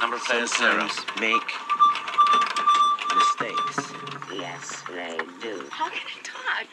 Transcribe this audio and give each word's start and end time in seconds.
Number 0.00 0.18
player 0.18 0.46
zero. 0.46 0.88
sometimes 0.88 1.20
make 1.20 1.52
mistakes. 3.16 3.92
Yes, 4.32 4.82
they 4.88 5.18
do. 5.42 5.66
How 5.70 5.88
can 5.90 6.00
I 6.06 6.22
talk? 6.22 6.66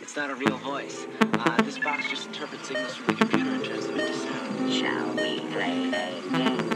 It's 0.00 0.14
not 0.16 0.30
a 0.30 0.34
real 0.34 0.56
voice. 0.58 1.06
Uh, 1.20 1.62
this 1.62 1.78
box 1.78 2.08
just 2.08 2.26
interprets 2.28 2.68
signals 2.68 2.94
from 2.96 3.06
the 3.06 3.14
computer 3.14 3.50
and 3.50 3.64
turns 3.64 3.86
them 3.86 3.98
into 4.00 4.14
sound. 4.14 4.72
Shall 4.72 5.08
we 5.14 5.40
play 5.52 5.88
a 5.88 5.90
game? 5.90 6.70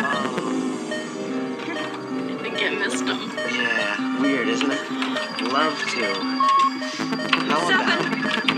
Oh, 0.00 0.80
I 1.70 2.42
think 2.42 2.62
I 2.62 2.70
missed 2.78 3.04
them. 3.06 3.32
yeah. 3.52 4.20
Weird, 4.22 4.48
isn't 4.48 4.70
it? 4.70 4.90
Love 5.52 5.78
to. 5.78 6.14
How 7.46 7.68
Seven. 7.68 8.24
about 8.24 8.53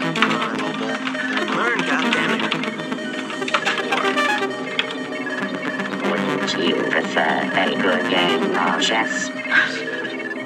Wouldn't 6.46 6.68
you 6.68 6.76
prefer 6.76 7.20
uh, 7.20 7.56
a 7.56 7.74
good 7.74 8.08
game 8.08 8.54
uh, 8.54 8.76
or 8.76 8.80
chess? 8.80 9.30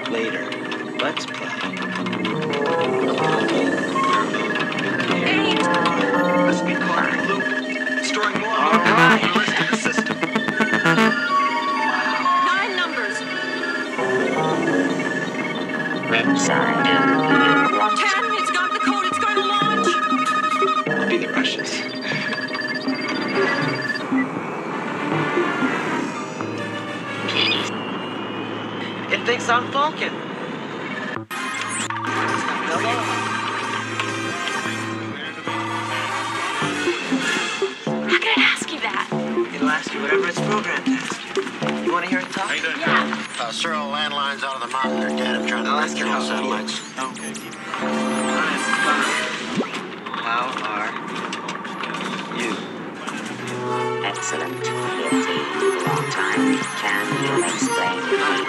Later. 0.08 0.48
Let's 0.96 1.26
play. 1.26 1.46
Eight. 5.28 5.60
Must 5.60 6.64
be 6.64 6.74
caught 6.74 7.12
in 7.12 7.18
a 7.18 7.24
loop. 7.28 7.44
Storing 8.02 8.38
more 8.40 8.48
All 8.48 8.78
right. 8.80 9.20
numbers 9.22 9.48
in 9.60 9.66
the 9.70 9.76
system. 9.76 10.16
Nine 12.46 12.72
numbers. 12.76 13.16
Which 16.08 16.38
side 16.40 17.09
I'm 29.50 29.68
Vulcan. 29.72 30.10
How 38.08 38.18
can 38.20 38.28
I 38.28 38.42
ask 38.42 38.70
you 38.72 38.78
that? 38.78 39.08
It'll 39.52 39.68
ask 39.68 39.92
you 39.92 40.02
whatever 40.02 40.28
it's 40.28 40.38
programmed 40.38 40.84
to 40.86 40.92
ask 40.92 41.36
you. 41.36 41.84
You 41.84 41.92
want 41.92 42.04
to 42.04 42.10
hear 42.10 42.20
it 42.20 42.30
talk? 42.30 42.46
How 42.46 42.54
you 42.54 42.62
doing? 42.62 42.78
Yeah. 42.78 43.26
Uh, 43.40 43.50
Cyril, 43.50 43.90
landlines 43.90 44.44
out 44.44 44.54
of 44.54 44.60
the 44.60 44.68
mountain. 44.68 45.00
They're 45.00 45.18
dead. 45.18 45.34
I'm 45.34 45.46
trying 45.48 45.64
to 45.64 45.70
I'll 45.70 45.80
ask 45.80 45.98
you 45.98 46.04
control 46.04 46.22
how 46.22 46.36
satellites. 46.36 46.78
Okay. 46.96 47.34
How 50.22 50.54
are 50.62 51.09
Excellent. 54.10 54.56
Fifteen. 54.56 55.44
Long 55.86 56.10
time. 56.10 56.58
Can 56.82 57.06
you 57.22 57.44
explain 57.44 57.98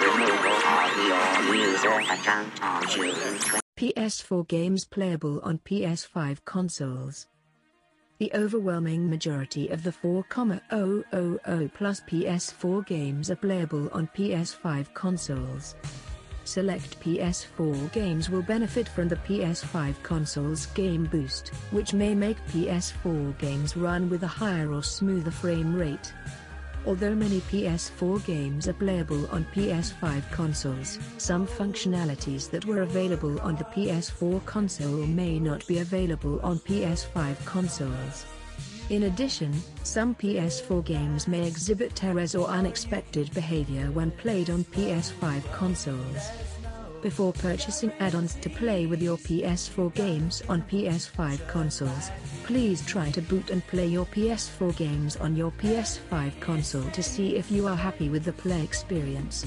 the 0.00 0.08
removal 0.18 0.56
of 0.58 0.90
your 1.06 1.54
user 1.54 2.00
account 2.00 2.50
on 2.60 2.88
June 2.88 3.14
20? 3.38 3.60
PS4 3.76 4.48
games 4.48 4.84
playable 4.84 5.40
on 5.44 5.58
PS5 5.58 6.44
consoles. 6.44 7.28
The 8.18 8.32
overwhelming 8.34 9.08
majority 9.08 9.68
of 9.68 9.84
the 9.84 9.92
4,000 9.92 10.64
plus 11.74 12.00
PS4 12.00 12.84
games 12.84 13.30
are 13.30 13.36
playable 13.36 13.88
on 13.92 14.08
PS5 14.16 14.92
consoles. 14.94 15.76
Select 16.44 17.00
PS4 17.00 17.92
games 17.92 18.28
will 18.28 18.42
benefit 18.42 18.88
from 18.88 19.08
the 19.08 19.16
PS5 19.16 20.02
console's 20.02 20.66
Game 20.66 21.04
Boost, 21.04 21.48
which 21.70 21.94
may 21.94 22.14
make 22.14 22.44
PS4 22.48 23.38
games 23.38 23.76
run 23.76 24.10
with 24.10 24.22
a 24.24 24.28
higher 24.28 24.72
or 24.72 24.82
smoother 24.82 25.30
frame 25.30 25.74
rate. 25.74 26.12
Although 26.84 27.14
many 27.14 27.40
PS4 27.42 28.24
games 28.24 28.66
are 28.66 28.72
playable 28.72 29.28
on 29.30 29.46
PS5 29.54 30.28
consoles, 30.32 30.98
some 31.16 31.46
functionalities 31.46 32.50
that 32.50 32.64
were 32.66 32.82
available 32.82 33.40
on 33.40 33.54
the 33.54 33.64
PS4 33.64 34.44
console 34.44 35.06
may 35.06 35.38
not 35.38 35.64
be 35.68 35.78
available 35.78 36.40
on 36.40 36.58
PS5 36.58 37.44
consoles. 37.44 38.26
In 38.90 39.04
addition, 39.04 39.52
some 39.84 40.14
PS4 40.14 40.84
games 40.84 41.28
may 41.28 41.46
exhibit 41.46 42.02
errors 42.04 42.34
or 42.34 42.48
unexpected 42.48 43.32
behavior 43.32 43.90
when 43.92 44.10
played 44.10 44.50
on 44.50 44.64
PS5 44.64 45.50
consoles. 45.52 46.30
Before 47.00 47.32
purchasing 47.32 47.92
add-ons 48.00 48.34
to 48.36 48.50
play 48.50 48.86
with 48.86 49.02
your 49.02 49.16
PS4 49.16 49.94
games 49.94 50.42
on 50.48 50.62
PS5 50.62 51.48
consoles, 51.48 52.10
please 52.44 52.84
try 52.86 53.10
to 53.10 53.22
boot 53.22 53.50
and 53.50 53.66
play 53.66 53.86
your 53.86 54.06
PS4 54.06 54.76
games 54.76 55.16
on 55.16 55.34
your 55.34 55.50
PS5 55.52 56.38
console 56.40 56.88
to 56.90 57.02
see 57.02 57.36
if 57.36 57.50
you 57.50 57.66
are 57.66 57.76
happy 57.76 58.08
with 58.08 58.24
the 58.24 58.32
play 58.32 58.62
experience. 58.62 59.46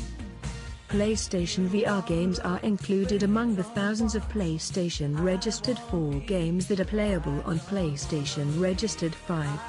PlayStation 0.90 1.68
VR 1.68 2.06
games 2.06 2.40
are 2.40 2.59
included 2.59 3.23
among 3.23 3.56
the 3.56 3.63
thousands 3.63 4.13
of 4.13 4.28
PlayStation 4.29 5.19
Registered 5.19 5.79
4 5.79 6.13
games 6.22 6.68
that 6.68 6.79
are 6.79 6.85
playable 6.85 7.41
on 7.44 7.59
PlayStation 7.59 8.62
Registered 8.62 9.13
5. 9.13 9.59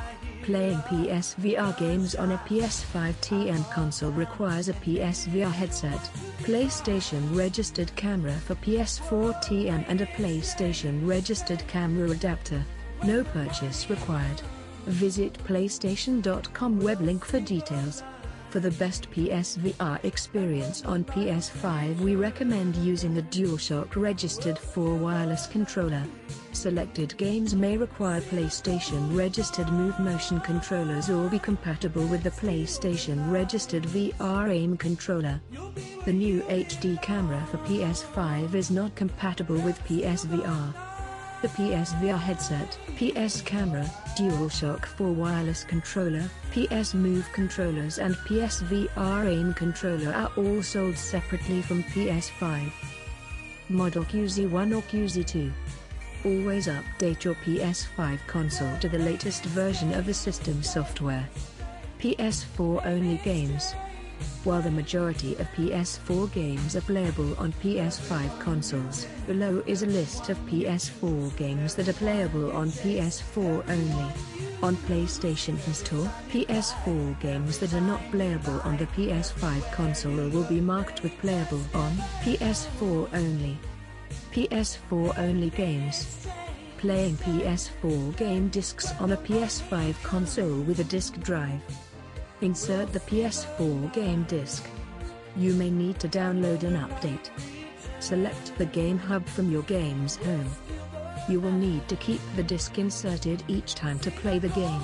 Playing 0.42 0.78
PSVR 0.80 1.76
games 1.78 2.14
on 2.14 2.32
a 2.32 2.38
PS5 2.38 3.14
TM 3.14 3.70
console 3.72 4.12
requires 4.12 4.68
a 4.68 4.74
PSVR 4.74 5.50
headset, 5.50 5.98
PlayStation 6.40 7.34
registered 7.34 7.94
camera 7.96 8.34
for 8.34 8.54
PS4 8.56 9.42
TM 9.42 9.84
and 9.88 10.02
a 10.02 10.06
PlayStation 10.06 11.04
registered 11.08 11.66
camera 11.66 12.10
adapter. 12.10 12.62
No 13.04 13.24
purchase 13.24 13.88
required. 13.88 14.42
Visit 14.84 15.32
PlayStation.com 15.44 16.80
web 16.80 17.00
link 17.00 17.24
for 17.24 17.40
details. 17.40 18.04
For 18.50 18.60
the 18.60 18.70
best 18.72 19.10
PSVR 19.10 20.02
experience 20.04 20.84
on 20.84 21.04
PS5 21.04 21.98
we 22.00 22.16
recommend 22.16 22.76
using 22.76 23.18
a 23.18 23.22
DualShock 23.22 23.96
registered 23.96 24.58
4 24.58 24.94
wireless 24.94 25.46
controller. 25.46 26.02
Selected 26.52 27.16
games 27.18 27.54
may 27.54 27.76
require 27.76 28.20
PlayStation 28.22 29.14
registered 29.14 29.70
Move 29.70 29.98
Motion 29.98 30.40
controllers 30.40 31.10
or 31.10 31.28
be 31.28 31.38
compatible 31.38 32.06
with 32.06 32.22
the 32.22 32.30
PlayStation 32.30 33.30
registered 33.30 33.82
VR 33.82 34.48
aim 34.50 34.76
controller. 34.76 35.40
The 36.06 36.12
new 36.12 36.40
HD 36.42 37.00
camera 37.02 37.44
for 37.50 37.58
PS5 37.58 38.54
is 38.54 38.70
not 38.70 38.94
compatible 38.94 39.58
with 39.60 39.78
PSVR. 39.84 40.85
The 41.46 41.62
PSVR 41.62 42.18
headset, 42.18 42.76
PS 42.96 43.40
camera, 43.40 43.84
DualShock 44.18 44.84
4 44.84 45.12
wireless 45.12 45.62
controller, 45.62 46.28
PS 46.50 46.92
Move 46.92 47.24
controllers 47.32 48.00
and 48.00 48.16
PSVR 48.16 49.30
aim 49.30 49.54
controller 49.54 50.12
are 50.12 50.32
all 50.36 50.60
sold 50.60 50.98
separately 50.98 51.62
from 51.62 51.84
PS5. 51.84 52.72
Model 53.68 54.02
QZ1 54.06 54.76
or 54.76 54.82
QZ2. 54.90 55.52
Always 56.24 56.66
update 56.66 57.22
your 57.22 57.36
PS5 57.36 58.18
console 58.26 58.76
to 58.78 58.88
the 58.88 58.98
latest 58.98 59.44
version 59.44 59.94
of 59.94 60.04
the 60.04 60.14
system 60.14 60.64
software. 60.64 61.28
PS4 62.00 62.84
only 62.86 63.18
games. 63.18 63.72
While 64.44 64.62
the 64.62 64.70
majority 64.70 65.34
of 65.36 65.50
PS4 65.52 66.32
games 66.32 66.76
are 66.76 66.80
playable 66.82 67.36
on 67.36 67.52
PS5 67.54 68.38
consoles, 68.38 69.06
below 69.26 69.62
is 69.66 69.82
a 69.82 69.86
list 69.86 70.28
of 70.28 70.38
PS4 70.46 71.36
games 71.36 71.74
that 71.74 71.88
are 71.88 71.92
playable 71.94 72.52
on 72.52 72.70
PS4 72.70 73.68
only. 73.68 74.12
On 74.62 74.76
PlayStation 74.88 75.58
Store, 75.74 76.10
PS4 76.30 77.18
games 77.20 77.58
that 77.58 77.74
are 77.74 77.80
not 77.80 78.00
playable 78.10 78.60
on 78.60 78.76
the 78.76 78.86
PS5 78.86 79.72
console 79.72 80.28
will 80.30 80.44
be 80.44 80.60
marked 80.60 81.02
with 81.02 81.18
playable 81.18 81.62
on 81.74 81.92
PS4 82.22 83.08
only. 83.14 83.58
PS4 84.32 85.18
only 85.18 85.50
games. 85.50 86.26
Playing 86.78 87.16
PS4 87.16 88.16
game 88.16 88.48
discs 88.48 88.92
on 89.00 89.12
a 89.12 89.16
PS5 89.16 90.00
console 90.02 90.60
with 90.62 90.78
a 90.78 90.84
disk 90.84 91.18
drive. 91.20 91.60
Insert 92.42 92.92
the 92.92 93.00
PS4 93.00 93.94
game 93.94 94.24
disc. 94.24 94.62
You 95.36 95.54
may 95.54 95.70
need 95.70 95.98
to 96.00 96.08
download 96.08 96.64
an 96.64 96.76
update. 96.76 97.30
Select 97.98 98.56
the 98.58 98.66
Game 98.66 98.98
Hub 98.98 99.26
from 99.26 99.50
your 99.50 99.62
game's 99.62 100.16
home. 100.16 100.50
You 101.30 101.40
will 101.40 101.52
need 101.52 101.88
to 101.88 101.96
keep 101.96 102.20
the 102.36 102.42
disc 102.42 102.78
inserted 102.78 103.42
each 103.48 103.74
time 103.74 103.98
to 104.00 104.10
play 104.10 104.38
the 104.38 104.50
game. 104.50 104.82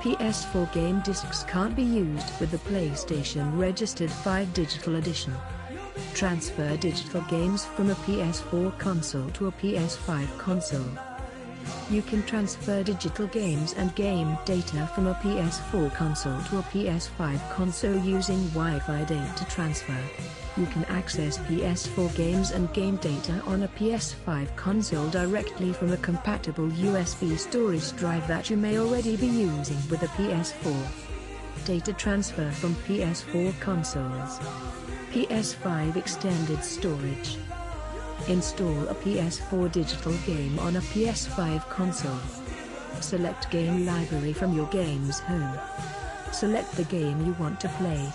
PS4 0.00 0.72
game 0.72 1.00
discs 1.02 1.44
can't 1.44 1.76
be 1.76 1.84
used 1.84 2.40
with 2.40 2.50
the 2.50 2.58
PlayStation 2.58 3.56
Registered 3.56 4.10
5 4.10 4.52
Digital 4.52 4.96
Edition. 4.96 5.32
Transfer 6.12 6.76
digital 6.76 7.20
games 7.22 7.64
from 7.64 7.90
a 7.90 7.94
PS4 7.94 8.76
console 8.80 9.30
to 9.30 9.46
a 9.46 9.52
PS5 9.52 10.38
console. 10.38 11.13
You 11.90 12.02
can 12.02 12.22
transfer 12.24 12.82
digital 12.82 13.26
games 13.28 13.74
and 13.74 13.94
game 13.94 14.38
data 14.44 14.90
from 14.94 15.06
a 15.06 15.14
PS4 15.14 15.94
console 15.94 16.40
to 16.44 16.58
a 16.58 16.62
PS5 16.62 17.50
console 17.50 17.96
using 17.98 18.48
Wi-Fi 18.48 19.04
data 19.04 19.46
transfer. 19.50 19.96
You 20.56 20.66
can 20.66 20.84
access 20.84 21.38
PS4 21.38 22.14
games 22.14 22.52
and 22.52 22.72
game 22.72 22.96
data 22.96 23.42
on 23.46 23.64
a 23.64 23.68
PS5 23.68 24.54
console 24.56 25.08
directly 25.10 25.72
from 25.72 25.92
a 25.92 25.96
compatible 25.96 26.68
USB 26.68 27.36
storage 27.38 27.94
drive 27.96 28.26
that 28.28 28.50
you 28.50 28.56
may 28.56 28.78
already 28.78 29.16
be 29.16 29.26
using 29.26 29.78
with 29.90 30.02
a 30.02 30.08
PS4. 30.08 31.04
data 31.64 31.92
transfer 31.94 32.50
from 32.50 32.74
PS4 32.86 33.58
consoles. 33.60 34.38
PS5 35.12 35.96
extended 35.96 36.62
storage. 36.62 37.38
Install 38.28 38.88
a 38.88 38.94
PS4 38.94 39.70
digital 39.70 40.14
game 40.26 40.58
on 40.60 40.76
a 40.76 40.80
PS5 40.80 41.68
console. 41.68 42.18
Select 43.00 43.50
game 43.50 43.84
library 43.84 44.32
from 44.32 44.56
your 44.56 44.66
game's 44.68 45.20
home. 45.20 45.58
Select 46.32 46.72
the 46.72 46.84
game 46.84 47.26
you 47.26 47.34
want 47.34 47.60
to 47.60 47.68
play. 47.68 48.10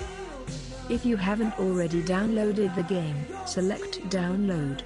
If 0.89 1.05
you 1.05 1.15
haven't 1.15 1.59
already 1.59 2.01
downloaded 2.01 2.73
the 2.73 2.83
game, 2.83 3.23
select 3.45 4.01
download. 4.09 4.81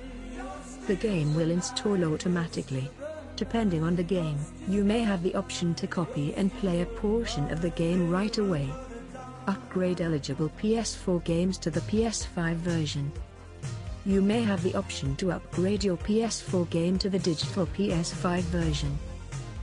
The 0.88 0.96
game 0.96 1.34
will 1.36 1.52
install 1.52 2.04
automatically. 2.04 2.92
Depending 3.38 3.82
on 3.82 3.96
the 3.96 4.04
game, 4.04 4.38
you 4.68 4.84
may 4.84 5.00
have 5.00 5.24
the 5.24 5.36
option 5.36 5.74
to 5.76 5.88
copy 5.88 6.34
and 6.34 6.54
play 6.56 6.82
a 6.82 6.86
portion 6.86 7.50
of 7.50 7.62
the 7.62 7.70
game 7.70 8.10
right 8.10 8.38
away. 8.38 8.70
Upgrade 9.48 10.02
eligible 10.02 10.52
PS4 10.62 11.24
games 11.24 11.58
to 11.60 11.70
the 11.70 11.82
PS5 11.82 12.56
version. 12.56 13.10
You 14.06 14.22
may 14.22 14.42
have 14.44 14.62
the 14.64 14.76
option 14.76 15.16
to 15.18 15.32
upgrade 15.32 15.82
your 15.82 15.96
PS4 15.96 16.70
game 16.70 17.00
to 17.00 17.10
the 17.10 17.20
digital 17.20 17.66
PS5 17.68 18.42
version. 18.42 19.00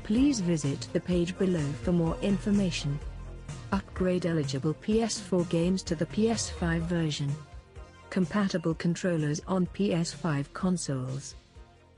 Please 0.02 0.40
visit 0.40 0.88
the 0.94 1.00
page 1.00 1.36
below 1.36 1.66
for 1.82 1.92
more 1.92 2.16
information. 2.22 2.98
Upgrade 3.70 4.24
eligible 4.24 4.72
PS4 4.72 5.46
games 5.50 5.82
to 5.82 5.94
the 5.94 6.06
PS5 6.06 6.80
version. 6.80 7.30
Compatible 8.08 8.74
controllers 8.74 9.42
on 9.46 9.66
PS5 9.66 10.46
consoles. 10.54 11.34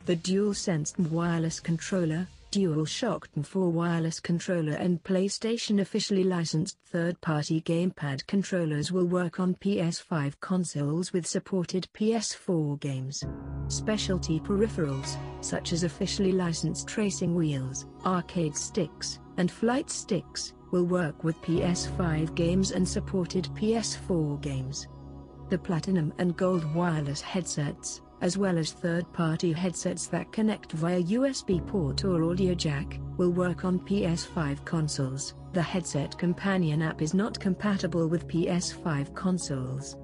The 0.07 0.17
DualSense 0.17 0.99
wireless 0.99 1.61
controller, 1.61 2.27
DualShock 2.53 3.47
4 3.47 3.71
wireless 3.71 4.21
controller 4.21 4.75
and 4.75 5.03
PlayStation 5.03 5.81
officially 5.81 6.23
licensed 6.23 6.77
third-party 6.85 7.63
gamepad 7.63 8.27
controllers 8.27 8.93
will 8.93 9.07
work 9.07 9.41
on 9.41 9.55
PS5 9.55 10.39
consoles 10.41 11.15
with 11.15 11.27
supported 11.27 11.89
PS4 11.95 12.79
games. 12.79 13.25
Specialty 13.69 14.39
peripherals, 14.39 15.17
such 15.43 15.73
as 15.73 15.83
officially 15.83 16.33
licensed 16.33 16.95
racing 16.95 17.35
wheels, 17.35 17.87
arcade 18.05 18.55
sticks, 18.55 19.19
and 19.39 19.51
flight 19.51 19.89
sticks, 19.89 20.53
will 20.73 20.85
work 20.85 21.25
with 21.25 21.41
PS5 21.41 22.35
games 22.35 22.73
and 22.73 22.87
supported 22.87 23.45
PS4 23.55 24.39
games. 24.43 24.89
The 25.49 25.57
Platinum 25.57 26.13
and 26.19 26.37
Gold 26.37 26.75
wireless 26.75 27.23
headsets, 27.23 28.03
as 28.23 28.39
well 28.39 28.57
as 28.57 28.73
third-party 28.73 29.53
headsets 29.53 30.07
that 30.07 30.33
connect 30.33 30.73
via 30.73 31.03
USB 31.03 31.65
port 31.67 32.05
or 32.05 32.23
audio 32.25 32.55
jack, 32.55 32.99
will 33.17 33.33
work 33.33 33.65
on 33.65 33.81
PS5 33.81 34.65
consoles. 34.65 35.35
The 35.53 35.61
Headset 35.61 36.17
Companion 36.17 36.81
app 36.83 37.03
is 37.03 37.13
not 37.13 37.39
compatible 37.39 38.09
with 38.09 38.29
PS5 38.29 39.15
consoles. 39.15 39.97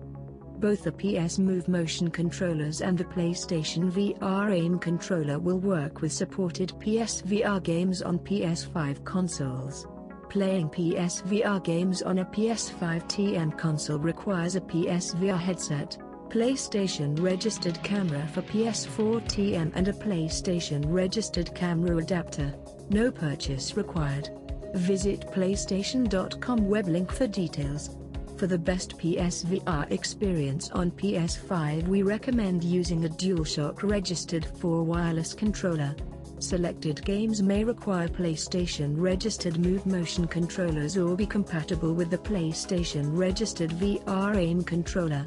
Both 0.59 0.83
the 0.83 0.93
PS 0.93 1.39
Move 1.39 1.69
motion 1.69 2.11
controllers 2.11 2.81
and 2.81 2.99
the 2.99 3.05
PlayStation 3.05 3.93
VR 3.93 4.53
aim 4.53 4.81
controller 4.81 5.39
will 5.39 5.61
work 5.61 6.01
with 6.01 6.13
supported 6.13 6.71
PSVR 6.81 7.63
games 7.63 8.03
on 8.03 8.19
PS5 8.19 9.05
consoles. 9.05 9.87
Playing 10.29 10.69
PSVR 10.69 11.63
games 11.63 12.03
on 12.03 12.19
a 12.19 12.25
PS5 12.25 13.05
TM 13.05 13.57
console 13.57 14.01
requires 14.01 14.57
a 14.57 14.61
PSVR 14.61 15.39
headset, 15.39 15.97
PlayStation 16.29 17.19
registered 17.23 17.83
camera 17.83 18.29
for 18.35 18.43
PS4 18.43 19.23
TM 19.23 19.73
and 19.75 19.89
a 19.89 19.95
PlayStation 19.95 20.85
registered 20.87 21.55
camera 21.55 21.97
adapter. 21.97 22.55
No 22.91 23.11
purchase 23.11 23.79
required. 23.79 24.29
Visit 24.75 25.23
PlayStation.com 25.33 26.69
web 26.69 26.87
link 26.87 27.11
for 27.11 27.27
details. 27.27 27.97
For 28.37 28.47
the 28.47 28.59
best 28.59 28.99
PSVR 28.99 29.91
experience 29.91 30.71
on 30.71 30.91
PS5 30.91 31.89
we 31.89 32.03
recommend 32.03 32.63
using 32.63 33.07
a 33.07 33.09
DualShock 33.09 33.83
registered 33.83 34.45
4 34.59 34.83
wireless 34.83 35.33
controller. 35.33 35.97
Selected 36.41 37.03
games 37.07 37.43
may 37.43 37.65
require 37.65 38.07
PlayStation 38.07 38.95
registered 38.99 39.59
Move 39.59 39.87
motion 39.87 40.29
controllers 40.29 40.99
or 40.99 41.17
be 41.17 41.27
compatible 41.27 41.95
with 41.95 42.11
the 42.11 42.19
PlayStation 42.19 43.17
registered 43.17 43.71
VR 43.71 44.37
aim 44.37 44.63
controller. 44.63 45.27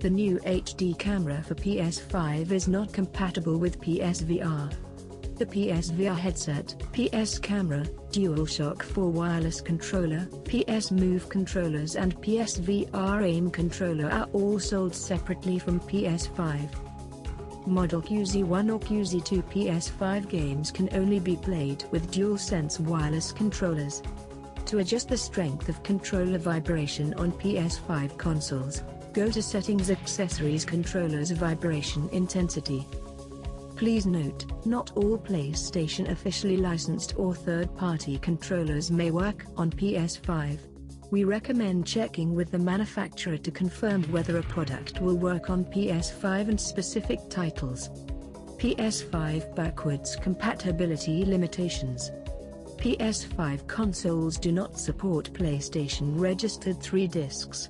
The 0.00 0.08
new 0.08 0.38
HD 0.46 0.96
camera 0.96 1.42
for 1.42 1.56
PS5 1.56 2.52
is 2.52 2.68
not 2.68 2.92
compatible 2.92 3.58
with 3.58 3.80
PSVR. 3.80 4.72
The 5.36 5.44
PSVR 5.44 6.16
headset, 6.16 6.80
PS 6.92 7.36
camera, 7.40 7.84
DualShock 8.12 8.84
4 8.84 9.10
wireless 9.10 9.60
controller, 9.60 10.28
PS 10.44 10.92
Move 10.92 11.28
controllers 11.28 11.96
and 11.96 12.16
PSVR 12.20 13.24
aim 13.24 13.50
controller 13.50 14.08
are 14.08 14.28
all 14.32 14.60
sold 14.60 14.94
separately 14.94 15.58
from 15.58 15.80
PS5. 15.80 17.66
Model 17.66 18.00
QZ1 18.00 18.72
or 18.72 18.78
QZ2 18.78 19.42
PS5 19.52 20.28
games 20.28 20.70
can 20.70 20.88
only 20.92 21.18
be 21.18 21.34
played 21.34 21.82
with 21.90 22.12
DualSense 22.12 22.78
wireless 22.78 23.32
controllers. 23.32 24.00
To 24.66 24.78
adjust 24.78 25.08
the 25.08 25.16
strength 25.16 25.68
of 25.68 25.82
controller 25.82 26.38
vibration 26.38 27.14
on 27.14 27.32
PS5 27.32 28.16
consoles, 28.16 28.82
go 29.18 29.28
to 29.28 29.42
Settings 29.42 29.90
Accessories 29.90 30.64
Controllers 30.64 31.32
Vibration 31.32 32.08
Intensity. 32.10 32.86
Please 33.74 34.06
note, 34.06 34.44
not 34.64 34.92
all 34.94 35.18
PlayStation 35.18 36.08
officially 36.12 36.56
licensed 36.56 37.14
or 37.16 37.34
third-party 37.34 38.18
controllers 38.18 38.92
may 38.92 39.10
work 39.10 39.44
on 39.56 39.72
PS5. 39.72 40.60
We 41.10 41.24
recommend 41.24 41.84
checking 41.84 42.32
with 42.32 42.52
the 42.52 42.60
manufacturer 42.60 43.36
to 43.38 43.50
confirm 43.50 44.04
whether 44.04 44.38
a 44.38 44.42
product 44.44 45.00
will 45.00 45.16
work 45.16 45.50
on 45.50 45.64
PS5 45.64 46.50
and 46.50 46.60
specific 46.60 47.18
titles. 47.28 47.88
PS5 48.58 49.52
backwards 49.56 50.14
compatibility 50.14 51.24
limitations. 51.24 52.12
PS5 52.76 53.66
consoles 53.66 54.38
do 54.38 54.52
not 54.52 54.78
support 54.78 55.32
PlayStation 55.32 56.16
registered 56.16 56.80
3 56.80 57.08
discs. 57.08 57.68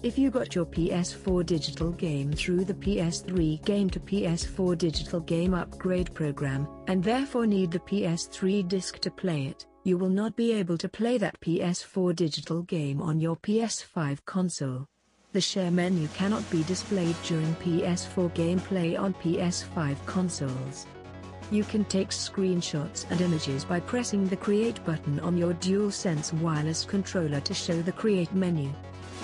If 0.00 0.16
you 0.16 0.30
got 0.30 0.54
your 0.54 0.64
PS4 0.64 1.44
digital 1.44 1.90
game 1.90 2.32
through 2.32 2.64
the 2.64 2.74
PS3 2.74 3.64
game 3.64 3.90
to 3.90 3.98
PS4 3.98 4.78
digital 4.78 5.18
game 5.18 5.54
upgrade 5.54 6.14
program, 6.14 6.68
and 6.86 7.02
therefore 7.02 7.48
need 7.48 7.72
the 7.72 7.80
PS3 7.80 8.68
disc 8.68 9.00
to 9.00 9.10
play 9.10 9.46
it, 9.46 9.66
you 9.82 9.98
will 9.98 10.08
not 10.08 10.36
be 10.36 10.52
able 10.52 10.78
to 10.78 10.88
play 10.88 11.18
that 11.18 11.40
PS4 11.40 12.14
digital 12.14 12.62
game 12.62 13.02
on 13.02 13.18
your 13.18 13.34
PS5 13.38 14.24
console. 14.24 14.86
The 15.32 15.40
share 15.40 15.72
menu 15.72 16.06
cannot 16.14 16.48
be 16.48 16.62
displayed 16.62 17.16
during 17.24 17.52
PS4 17.56 18.32
gameplay 18.34 18.96
on 18.96 19.14
PS5 19.14 19.96
consoles. 20.06 20.86
You 21.50 21.64
can 21.64 21.84
take 21.86 22.10
screenshots 22.10 23.04
and 23.10 23.20
images 23.20 23.64
by 23.64 23.80
pressing 23.80 24.28
the 24.28 24.36
Create 24.36 24.84
button 24.84 25.18
on 25.20 25.36
your 25.36 25.54
DualSense 25.54 26.32
wireless 26.34 26.84
controller 26.84 27.40
to 27.40 27.52
show 27.52 27.82
the 27.82 27.90
Create 27.90 28.32
menu. 28.32 28.72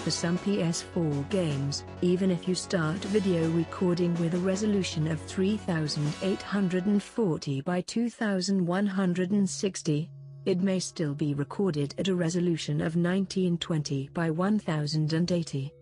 For 0.04 0.10
some 0.10 0.38
PS4 0.40 1.30
games, 1.30 1.84
even 2.02 2.30
if 2.30 2.46
you 2.46 2.54
start 2.54 2.98
video 3.06 3.48
recording 3.52 4.14
with 4.16 4.34
a 4.34 4.38
resolution 4.38 5.08
of 5.08 5.18
3840 5.22 7.60
by 7.62 7.80
2160, 7.80 10.10
it 10.44 10.60
may 10.60 10.78
still 10.78 11.14
be 11.14 11.32
recorded 11.32 11.94
at 11.96 12.08
a 12.08 12.14
resolution 12.14 12.82
of 12.82 12.96
1920 12.96 14.10
by 14.12 14.28
1080. 14.28 15.72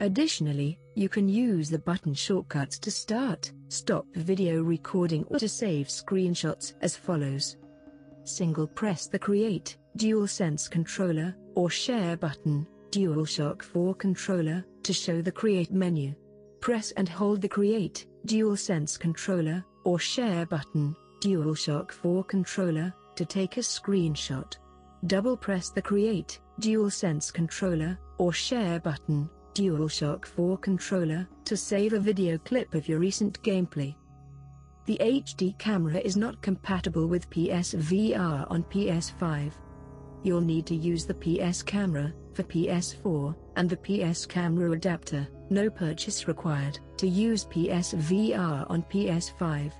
Additionally, 0.00 0.78
you 0.94 1.10
can 1.10 1.28
use 1.28 1.68
the 1.68 1.78
button 1.78 2.14
shortcuts 2.14 2.78
to 2.78 2.90
start, 2.90 3.52
stop 3.68 4.06
video 4.14 4.62
recording 4.62 5.26
or 5.28 5.38
to 5.38 5.46
save 5.46 5.88
screenshots 5.88 6.72
as 6.80 6.96
follows. 6.96 7.58
Single 8.24 8.66
press 8.66 9.08
the 9.08 9.18
Create, 9.18 9.76
DualSense 9.98 10.70
controller, 10.70 11.36
or 11.54 11.68
Share 11.68 12.16
button, 12.16 12.66
DualShock 12.90 13.62
4 13.62 13.94
controller, 13.94 14.64
to 14.82 14.92
show 14.92 15.20
the 15.20 15.32
Create 15.32 15.70
menu. 15.70 16.14
Press 16.60 16.90
and 16.92 17.08
hold 17.08 17.42
the 17.42 17.48
Create, 17.48 18.06
DualSense 18.26 18.98
controller, 18.98 19.64
or 19.84 19.98
Share 19.98 20.46
button, 20.46 20.96
DualShock 21.20 21.92
4 21.92 22.24
controller, 22.24 22.92
to 23.16 23.24
take 23.26 23.56
a 23.56 23.60
screenshot. 23.60 24.56
Double 25.06 25.36
press 25.36 25.70
the 25.70 25.82
Create, 25.82 26.40
DualSense 26.60 27.32
controller, 27.32 27.98
or 28.16 28.32
Share 28.32 28.80
button, 28.80 29.28
DualShock 29.54 30.24
4 30.24 30.56
controller, 30.56 31.28
to 31.44 31.56
save 31.56 31.92
a 31.92 32.00
video 32.00 32.38
clip 32.38 32.74
of 32.74 32.88
your 32.88 32.98
recent 32.98 33.42
gameplay. 33.42 33.94
The 34.86 34.98
HD 35.02 35.58
camera 35.58 35.98
is 35.98 36.16
not 36.16 36.40
compatible 36.40 37.06
with 37.06 37.28
PSVR 37.28 38.50
on 38.50 38.62
PS5. 38.64 39.52
You'll 40.22 40.40
need 40.40 40.66
to 40.66 40.74
use 40.74 41.06
the 41.06 41.14
PS 41.14 41.62
camera, 41.62 42.12
for 42.34 42.42
PS4, 42.42 43.34
and 43.56 43.70
the 43.70 43.76
PS 43.76 44.26
camera 44.26 44.72
adapter, 44.72 45.26
no 45.50 45.70
purchase 45.70 46.28
required, 46.28 46.78
to 46.96 47.08
use 47.08 47.44
PSVR 47.46 48.68
on 48.70 48.82
PS5. 48.84 49.72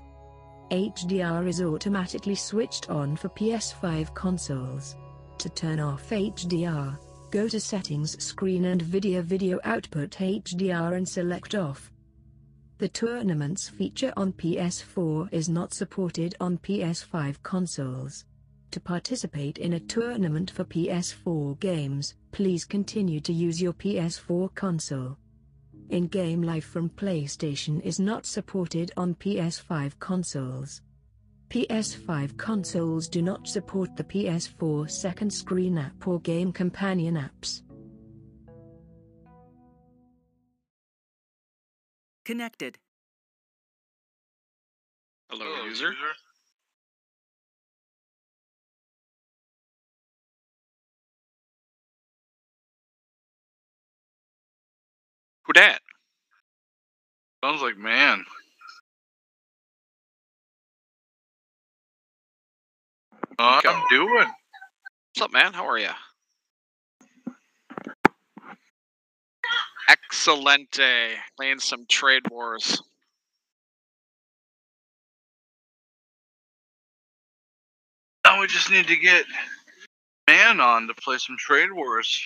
HDR 0.71 1.47
is 1.47 1.61
automatically 1.61 2.35
switched 2.35 2.89
on 2.89 3.15
for 3.15 3.29
PS5 3.29 4.13
consoles. 4.13 4.95
To 5.39 5.49
turn 5.49 5.79
off 5.79 6.09
HDR, 6.09 6.97
Go 7.31 7.47
to 7.47 7.59
Settings 7.59 8.23
screen 8.23 8.65
and 8.65 8.81
Video 8.81 9.21
Video 9.21 9.59
Output 9.63 10.09
HDR 10.09 10.97
and 10.97 11.07
select 11.07 11.53
Off. 11.53 11.91
The 12.79 12.89
tournaments 12.89 13.69
feature 13.69 14.11
on 14.17 14.33
PS4 14.33 15.31
is 15.31 15.47
not 15.47 15.71
supported 15.71 16.35
on 16.39 16.57
PS5 16.57 17.35
consoles. 17.43 18.25
To 18.71 18.79
participate 18.79 19.57
in 19.57 19.73
a 19.73 19.79
tournament 19.79 20.51
for 20.51 20.63
PS4 20.63 21.59
games, 21.59 22.13
please 22.31 22.65
continue 22.65 23.19
to 23.21 23.33
use 23.33 23.59
your 23.59 23.73
PS4 23.73 24.53
console. 24.53 25.17
In-game 25.89 26.43
live 26.43 26.65
from 26.65 26.91
PlayStation 26.91 27.81
is 27.81 27.99
not 27.99 28.27
supported 28.27 28.91
on 28.95 29.15
PS5 29.15 29.97
consoles. 29.97 30.83
PS5 31.49 32.37
consoles 32.37 33.07
do 33.07 33.23
not 33.23 33.47
support 33.47 33.95
the 33.97 34.03
PS4 34.03 34.87
second 34.87 35.33
screen 35.33 35.79
app 35.79 36.07
or 36.07 36.19
game 36.19 36.51
companion 36.51 37.15
apps. 37.15 37.63
Connected. 42.23 42.77
Hello, 45.31 45.65
user. 45.65 45.95
Who 55.49 55.53
dat? 55.53 55.81
Sounds 57.43 57.63
like 57.63 57.75
man. 57.75 58.23
Uh, 63.39 63.59
I'm 63.65 63.81
doing. 63.89 64.27
What's 65.15 65.21
up, 65.23 65.33
man? 65.33 65.53
How 65.53 65.67
are 65.67 65.79
you? 65.79 65.89
Excelente. 69.89 71.17
Playing 71.35 71.57
some 71.57 71.87
trade 71.89 72.29
wars. 72.29 72.83
Now 78.23 78.39
we 78.39 78.45
just 78.45 78.69
need 78.69 78.85
to 78.85 78.95
get 78.97 79.25
man 80.27 80.61
on 80.61 80.87
to 80.89 80.93
play 80.93 81.17
some 81.17 81.37
trade 81.39 81.73
wars. 81.73 82.23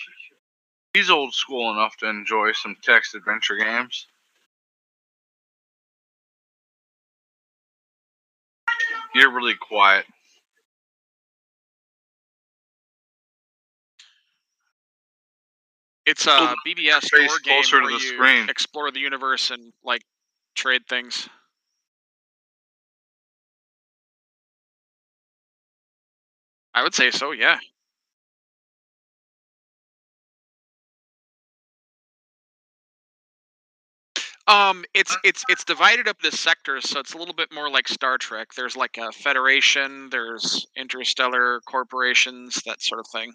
He's 0.94 1.10
old 1.10 1.34
school 1.34 1.72
enough 1.72 1.98
to 1.98 2.08
enjoy 2.08 2.52
some 2.52 2.78
text 2.84 3.16
adventure 3.16 3.56
games. 3.58 4.08
You're 9.16 9.32
really 9.32 9.56
quiet. 9.56 10.06
It's 16.06 16.28
a 16.28 16.54
BBS 16.68 17.10
war 17.28 17.40
game 17.44 17.64
closer 17.64 17.78
to 17.80 17.84
where 17.84 17.94
the 17.94 18.04
you 18.04 18.14
screen. 18.14 18.50
explore 18.50 18.92
the 18.92 19.00
universe 19.00 19.52
and 19.52 19.72
like 19.84 20.02
trade 20.56 20.82
things. 20.88 21.30
I 26.74 26.84
would 26.84 26.94
say 26.94 27.12
so, 27.12 27.32
yeah. 27.32 27.60
Um, 34.48 34.84
it's 34.94 35.16
it's 35.24 35.44
it's 35.48 35.64
divided 35.64 36.08
up 36.08 36.18
into 36.24 36.36
sectors, 36.36 36.90
so 36.90 37.00
it's 37.00 37.14
a 37.14 37.18
little 37.18 37.34
bit 37.34 37.54
more 37.54 37.70
like 37.70 37.88
Star 37.88 38.18
Trek. 38.18 38.50
There's 38.56 38.76
like 38.76 38.98
a 38.98 39.12
federation, 39.14 40.10
there's 40.10 40.68
interstellar 40.76 41.62
corporations, 41.62 42.62
that 42.66 42.82
sort 42.82 43.00
of 43.00 43.08
thing. 43.08 43.34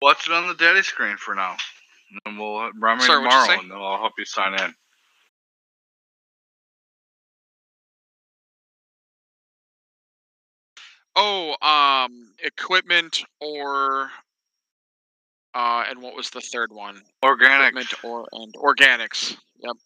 Watch 0.00 0.26
it 0.26 0.32
on 0.32 0.48
the 0.48 0.54
daddy 0.54 0.82
screen 0.82 1.16
for 1.18 1.34
now. 1.34 1.56
And 2.10 2.20
then 2.24 2.38
we'll 2.38 2.70
run 2.78 2.98
me 2.98 3.04
Sorry, 3.04 3.18
what'd 3.22 3.32
you 3.32 3.46
tomorrow, 3.46 3.46
say? 3.46 3.58
and 3.58 3.70
then 3.70 3.78
I'll 3.78 3.98
help 3.98 4.12
you 4.18 4.24
sign 4.24 4.54
in. 4.54 4.74
Oh, 11.16 11.56
um, 11.62 12.34
equipment 12.42 13.24
or 13.40 14.10
uh, 15.54 15.84
and 15.88 16.02
what 16.02 16.16
was 16.16 16.30
the 16.30 16.40
third 16.40 16.72
one? 16.72 17.00
Organic. 17.22 17.68
Equipment 17.68 18.04
ore 18.04 18.26
and 18.32 18.54
organics. 18.54 19.36
Yep. 19.58 19.76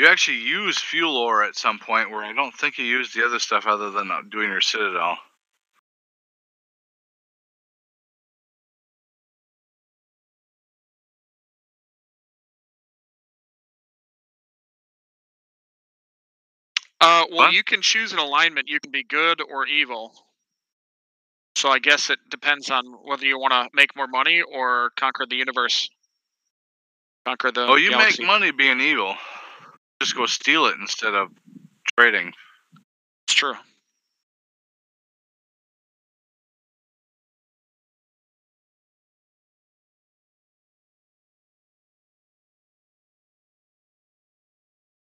You 0.00 0.06
actually 0.08 0.38
use 0.38 0.78
fuel 0.78 1.16
ore 1.16 1.44
at 1.44 1.56
some 1.56 1.78
point 1.78 2.10
where 2.10 2.24
I 2.24 2.32
don't 2.32 2.54
think 2.54 2.78
you 2.78 2.84
use 2.84 3.12
the 3.12 3.24
other 3.24 3.38
stuff 3.38 3.66
other 3.66 3.90
than 3.90 4.10
doing 4.30 4.50
your 4.50 4.60
citadel. 4.60 5.16
Uh, 17.04 17.26
well, 17.30 17.52
you 17.52 17.62
can 17.62 17.82
choose 17.82 18.14
an 18.14 18.18
alignment. 18.18 18.66
You 18.66 18.80
can 18.80 18.90
be 18.90 19.02
good 19.02 19.42
or 19.42 19.66
evil. 19.66 20.14
So 21.54 21.68
I 21.68 21.78
guess 21.78 22.08
it 22.08 22.18
depends 22.30 22.70
on 22.70 22.86
whether 23.04 23.26
you 23.26 23.38
want 23.38 23.52
to 23.52 23.68
make 23.74 23.94
more 23.94 24.06
money 24.06 24.40
or 24.40 24.90
conquer 24.96 25.26
the 25.28 25.36
universe. 25.36 25.90
Conquer 27.26 27.52
the. 27.52 27.66
oh, 27.66 27.74
you 27.76 27.90
galaxy. 27.90 28.22
make 28.22 28.26
money 28.26 28.52
being 28.52 28.80
evil. 28.80 29.14
Just 30.00 30.16
go 30.16 30.24
steal 30.24 30.64
it 30.64 30.76
instead 30.80 31.14
of 31.14 31.28
trading. 31.98 32.32
It's 33.26 33.34
true. 33.34 33.54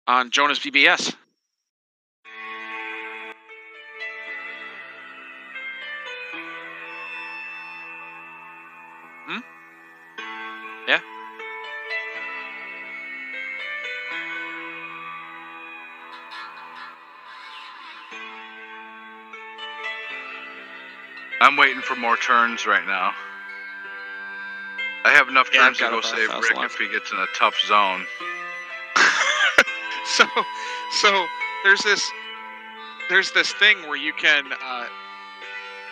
On 0.07 0.31
Jonah's 0.31 0.59
BBS. 0.59 1.15
I'm 21.43 21.57
waiting 21.57 21.83
for 21.83 21.97
more 21.97 22.17
turns 22.17 22.67
right 22.67 22.87
now. 22.87 23.13
I 25.05 25.11
have 25.11 25.29
enough 25.29 25.51
Yeah, 25.53 25.63
turns 25.63 25.79
to 25.79 25.91
go 25.91 26.01
save 26.01 26.29
Rick 26.29 26.57
left. 26.57 26.75
if 26.75 26.79
he 26.79 26.89
gets 26.89 27.11
in 27.11 27.19
a 27.19 27.27
tough 27.35 27.59
zone. 27.67 28.07
so 30.05 30.25
so 31.01 31.27
there's 31.65 31.81
this 31.81 32.09
there's 33.09 33.33
this 33.33 33.53
thing 33.55 33.77
where 33.89 33.97
you 33.97 34.13
can 34.13 34.53
uh, 34.53 34.87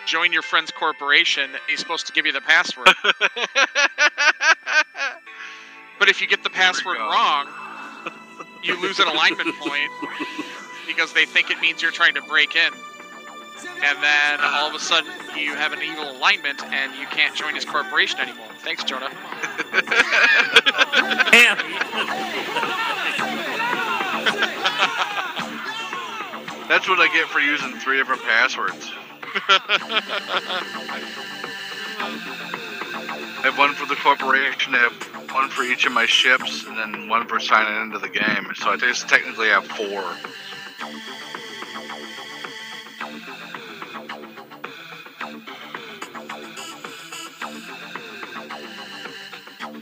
join 0.05 0.31
your 0.31 0.41
friend's 0.41 0.71
corporation 0.71 1.49
he's 1.67 1.79
supposed 1.79 2.07
to 2.07 2.13
give 2.13 2.25
you 2.25 2.31
the 2.31 2.41
password 2.41 2.87
but 5.99 6.09
if 6.09 6.21
you 6.21 6.27
get 6.27 6.43
the 6.43 6.49
password 6.49 6.97
wrong 6.97 7.47
you 8.63 8.79
lose 8.81 8.99
an 8.99 9.07
alignment 9.07 9.53
point 9.59 9.89
because 10.87 11.13
they 11.13 11.25
think 11.25 11.49
it 11.49 11.59
means 11.59 11.81
you're 11.81 11.91
trying 11.91 12.13
to 12.13 12.21
break 12.23 12.55
in 12.55 12.71
and 13.65 14.03
then 14.03 14.39
all 14.41 14.67
of 14.67 14.75
a 14.75 14.79
sudden 14.79 15.11
you 15.37 15.55
have 15.55 15.73
an 15.73 15.81
evil 15.81 16.09
alignment 16.11 16.63
and 16.65 16.93
you 16.95 17.05
can't 17.07 17.35
join 17.35 17.55
his 17.55 17.65
corporation 17.65 18.19
anymore 18.19 18.47
thanks 18.59 18.83
jonah 18.83 19.11
Damn. 21.31 21.57
That's 26.67 26.87
what 26.87 26.99
I 26.99 27.09
get 27.13 27.27
for 27.27 27.39
using 27.39 27.73
three 27.79 27.97
different 27.97 28.21
passwords. 28.23 28.91
I 33.33 33.41
have 33.43 33.57
one 33.57 33.73
for 33.73 33.85
the 33.87 33.95
corporation, 33.95 34.75
I 34.75 34.89
have 34.89 35.31
one 35.31 35.49
for 35.49 35.63
each 35.63 35.85
of 35.85 35.91
my 35.91 36.05
ships, 36.05 36.65
and 36.65 36.77
then 36.77 37.09
one 37.09 37.27
for 37.27 37.39
signing 37.39 37.81
into 37.81 37.99
the 37.99 38.09
game. 38.09 38.51
So 38.55 38.69
I 38.69 38.77
just 38.77 39.09
technically 39.09 39.47
have 39.47 39.65
four. 39.65 40.15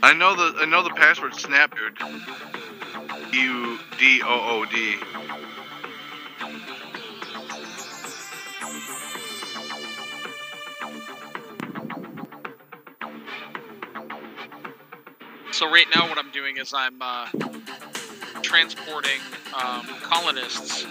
I 0.02 0.14
know 0.14 0.34
the 0.34 0.60
I 0.60 0.64
know 0.64 0.82
the 0.82 0.90
password 0.90 1.34
snap 1.34 1.76
dude. 1.76 1.98
U 3.32 3.78
D 3.98 4.22
O 4.24 4.26
O 4.26 4.64
D. 4.64 4.96
So 15.52 15.70
right 15.70 15.86
now, 15.94 16.08
what 16.08 16.16
I'm 16.16 16.30
doing 16.30 16.56
is 16.56 16.72
I'm 16.74 17.02
uh, 17.02 17.28
transporting 18.40 19.20
um, 19.52 19.86
colonists 20.02 20.86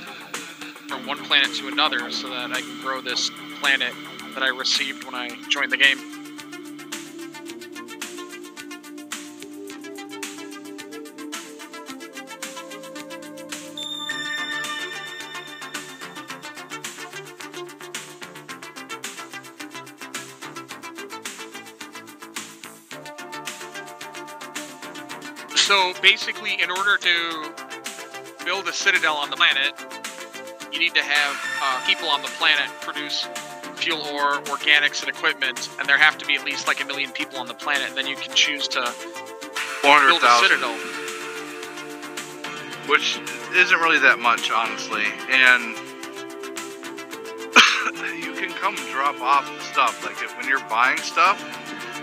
from 0.87 1.07
one 1.07 1.17
planet 1.25 1.55
to 1.55 1.67
another 1.69 2.11
so 2.11 2.29
that 2.29 2.51
I 2.51 2.61
can 2.61 2.81
grow 2.81 3.01
this 3.01 3.31
planet 3.59 3.93
that 4.35 4.43
I 4.43 4.49
received 4.49 5.05
when 5.05 5.15
I 5.15 5.29
joined 5.49 5.71
the 5.71 5.77
game. 5.77 5.97
Basically, 26.01 26.61
in 26.61 26.71
order 26.71 26.97
to 26.97 27.53
build 28.45 28.67
a 28.67 28.73
citadel 28.73 29.15
on 29.15 29.29
the 29.29 29.35
planet, 29.35 29.73
you 30.71 30.79
need 30.79 30.93
to 30.95 31.03
have 31.03 31.35
uh, 31.61 31.85
people 31.85 32.09
on 32.09 32.21
the 32.21 32.27
planet 32.29 32.69
produce 32.81 33.27
fuel 33.75 34.01
ore, 34.07 34.41
organics, 34.43 35.01
and 35.01 35.09
equipment, 35.09 35.69
and 35.79 35.87
there 35.87 35.97
have 35.97 36.17
to 36.17 36.25
be 36.25 36.35
at 36.35 36.43
least 36.45 36.67
like 36.67 36.81
a 36.81 36.85
million 36.85 37.11
people 37.11 37.39
on 37.39 37.47
the 37.47 37.53
planet, 37.53 37.87
and 37.89 37.97
then 37.97 38.07
you 38.07 38.15
can 38.15 38.33
choose 38.35 38.67
to 38.67 38.81
build 39.81 40.23
a 40.23 40.39
citadel. 40.39 40.75
which 42.87 43.19
isn't 43.55 43.79
really 43.79 43.99
that 43.99 44.19
much, 44.19 44.51
honestly. 44.51 45.05
And 45.29 45.75
you 48.23 48.33
can 48.33 48.51
come 48.57 48.75
drop 48.91 49.21
off 49.21 49.45
the 49.45 49.63
stuff. 49.63 50.03
Like 50.03 50.21
if, 50.23 50.35
when 50.37 50.47
you're 50.47 50.67
buying 50.69 50.97
stuff 50.97 51.39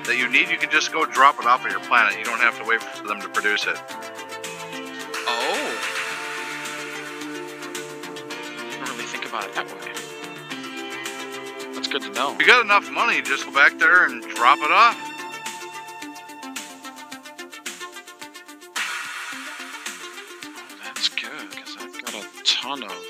that 0.06 0.16
you 0.16 0.28
need, 0.28 0.48
you 0.48 0.56
can 0.56 0.70
just 0.70 0.92
go 0.92 1.04
drop 1.04 1.38
it 1.40 1.46
off 1.46 1.64
at 1.64 1.70
your 1.70 1.80
planet. 1.80 2.16
You 2.18 2.24
don't 2.24 2.40
have 2.40 2.58
to 2.60 2.64
wait 2.64 2.82
for 2.82 3.06
them 3.06 3.20
to 3.20 3.28
produce 3.28 3.66
it. 3.66 3.76
Oh. 5.28 5.78
I 8.70 8.78
don't 8.78 8.90
really 8.90 9.04
think 9.04 9.26
about 9.26 9.44
it 9.44 9.54
that 9.54 9.66
way. 9.66 9.92
That's 11.74 11.88
good 11.88 12.02
to 12.02 12.10
know. 12.10 12.36
You 12.38 12.46
got 12.46 12.64
enough 12.64 12.90
money, 12.90 13.20
just 13.20 13.44
go 13.44 13.52
back 13.52 13.78
there 13.78 14.06
and 14.06 14.22
drop 14.22 14.58
it 14.60 14.70
off. 14.70 14.96
That's 20.84 21.08
good, 21.08 21.50
because 21.50 21.76
I've 21.80 21.92
got 22.04 22.14
a 22.14 22.24
ton 22.44 22.82
of 22.84 23.05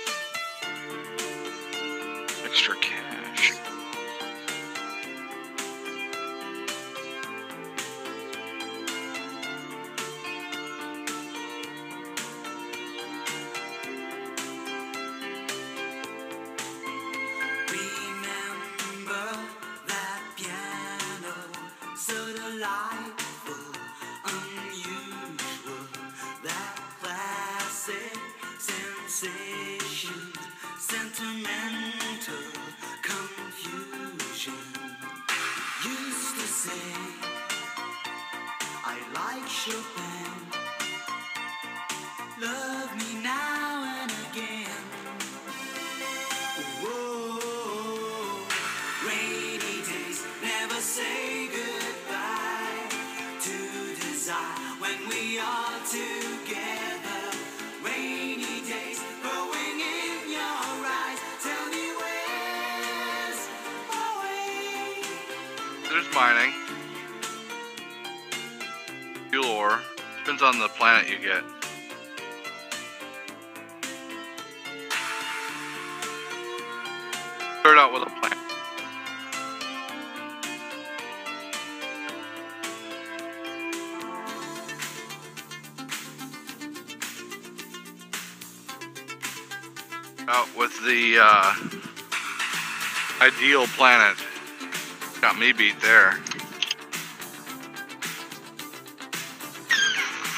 beat 95.57 95.81
there. 95.81 96.19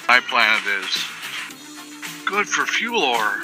My 0.07 0.21
planet 0.21 0.65
is 0.85 0.97
good 2.25 2.47
for 2.49 2.65
fuel 2.67 3.03
ore. 3.03 3.37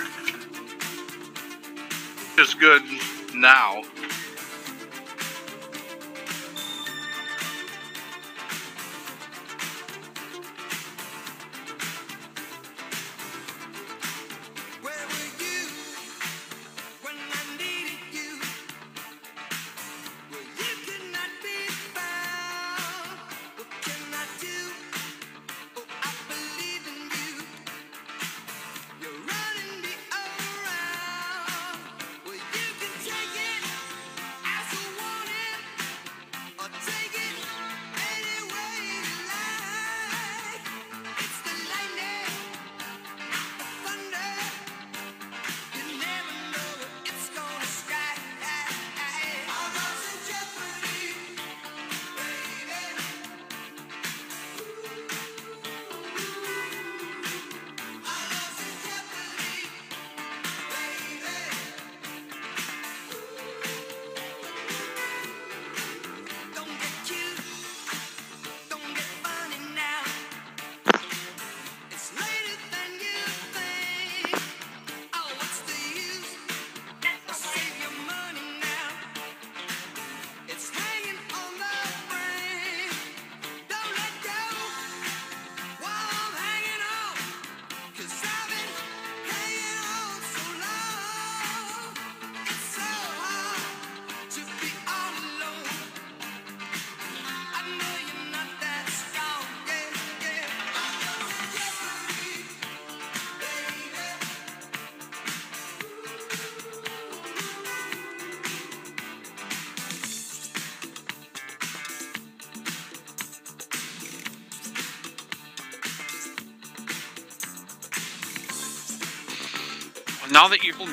Just 2.37 2.60
good 2.60 2.82
now. 3.34 3.82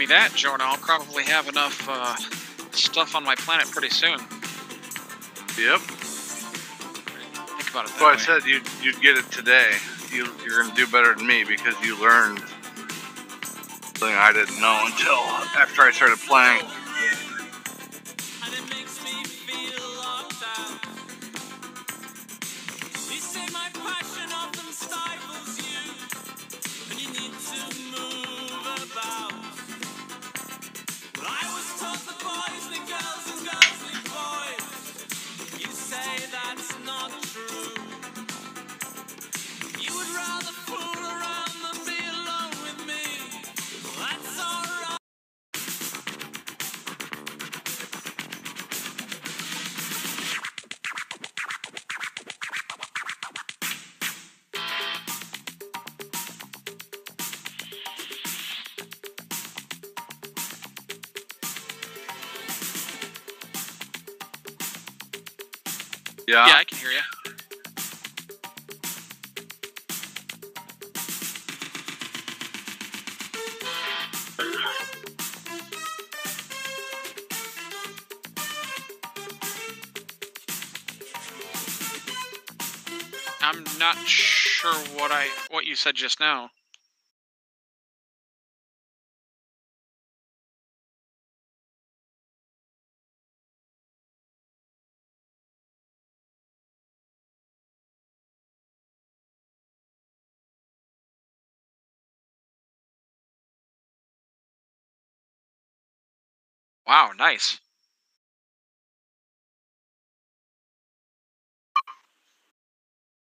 Me 0.02 0.08
that, 0.08 0.34
Jonah, 0.34 0.64
I'll 0.64 0.78
probably 0.78 1.24
have 1.26 1.48
enough 1.48 1.88
uh, 1.88 2.16
stuff 2.72 3.16
on 3.16 3.24
my 3.24 3.36
planet 3.36 3.70
pretty 3.70 3.90
soon. 3.90 4.18
Yep. 5.60 5.80
Think 7.54 7.70
about 7.70 7.86
it 7.86 7.94
That's 7.94 8.02
why 8.02 8.10
I 8.10 8.14
way. 8.14 8.18
said 8.18 8.44
you'd, 8.46 8.66
you'd 8.82 9.00
get 9.00 9.16
it 9.16 9.30
today. 9.32 9.74
You, 10.12 10.26
you're 10.44 10.64
going 10.64 10.74
to 10.74 10.76
do 10.76 10.92
better 10.92 11.14
than 11.14 11.28
me 11.28 11.44
because 11.44 11.76
you 11.86 12.02
learned 12.02 12.40
something 13.94 14.18
I 14.18 14.34
didn't 14.34 14.60
know 14.60 14.82
until 14.90 15.22
after 15.54 15.84
I 15.84 15.92
started 15.92 16.18
playing. 16.26 16.66
Yeah? 66.28 66.48
Yeah, 66.48 66.56
I 66.56 66.64
can 66.64 66.78
hear 66.78 66.92
you. 66.92 67.00
I'm 83.44 83.64
not 83.80 83.98
sure 84.08 84.74
what 84.98 85.12
I 85.12 85.28
what 85.50 85.66
you 85.66 85.76
said 85.76 85.96
just 85.96 86.20
now. 86.20 86.52
Nice. 107.22 107.60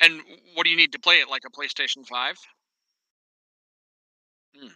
And 0.01 0.23
what 0.55 0.65
do 0.65 0.71
you 0.71 0.77
need 0.77 0.93
to 0.93 0.99
play 0.99 1.17
it 1.17 1.29
like 1.29 1.43
a 1.47 1.51
PlayStation 1.51 2.07
5? 2.07 2.37
Hmm. 4.55 4.69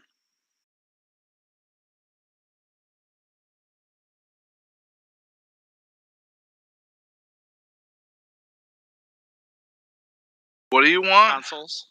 What 10.70 10.85
do 10.85 10.90
you 10.90 11.00
want? 11.00 11.33
Consoles? 11.35 11.87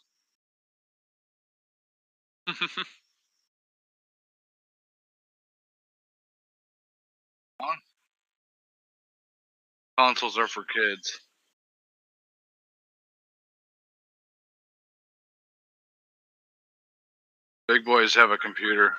Consoles 9.98 10.38
are 10.38 10.48
for 10.48 10.64
kids. 10.64 11.20
Big 17.68 17.84
boys 17.84 18.14
have 18.14 18.30
a 18.30 18.38
computer. 18.38 18.94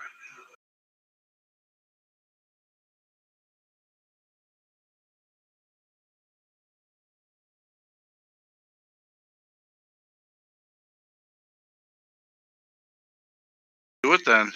Do 14.03 14.13
it 14.13 14.21
then. 14.25 14.51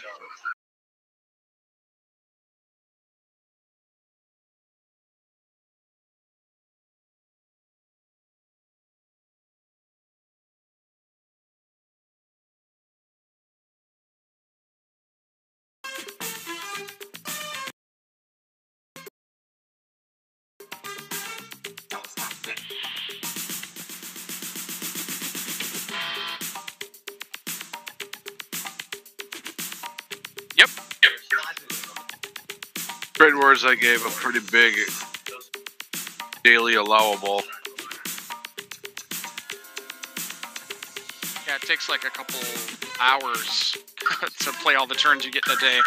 I 33.50 33.74
gave 33.74 34.06
a 34.06 34.10
pretty 34.10 34.42
big 34.52 34.76
daily 36.44 36.76
allowable. 36.76 37.42
Yeah, 41.48 41.56
it 41.56 41.64
takes 41.64 41.90
like 41.90 42.04
a 42.04 42.12
couple 42.12 42.40
hours 43.02 43.76
to 44.42 44.52
play 44.62 44.76
all 44.76 44.86
the 44.86 44.94
turns 44.94 45.26
you 45.26 45.32
get 45.32 45.48
in 45.48 45.54
a 45.54 45.60
day. 45.60 45.80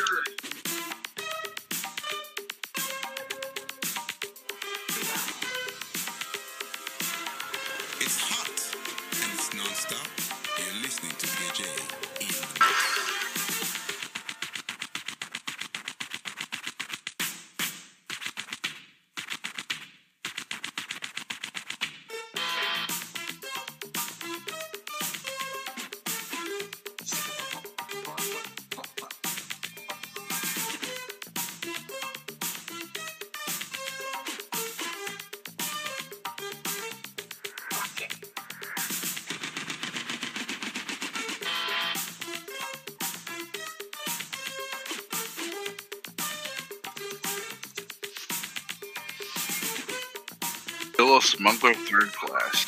Smuggler 51.20 51.75
third 51.75 52.12
class. 52.12 52.66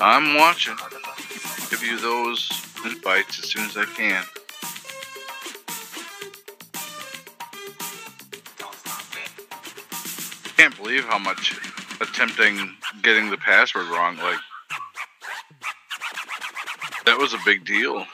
I'm 0.00 0.36
watching. 0.36 0.76
Give 1.70 1.82
you 1.82 1.98
those 1.98 2.50
invites 2.84 3.38
as 3.38 3.50
soon 3.50 3.64
as 3.64 3.76
I 3.76 3.84
can. 3.84 4.24
Can't 10.56 10.76
believe 10.76 11.04
how 11.04 11.18
much 11.18 11.58
attempting 12.00 12.76
getting 13.02 13.30
the 13.30 13.36
password 13.36 13.86
wrong. 13.88 14.16
Like 14.16 14.38
that 17.06 17.18
was 17.18 17.34
a 17.34 17.38
big 17.44 17.64
deal. 17.64 18.06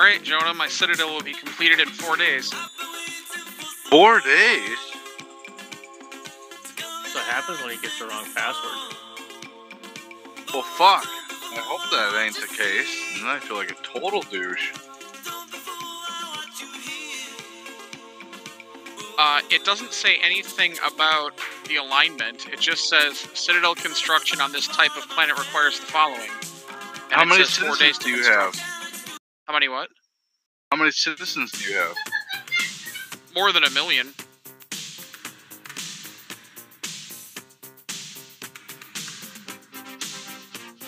All 0.00 0.06
right, 0.06 0.22
Jonah, 0.22 0.54
my 0.54 0.66
citadel 0.66 1.12
will 1.12 1.20
be 1.20 1.34
completed 1.34 1.78
in 1.78 1.86
four 1.86 2.16
days. 2.16 2.50
Four 3.90 4.20
days. 4.20 4.78
That's 6.78 7.14
what 7.14 7.24
happens 7.24 7.60
when 7.60 7.72
he 7.72 7.76
gets 7.82 7.98
the 7.98 8.06
wrong 8.06 8.24
password. 8.34 8.96
Well, 10.54 10.62
fuck. 10.62 11.04
I 11.04 11.60
hope 11.62 11.90
that 11.90 12.18
ain't 12.24 12.34
the 12.34 12.46
case. 12.46 13.12
And 13.12 13.24
then 13.24 13.36
I 13.36 13.40
feel 13.40 13.58
like 13.58 13.72
a 13.72 13.74
total 13.82 14.22
douche. 14.22 14.72
Uh, 19.18 19.42
it 19.50 19.66
doesn't 19.66 19.92
say 19.92 20.16
anything 20.22 20.76
about 20.78 21.32
the 21.68 21.76
alignment. 21.76 22.48
It 22.50 22.58
just 22.58 22.88
says 22.88 23.18
citadel 23.34 23.74
construction 23.74 24.40
on 24.40 24.50
this 24.50 24.66
type 24.66 24.96
of 24.96 25.06
planet 25.10 25.38
requires 25.38 25.78
the 25.78 25.84
following. 25.84 26.30
And 27.10 27.20
How 27.20 27.26
many 27.26 27.44
says 27.44 27.58
four 27.58 27.76
days 27.76 27.98
to 27.98 28.04
do 28.04 28.10
you 28.12 28.22
construct. 28.22 28.56
have? 28.56 28.80
How 29.46 29.52
many 29.52 29.68
what? 29.68 29.89
How 30.80 30.84
many 30.84 30.92
citizens 30.92 31.52
do 31.52 31.70
you 31.70 31.76
have? 31.76 31.94
More 33.34 33.52
than 33.52 33.64
a 33.64 33.70
million. 33.72 34.14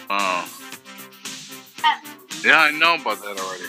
Oh. 0.08 0.48
Yeah, 2.42 2.56
I 2.56 2.70
know 2.70 2.94
about 2.94 3.20
that 3.20 3.38
already. 3.38 3.68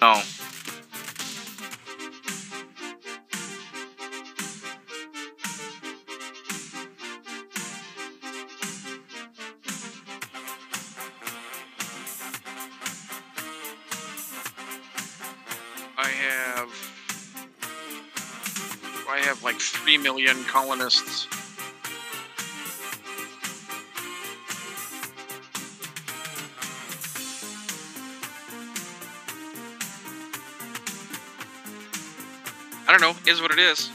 No. 0.00 0.37
Million 20.02 20.44
colonists. 20.44 21.26
I 32.86 32.92
don't 32.92 33.00
know, 33.00 33.14
is 33.30 33.42
what 33.42 33.50
it 33.50 33.58
is. 33.58 33.90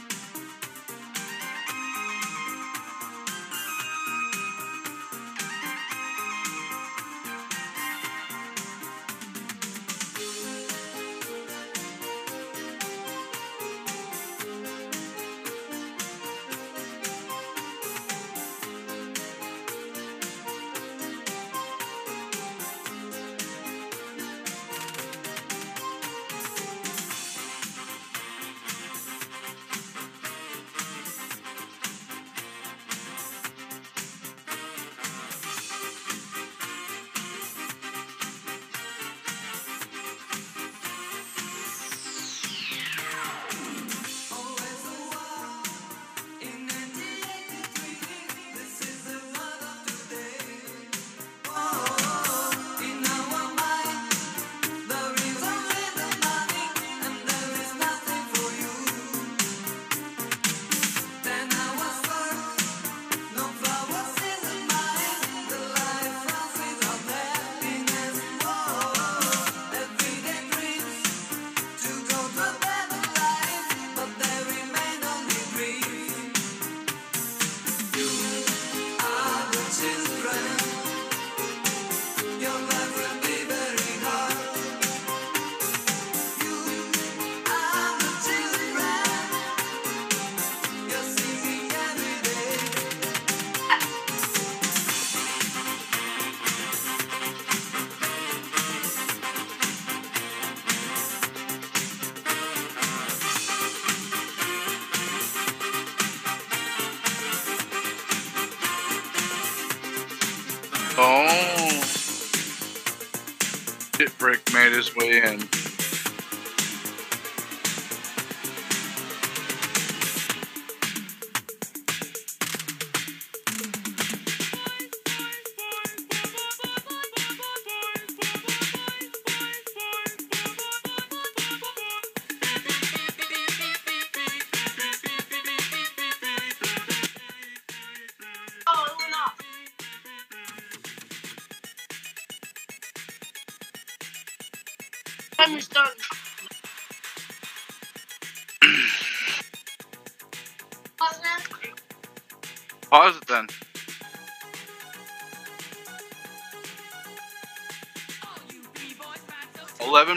Made 114.64 114.72
his 114.72 114.96
way 114.96 115.22
in. 115.22 115.63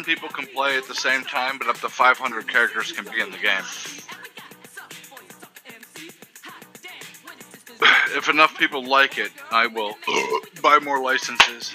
people 0.06 0.28
can 0.28 0.46
play 0.46 0.78
at 0.78 0.86
the 0.86 0.94
same 0.94 1.24
time, 1.24 1.58
but 1.58 1.66
up 1.66 1.76
to 1.78 1.88
500 1.88 2.48
characters 2.48 2.92
can 2.92 3.04
be 3.12 3.20
in 3.20 3.32
the 3.32 3.38
game. 3.38 3.64
if 8.16 8.28
enough 8.28 8.56
people 8.56 8.88
like 8.88 9.18
it, 9.18 9.32
I 9.50 9.66
will 9.66 9.96
buy 10.62 10.78
more 10.78 11.02
licenses. 11.02 11.74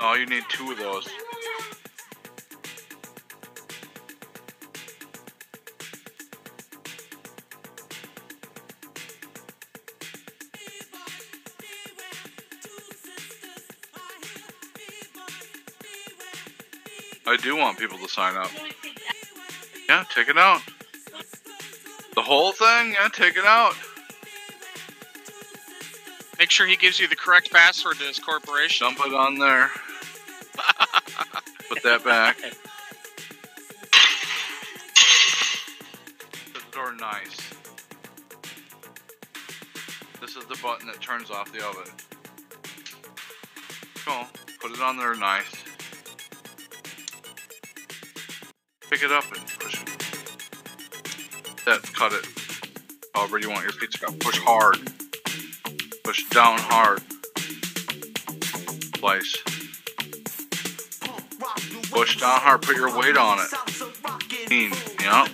Oh, 0.00 0.14
you 0.14 0.26
need 0.26 0.42
two 0.48 0.72
of 0.72 0.78
those. 0.78 1.08
Do 17.46 17.56
want 17.56 17.78
people 17.78 17.96
to 17.96 18.08
sign 18.08 18.36
up. 18.36 18.50
Yeah, 19.88 20.04
take 20.12 20.28
it 20.28 20.36
out. 20.36 20.62
The 22.16 22.22
whole 22.22 22.50
thing? 22.50 22.94
Yeah, 22.94 23.08
take 23.12 23.36
it 23.36 23.44
out. 23.44 23.74
Make 26.40 26.50
sure 26.50 26.66
he 26.66 26.74
gives 26.74 26.98
you 26.98 27.06
the 27.06 27.14
correct 27.14 27.52
password 27.52 27.98
to 27.98 28.04
his 28.04 28.18
corporation. 28.18 28.88
Dump 28.88 28.98
it 29.06 29.14
on 29.14 29.38
there. 29.38 29.70
Put 31.68 31.84
that 31.84 32.02
back. 32.04 32.36
The 36.52 36.60
door 36.72 36.94
nice. 36.96 37.36
This 40.20 40.34
is 40.34 40.44
the 40.46 40.58
button 40.60 40.88
that 40.88 41.00
turns 41.00 41.30
off 41.30 41.52
the 41.52 41.64
oven. 41.64 41.92
Go. 44.04 44.24
Put 44.60 44.72
it 44.72 44.80
on 44.80 44.96
there 44.96 45.14
nice. 45.14 45.55
Pick 48.96 49.10
it 49.10 49.12
up 49.12 49.30
and 49.30 49.46
push 49.58 49.82
it. 49.82 49.88
That 51.66 51.82
cut 51.92 52.14
it. 52.14 52.26
However 53.14 53.38
you 53.38 53.50
want 53.50 53.64
your 53.64 53.74
pizza 53.74 53.98
cut. 53.98 54.18
Push 54.20 54.38
hard. 54.38 54.78
Push 56.02 56.24
down 56.30 56.58
hard. 56.60 57.02
Slice. 58.96 59.36
Push 61.90 62.20
down 62.20 62.40
hard. 62.40 62.62
Put 62.62 62.76
your 62.76 62.98
weight 62.98 63.18
on 63.18 63.38
it. 63.38 63.50
Clean. 64.46 64.72
Yep. 65.02 65.28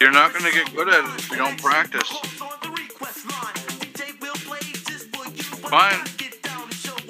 You're 0.00 0.12
not 0.12 0.32
gonna 0.32 0.52
get 0.52 0.72
good 0.72 0.88
at 0.88 1.04
it 1.04 1.18
if 1.18 1.30
you 1.32 1.36
don't 1.36 1.60
practice. 1.60 2.08
Fine. 5.68 5.98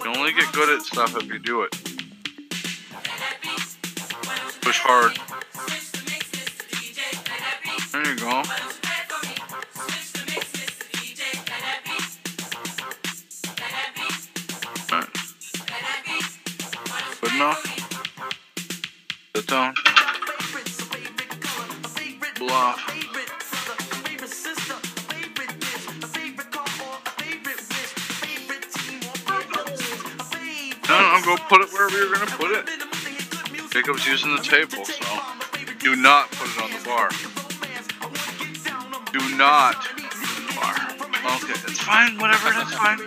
You 0.03 0.15
only 0.17 0.33
get 0.33 0.51
good 0.55 0.71
at 0.71 0.83
stuff 0.87 1.15
if 1.15 1.27
you 1.27 1.39
do 1.39 1.61
it. 1.65 1.80
Push 4.71 4.83
hard. 4.87 5.19
There 7.91 8.07
you 8.07 8.17
go. 8.21 8.31
Alright. 14.93 15.11
Good 17.21 17.35
enough? 17.35 17.59
Down. 19.49 19.75
Pull 22.37 22.51
off. 22.53 22.79
No, 30.89 30.97
no, 31.01 31.21
go 31.25 31.37
put 31.49 31.61
it 31.61 31.73
wherever 31.73 31.97
you're 31.99 32.13
gonna 32.15 32.27
put 32.27 32.53
it. 32.53 32.80
Jacob's 33.71 34.05
using 34.05 34.35
the 34.35 34.43
table, 34.43 34.85
so 34.85 35.21
do 35.79 35.95
not 35.95 36.29
put 36.33 36.49
it 36.51 36.61
on 36.61 36.71
the 36.73 36.85
bar. 36.85 37.09
Do 39.13 39.37
not 39.37 39.77
bar. 40.57 40.75
Okay, 41.37 41.53
it's 41.53 41.81
fine, 41.81 42.19
whatever, 42.19 42.51
that's 42.51 42.75
fine. 42.75 42.99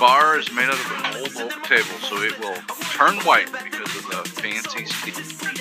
Bar 0.00 0.38
is 0.38 0.50
made 0.52 0.68
out 0.68 0.74
of 0.74 0.90
an 0.90 1.20
old 1.20 1.52
oak 1.52 1.62
table, 1.64 1.84
so 2.00 2.16
it 2.22 2.38
will 2.40 2.56
turn 2.92 3.16
white 3.26 3.52
because 3.52 3.94
of 3.96 4.06
the 4.08 4.40
fancy 4.40 4.86
steel. 4.86 5.52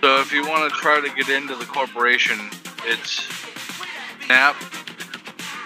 So 0.00 0.20
if 0.20 0.32
you 0.32 0.46
want 0.46 0.70
to 0.70 0.78
try 0.78 1.00
to 1.00 1.08
get 1.14 1.28
into 1.28 1.56
the 1.56 1.64
corporation, 1.64 2.38
it's 2.84 3.26
Nap 4.28 4.54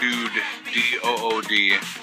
Dude 0.03 0.43
D 0.75 0.99
O 1.05 1.37
O 1.37 1.41
D. 1.43 2.02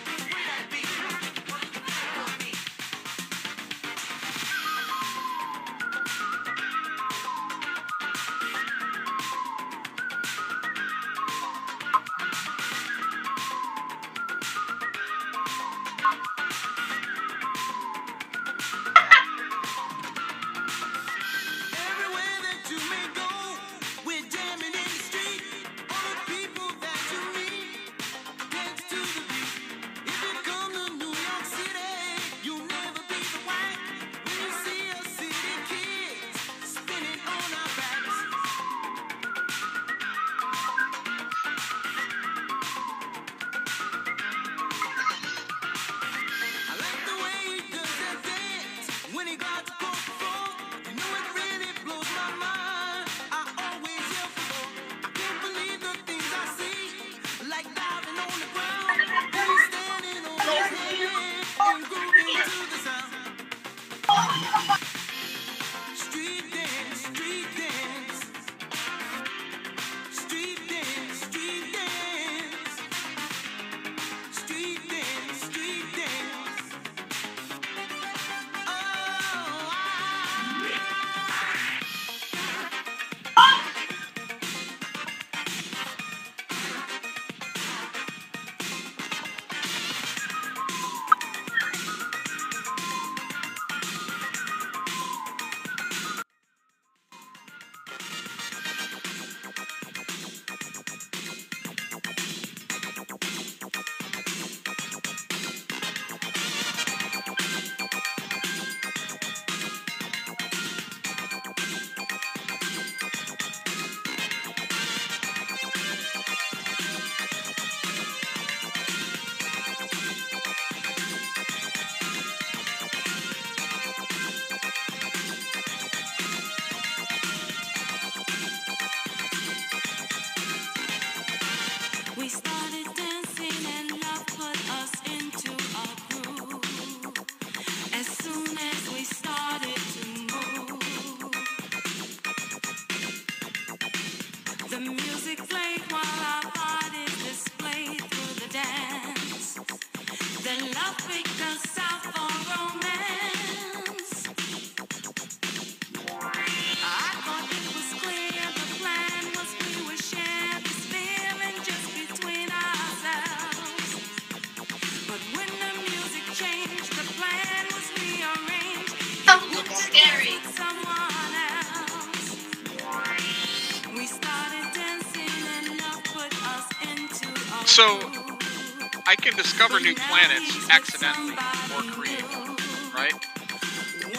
I 179.10 179.16
can 179.16 179.36
discover 179.36 179.80
new 179.80 179.96
planets 179.96 180.70
accidentally 180.70 181.34
or 181.74 181.82
creatively, 181.98 182.54
right? 182.94 183.18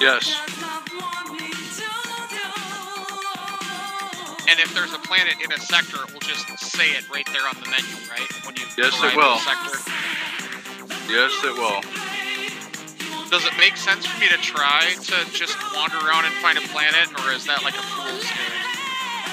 Yes. 0.01 0.27
And 4.51 4.59
if 4.59 4.75
there's 4.75 4.93
a 4.93 4.99
planet 5.07 5.35
in 5.45 5.53
a 5.53 5.61
sector, 5.61 6.03
it 6.03 6.13
will 6.13 6.19
just 6.27 6.43
say 6.59 6.91
it 6.99 7.09
right 7.09 7.25
there 7.31 7.47
on 7.47 7.55
the 7.63 7.71
menu, 7.71 7.95
right? 8.11 8.27
When 8.45 8.57
you 8.57 8.67
Yes, 8.77 8.99
it 9.01 9.15
will. 9.15 9.39
sector. 9.39 9.79
Yes, 11.07 11.39
it 11.45 11.55
will. 11.55 11.83
Does 13.31 13.47
it 13.47 13.57
make 13.59 13.77
sense 13.77 14.07
for 14.07 14.19
me 14.19 14.27
to 14.27 14.39
try 14.39 14.91
to 14.91 15.31
just 15.31 15.57
wander 15.73 15.99
around 15.99 16.25
and 16.25 16.35
find 16.43 16.59
a 16.59 16.63
planet, 16.63 17.07
or 17.23 17.31
is 17.31 17.47
that 17.47 17.63
like 17.63 17.79
a 17.79 17.83
fool's 17.95 18.25
errand? 18.27 18.71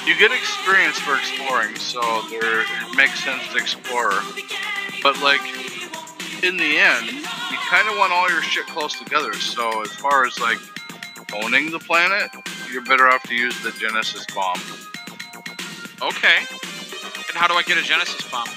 You 0.06 0.16
get 0.20 0.32
experience 0.32 1.00
for 1.00 1.16
exploring, 1.18 1.76
so 1.78 2.00
there 2.30 2.62
it 2.62 2.68
makes 2.96 3.24
sense 3.24 3.42
to 3.54 3.58
explore. 3.58 4.14
But 5.08 5.22
like 5.22 5.40
in 6.44 6.58
the 6.58 6.78
end, 6.78 7.08
you 7.08 7.58
kind 7.70 7.88
of 7.88 7.98
want 7.98 8.12
all 8.12 8.30
your 8.30 8.42
shit 8.42 8.68
close 8.68 9.00
together. 9.00 9.32
So 9.36 9.82
as 9.82 9.88
far 9.88 10.26
as 10.26 10.38
like 10.38 10.58
owning 11.34 11.72
the 11.72 11.80
planet, 11.80 12.30
you're 12.70 12.84
better 12.84 13.08
off 13.08 13.24
to 13.24 13.34
use 13.34 13.58
the 13.64 13.72
Genesis 13.72 14.26
bomb. 14.36 14.60
Okay. 16.02 16.40
And 16.40 17.38
how 17.38 17.48
do 17.48 17.54
I 17.54 17.64
get 17.66 17.78
a 17.78 17.84
Genesis 17.84 18.30
bomb? 18.30 18.50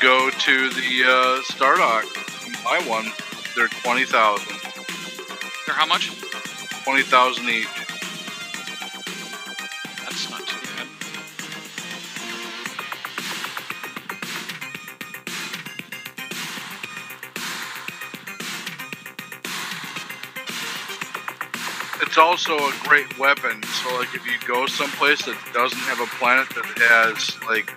Go 0.00 0.30
to 0.30 0.68
the 0.70 1.04
uh, 1.06 1.42
Stardock 1.42 2.02
and 2.44 2.56
buy 2.64 2.82
one. 2.90 3.12
They're 3.54 3.68
twenty 3.68 4.04
thousand. 4.04 4.58
They're 5.64 5.76
how 5.76 5.86
much? 5.86 6.10
Twenty 6.82 7.04
thousand 7.04 7.48
each. 7.48 7.68
It's 22.18 22.26
also 22.26 22.58
a 22.58 22.74
great 22.82 23.16
weapon. 23.16 23.62
So 23.62 23.94
like 23.94 24.12
if 24.12 24.26
you 24.26 24.32
go 24.44 24.66
someplace 24.66 25.24
that 25.26 25.38
doesn't 25.54 25.78
have 25.86 26.00
a 26.00 26.10
planet 26.18 26.48
that 26.50 26.66
has 26.90 27.38
like 27.46 27.70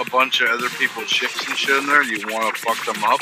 a 0.00 0.08
bunch 0.08 0.40
of 0.40 0.48
other 0.48 0.70
people's 0.80 1.10
ships 1.10 1.46
and 1.46 1.52
shit 1.58 1.76
in 1.76 1.84
there, 1.84 2.00
and 2.00 2.08
you 2.08 2.24
want 2.32 2.56
to 2.56 2.56
fuck 2.56 2.80
them 2.88 3.04
up, 3.04 3.20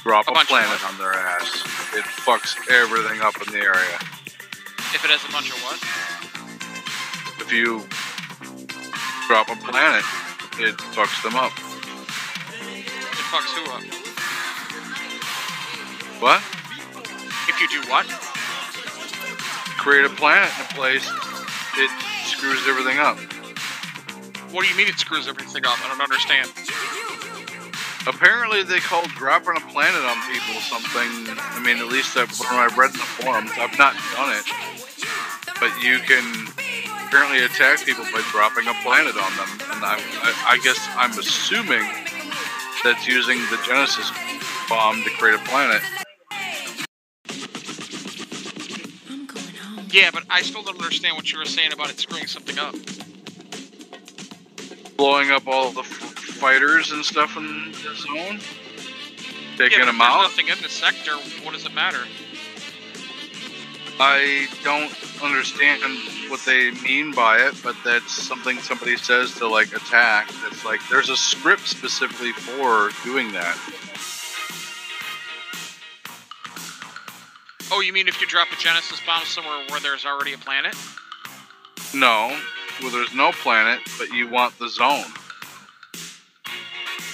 drop 0.00 0.28
A 0.28 0.32
a, 0.32 0.44
planet 0.48 0.80
on 0.80 0.96
their 0.96 1.12
ass. 1.12 1.60
It 1.92 2.08
fucks 2.24 2.56
everything 2.72 3.20
up 3.20 3.36
in 3.36 3.52
the 3.52 3.60
area. 3.60 4.00
If 4.96 5.04
it 5.04 5.12
has 5.12 5.20
a 5.28 5.32
bunch 5.36 5.52
of 5.52 5.60
what? 5.60 5.76
If 7.44 7.52
you 7.52 7.84
drop 9.28 9.52
a 9.52 9.60
planet, 9.60 10.08
it 10.56 10.72
fucks 10.96 11.20
them 11.20 11.36
up. 11.36 11.52
It 12.64 13.24
fucks 13.28 13.52
who 13.52 13.68
up? 13.76 13.84
What? 16.24 16.40
If 17.44 17.60
you 17.60 17.68
do 17.68 17.84
what? 17.92 18.25
Create 19.86 20.04
a 20.04 20.10
planet 20.18 20.50
in 20.58 20.66
a 20.66 20.68
place, 20.74 21.06
it 21.78 21.90
screws 22.26 22.58
everything 22.66 22.98
up. 22.98 23.16
What 24.50 24.64
do 24.64 24.68
you 24.68 24.76
mean 24.76 24.88
it 24.88 24.98
screws 24.98 25.28
everything 25.28 25.64
up? 25.64 25.78
I 25.78 25.86
don't 25.86 26.02
understand. 26.02 26.50
Apparently, 28.02 28.64
they 28.64 28.80
call 28.82 29.06
dropping 29.14 29.54
a 29.54 29.64
planet 29.70 30.02
on 30.02 30.18
people 30.26 30.58
something. 30.66 31.38
I 31.38 31.62
mean, 31.62 31.78
at 31.78 31.86
least 31.86 32.16
I've, 32.16 32.34
when 32.34 32.58
I 32.58 32.66
read 32.74 32.90
in 32.90 32.98
the 32.98 33.10
forums, 33.22 33.52
I've 33.62 33.78
not 33.78 33.94
done 34.10 34.34
it, 34.34 34.46
but 35.62 35.70
you 35.78 36.02
can 36.02 36.50
apparently 37.06 37.46
attack 37.46 37.86
people 37.86 38.02
by 38.10 38.26
dropping 38.34 38.66
a 38.66 38.74
planet 38.82 39.14
on 39.14 39.30
them. 39.38 39.70
And 39.70 39.86
I, 39.86 40.02
I, 40.18 40.58
I 40.58 40.58
guess 40.66 40.82
I'm 40.98 41.14
assuming 41.14 41.86
that's 42.82 43.06
using 43.06 43.38
the 43.54 43.62
Genesis 43.62 44.10
bomb 44.68 44.98
to 45.04 45.10
create 45.10 45.38
a 45.38 45.44
planet. 45.46 45.80
Yeah, 49.96 50.10
but 50.12 50.24
I 50.30 50.42
still 50.42 50.62
don't 50.62 50.80
understand 50.80 51.16
what 51.16 51.32
you 51.32 51.38
were 51.38 51.46
saying 51.46 51.72
about 51.72 51.90
it 51.90 52.00
screwing 52.00 52.28
something 52.28 52.58
up. 52.58 52.76
blowing 54.96 55.30
up 55.30 55.46
all 55.48 55.72
the 55.72 55.80
f- 55.80 55.86
fighters 55.86 56.92
and 56.92 57.04
stuff 57.04 57.36
in 57.36 57.72
the 57.72 57.94
zone, 57.96 58.40
taking 59.56 59.80
yeah, 59.80 59.86
them 59.86 60.00
out. 60.02 60.22
nothing 60.22 60.48
in 60.48 60.58
the 60.62 60.68
sector. 60.68 61.12
What 61.44 61.54
does 61.54 61.66
it 61.66 61.74
matter? 61.74 62.04
I 64.00 64.48
don't 64.64 64.92
understand 65.22 65.82
what 66.30 66.40
they 66.46 66.70
mean 66.82 67.12
by 67.12 67.38
it, 67.38 67.54
but 67.62 67.76
that's 67.84 68.12
something 68.12 68.58
somebody 68.58 68.96
says 68.96 69.34
to 69.36 69.48
like 69.48 69.74
attack. 69.74 70.30
It's 70.50 70.64
like 70.64 70.80
there's 70.90 71.10
a 71.10 71.16
script 71.16 71.68
specifically 71.68 72.32
for 72.32 72.90
doing 73.04 73.32
that. 73.32 73.58
Oh, 77.70 77.80
you 77.80 77.92
mean 77.92 78.08
if 78.08 78.20
you 78.20 78.26
drop 78.26 78.48
a 78.52 78.56
Genesis 78.56 79.00
bomb 79.04 79.24
somewhere 79.24 79.64
where 79.68 79.80
there's 79.80 80.04
already 80.04 80.32
a 80.32 80.38
planet? 80.38 80.74
No, 81.94 82.36
well, 82.80 82.90
there's 82.90 83.14
no 83.14 83.32
planet, 83.32 83.80
but 83.98 84.10
you 84.10 84.28
want 84.28 84.58
the 84.58 84.68
zone. 84.68 85.04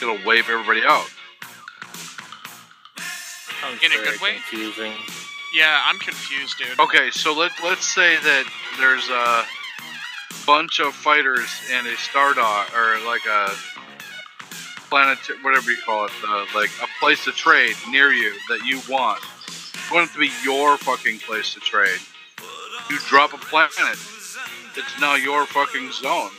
It'll 0.00 0.18
wave 0.26 0.48
everybody 0.50 0.82
out. 0.84 1.07
Sounds 3.61 3.82
In 3.84 3.92
a 3.92 3.96
good 3.96 4.20
way? 4.20 4.34
Confusing. 4.48 4.92
Yeah, 5.55 5.80
I'm 5.86 5.98
confused, 5.98 6.59
dude. 6.59 6.80
Okay, 6.80 7.11
so 7.11 7.34
let 7.34 7.53
let's 7.62 7.86
say 7.86 8.16
that 8.16 8.44
there's 8.78 9.09
a 9.11 9.44
bunch 10.46 10.80
of 10.80 10.94
fighters 10.94 11.48
and 11.70 11.86
a 11.86 11.92
Stardock 11.92 12.74
or 12.74 13.07
like 13.07 13.24
a 13.26 13.50
planet, 14.88 15.18
whatever 15.42 15.70
you 15.70 15.76
call 15.84 16.07
it, 16.07 16.12
uh, 16.26 16.44
like 16.55 16.70
a 16.82 16.86
place 17.00 17.24
to 17.24 17.32
trade 17.32 17.76
near 17.88 18.12
you 18.12 18.34
that 18.48 18.66
you 18.66 18.80
want. 18.88 19.22
Want 19.93 20.09
it 20.09 20.12
to 20.14 20.20
be 20.20 20.30
your 20.43 20.78
fucking 20.78 21.18
place 21.18 21.53
to 21.53 21.61
trade. 21.61 22.01
You 22.88 22.99
drop 23.09 23.34
a 23.34 23.36
planet, 23.36 23.99
it's 24.74 25.01
now 25.01 25.16
your 25.16 25.45
fucking 25.45 25.93
zone. 25.93 26.30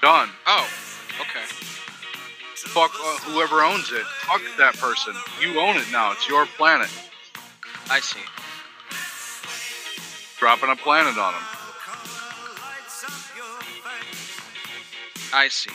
Done. 0.00 0.28
Oh, 0.46 0.68
okay. 1.20 1.42
Fuck 2.54 2.92
uh, 2.94 3.16
whoever 3.30 3.62
owns 3.62 3.90
it. 3.90 4.04
Fuck 4.20 4.42
that 4.56 4.76
person. 4.76 5.14
You 5.40 5.58
own 5.58 5.78
it 5.78 5.86
now. 5.90 6.12
It's 6.12 6.28
your 6.28 6.46
planet. 6.46 6.88
I 7.90 7.98
see. 7.98 8.20
Dropping 10.38 10.70
a 10.70 10.76
planet 10.76 11.18
on 11.18 11.32
them. 11.32 11.42
I 15.34 15.48
see. 15.48 15.72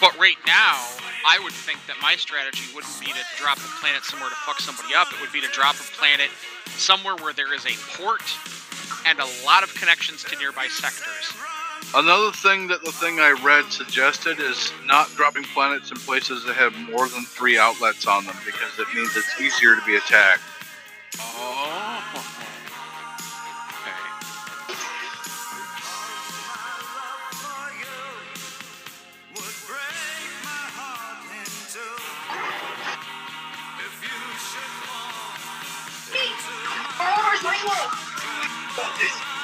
But 0.00 0.18
right 0.18 0.38
now, 0.46 0.80
I 1.26 1.38
would 1.44 1.52
think 1.52 1.78
that 1.86 1.96
my 2.00 2.16
strategy 2.16 2.64
wouldn't 2.74 2.98
be 3.00 3.12
to 3.12 3.24
drop 3.36 3.58
a 3.58 3.70
planet 3.80 4.02
somewhere 4.02 4.30
to 4.30 4.36
fuck 4.46 4.60
somebody 4.60 4.94
up. 4.94 5.12
It 5.12 5.20
would 5.20 5.32
be 5.32 5.40
to 5.42 5.52
drop 5.52 5.76
a 5.76 5.88
planet 5.96 6.30
somewhere 6.66 7.16
where 7.16 7.34
there 7.34 7.52
is 7.52 7.66
a 7.66 7.76
port 7.96 8.24
and 9.06 9.18
a 9.18 9.28
lot 9.44 9.62
of 9.62 9.74
connections 9.74 10.24
to 10.24 10.36
nearby 10.36 10.68
sectors. 10.68 11.32
Another 11.94 12.30
thing 12.32 12.68
that 12.68 12.82
the 12.82 12.92
thing 12.92 13.18
I 13.20 13.32
read 13.42 13.70
suggested 13.72 14.40
is 14.40 14.72
not 14.86 15.10
dropping 15.16 15.44
planets 15.44 15.90
in 15.90 15.98
places 15.98 16.44
that 16.44 16.54
have 16.54 16.74
more 16.88 17.08
than 17.08 17.24
three 17.24 17.58
outlets 17.58 18.06
on 18.06 18.24
them 18.24 18.36
because 18.46 18.78
it 18.78 18.86
means 18.94 19.16
it's 19.16 19.40
easier 19.40 19.74
to 19.74 19.82
be 19.84 19.96
attacked. 19.96 20.40
Oh. 21.18 22.29
But 37.62 38.90
this 38.98 39.39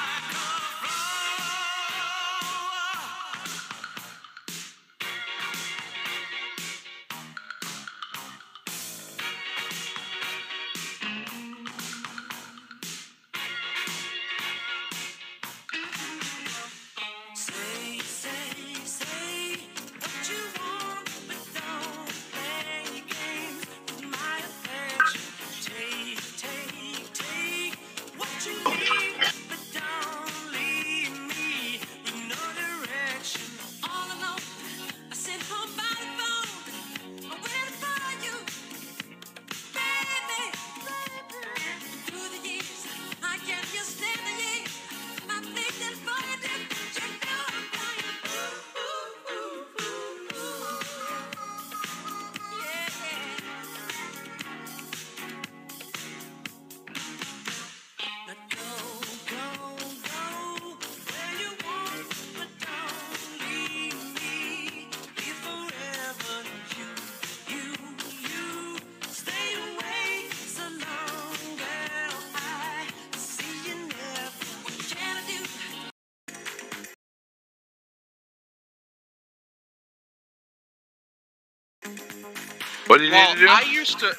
What 82.97 83.01
do 83.01 83.05
you 83.09 83.11
well, 83.11 83.35
need 83.35 83.41
to 83.41 83.45
do? 83.45 83.51
I 83.51 83.61
used 83.71 83.99
to, 83.99 84.17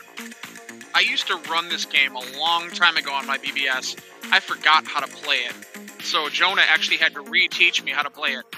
I 0.95 1.01
used 1.01 1.27
to 1.27 1.37
run 1.51 1.69
this 1.69 1.85
game 1.85 2.15
a 2.15 2.23
long 2.39 2.71
time 2.71 2.97
ago 2.97 3.13
on 3.13 3.27
my 3.27 3.37
BBS. 3.37 3.99
I 4.31 4.39
forgot 4.39 4.87
how 4.87 5.01
to 5.01 5.09
play 5.09 5.39
it, 5.39 6.05
so 6.05 6.29
Jonah 6.29 6.63
actually 6.65 6.99
had 6.99 7.13
to 7.15 7.25
reteach 7.25 7.83
me 7.83 7.91
how 7.91 8.05
to 8.05 8.11
play 8.11 8.37
it. 8.37 8.45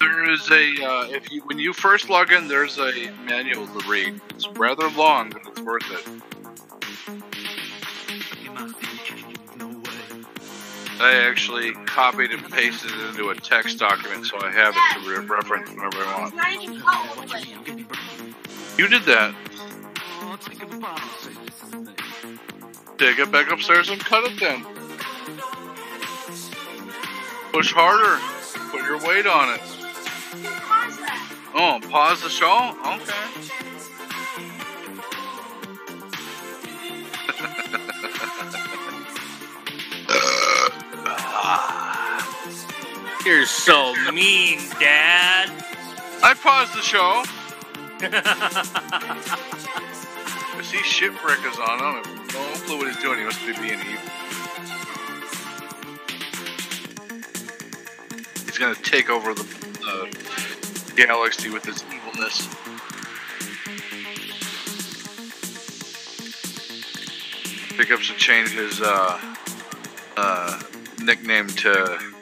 There 0.00 0.30
is 0.30 0.50
a 0.50 0.84
uh, 0.84 1.08
if 1.10 1.30
you 1.30 1.42
when 1.42 1.58
you 1.58 1.72
first 1.72 2.10
log 2.10 2.30
in, 2.32 2.48
there's 2.48 2.78
a 2.78 3.10
manual 3.24 3.66
to 3.68 3.88
read. 3.88 4.20
It's 4.30 4.46
rather 4.48 4.90
long, 4.90 5.30
but 5.30 5.42
it's 5.46 5.60
worth 5.60 5.90
it. 5.90 6.33
I 11.00 11.26
actually 11.28 11.72
copied 11.86 12.30
and 12.30 12.50
pasted 12.50 12.90
it 12.92 13.08
into 13.10 13.30
a 13.30 13.34
text 13.34 13.78
document, 13.78 14.26
so 14.26 14.38
I 14.40 14.50
have 14.50 14.74
it 14.76 15.02
to 15.02 15.10
re- 15.10 15.26
reference 15.26 15.70
whenever 15.70 15.98
I 15.98 16.20
want. 16.20 16.34
You 18.78 18.88
did 18.88 19.02
that. 19.02 19.34
Take 22.98 23.18
it 23.18 23.30
back 23.32 23.50
upstairs 23.50 23.88
and 23.88 24.00
cut 24.00 24.24
it 24.30 24.38
then. 24.40 24.64
Push 27.52 27.72
harder. 27.72 28.20
Put 28.70 28.82
your 28.82 28.98
weight 29.06 29.26
on 29.26 29.54
it. 29.54 29.60
Oh, 31.54 31.80
pause 31.88 32.22
the 32.22 32.28
show? 32.28 32.76
Okay. 32.84 33.23
You're 43.24 43.46
so 43.46 43.94
mean, 44.12 44.58
Dad. 44.78 45.50
I 46.22 46.34
paused 46.34 46.74
the 46.74 46.82
show. 46.82 47.24
I 50.52 50.62
see 50.62 50.82
shipwreck 50.82 51.38
is 51.38 51.58
on. 51.58 51.70
I 51.70 51.78
don't 51.78 52.04
have 52.04 52.34
no 52.34 52.52
clue 52.66 52.76
what 52.76 52.86
he's 52.88 53.00
doing. 53.02 53.20
He 53.20 53.24
must 53.24 53.40
be 53.46 53.54
being 53.54 53.80
evil. 53.80 54.10
He's 58.44 58.58
gonna 58.58 58.74
take 58.74 59.08
over 59.08 59.32
the, 59.32 59.44
the 59.80 60.10
galaxy 60.94 61.48
with 61.48 61.64
his 61.64 61.82
evilness. 61.84 62.46
Pickup 67.78 68.00
should 68.00 68.18
change 68.18 68.50
his 68.50 68.82
uh, 68.82 69.18
uh, 70.18 70.62
nickname 71.00 71.48
to 71.48 72.13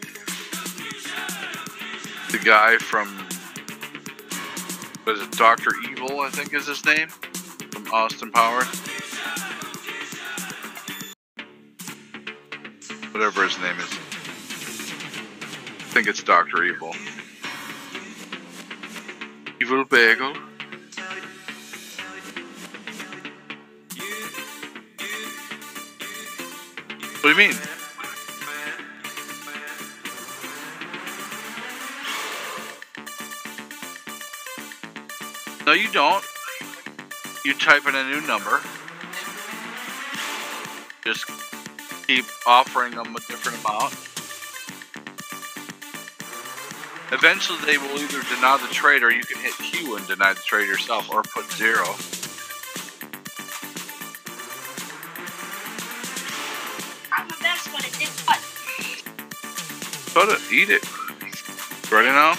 guy 2.45 2.77
from 2.79 3.09
what 5.05 5.17
is 5.17 5.23
it, 5.23 5.33
Doctor 5.33 5.71
Evil? 5.91 6.21
I 6.21 6.31
think 6.31 6.53
is 6.55 6.67
his 6.67 6.85
name 6.85 7.09
from 7.09 7.87
Austin 7.93 8.33
Powers. 8.33 8.67
Whatever 13.13 13.45
his 13.45 13.59
name 13.59 13.79
is. 13.79 13.93
I 15.79 15.95
think 15.95 16.09
it's 16.09 16.23
Doctor 16.23 16.65
Evil. 16.65 16.95
Evil 19.61 19.85
Bagel. 19.85 20.35
What 27.21 27.23
do 27.23 27.29
you 27.29 27.37
mean? 27.37 27.72
No, 35.73 35.79
you 35.79 35.91
don't. 35.91 36.23
You 37.47 37.55
type 37.55 37.87
in 37.87 37.95
a 37.95 38.05
new 38.05 38.21
number. 38.27 38.61
Just 41.03 41.25
keep 42.07 42.27
offering 42.47 42.95
them 42.95 43.17
a 43.17 43.21
different 43.21 43.59
amount. 43.65 43.95
Eventually, 47.11 47.59
they 47.65 47.79
will 47.79 47.99
either 47.99 48.21
deny 48.35 48.59
the 48.59 48.69
trade 48.75 49.03
or 49.03 49.11
you 49.11 49.23
can 49.23 49.41
hit 49.41 49.55
Q 49.55 49.97
and 49.97 50.07
deny 50.07 50.35
the 50.35 50.43
trade 50.43 50.69
yourself 50.69 51.11
or 51.11 51.23
put 51.23 51.51
zero. 51.53 51.87
I'm 57.17 57.29
the 57.29 57.39
best 57.41 57.73
one. 57.73 57.83
It 57.83 57.99
didn't 57.99 58.27
cut. 58.27 58.41
Put 60.13 60.29
it, 60.35 60.53
eat 60.53 60.69
it. 60.69 61.91
Ready 61.91 62.09
now? 62.09 62.37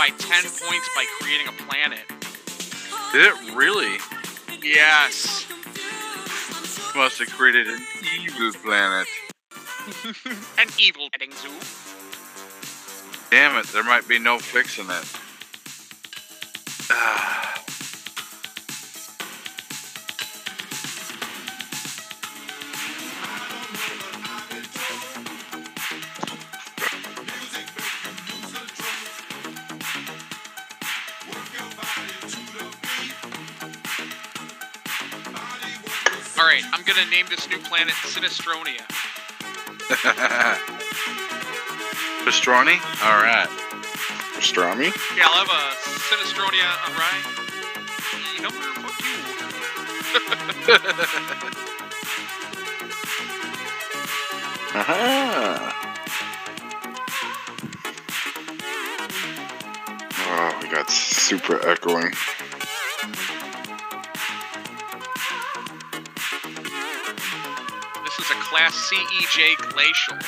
By 0.00 0.08
10 0.08 0.44
points 0.44 0.88
by 0.96 1.04
creating 1.20 1.46
a 1.46 1.52
planet. 1.68 2.00
Did 3.12 3.26
it 3.26 3.54
really? 3.54 3.98
Yes. 4.62 5.46
Must 6.96 7.18
have 7.18 7.28
created 7.28 7.66
an 7.66 7.84
evil 8.18 8.50
planet. 8.64 9.06
An 10.58 10.68
evil 10.78 11.10
petting 11.12 11.32
zoo. 11.32 11.50
Damn 13.30 13.58
it, 13.58 13.66
there 13.74 13.84
might 13.84 14.08
be 14.08 14.18
no 14.18 14.38
fixing 14.38 14.88
it. 14.88 15.19
Right, 37.00 37.06
I'm 37.06 37.10
gonna 37.10 37.16
name 37.16 37.26
this 37.28 37.48
new 37.48 37.58
planet 37.58 37.94
Sinistronia. 37.94 38.84
Pastroni? 42.24 42.78
Alright. 43.02 43.48
Pastrami? 44.34 44.92
Yeah, 45.16 45.26
I'll 45.26 45.44
have 45.44 45.50
a 45.50 45.74
Sinistronia 46.08 46.68
on 46.86 46.92
right. 46.96 47.24
E 48.36 48.40
number, 48.42 48.66
fuck 48.80 49.00
you. 49.02 49.16
Aha! 54.74 55.76
Uh-huh. 55.76 55.76
Oh, 60.32 60.50
we 60.62 60.68
got 60.68 60.88
super 60.88 61.58
echoing. 61.68 62.12
Class 68.50 68.90
CEJ 68.90 69.56
glacial 69.72 70.18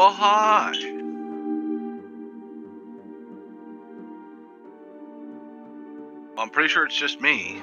Hi. 0.00 0.72
I'm 6.38 6.50
pretty 6.50 6.68
sure 6.68 6.84
it's 6.84 6.96
just 6.96 7.20
me. 7.20 7.60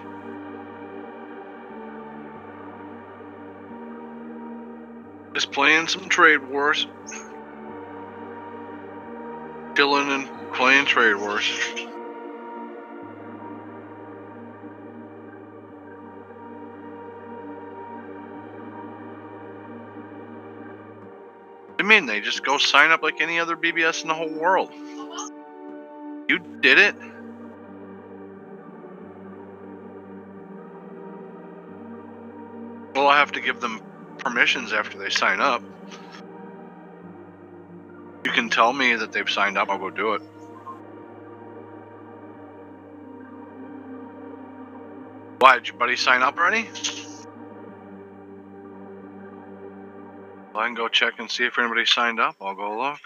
Just 5.34 5.52
playing 5.54 5.88
some 5.88 6.10
trade 6.10 6.46
wars. 6.50 6.88
Killing 9.76 10.10
and 10.10 10.54
playing 10.54 10.86
trade 10.86 11.16
wars. 11.16 11.50
Mean? 21.86 22.06
They 22.06 22.20
just 22.20 22.44
go 22.44 22.58
sign 22.58 22.92
up 22.92 23.02
like 23.02 23.22
any 23.22 23.40
other 23.40 23.56
BBS 23.56 24.02
in 24.02 24.08
the 24.08 24.14
whole 24.14 24.34
world. 24.34 24.72
You 26.28 26.40
did 26.62 26.80
it? 26.80 26.96
Well, 32.96 33.08
I 33.08 33.18
have 33.18 33.34
to 33.34 33.42
give 33.42 33.60
them 33.60 33.82
permissions 34.20 34.74
after 34.74 34.98
they 34.98 35.10
sign 35.10 35.42
up. 35.42 35.62
You 38.26 38.32
can 38.32 38.50
tell 38.50 38.74
me 38.74 38.96
that 38.96 39.12
they've 39.12 39.30
signed 39.30 39.58
up, 39.58 39.70
I'll 39.70 39.78
go 39.78 39.90
do 39.90 40.14
it. 40.14 40.22
Why, 45.40 45.56
did 45.56 45.68
your 45.68 45.78
buddy 45.78 45.96
sign 45.96 46.24
up 46.24 46.38
already? 46.38 46.68
I 50.66 50.68
can 50.68 50.74
go 50.74 50.88
check 50.88 51.20
and 51.20 51.30
see 51.30 51.46
if 51.46 51.60
anybody 51.60 51.86
signed 51.86 52.20
up. 52.20 52.38
I'll 52.42 52.56
go 52.56 52.76
look. 52.80 53.00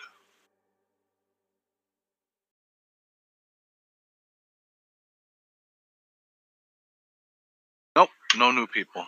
Nope, 7.98 8.12
no 8.38 8.52
new 8.52 8.66
people. 8.66 9.06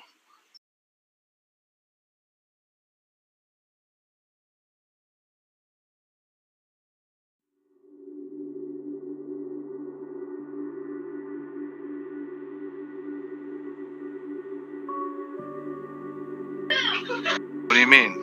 What 17.55 17.75
do 17.75 17.79
you 17.79 17.87
mean? 17.87 18.20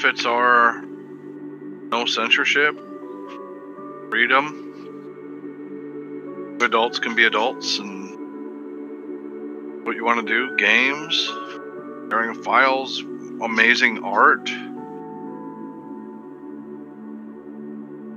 Benefits 0.00 0.24
are 0.24 0.80
no 0.82 2.06
censorship, 2.06 2.74
freedom. 4.08 4.56
Adults 6.62 6.98
can 6.98 7.14
be 7.14 7.26
adults 7.26 7.78
and 7.78 8.08
what 9.84 9.96
you 9.96 10.04
want 10.04 10.26
to 10.26 10.32
do, 10.32 10.56
games, 10.56 11.30
sharing 12.10 12.34
files, 12.42 13.00
amazing 13.42 14.02
art. 14.02 14.48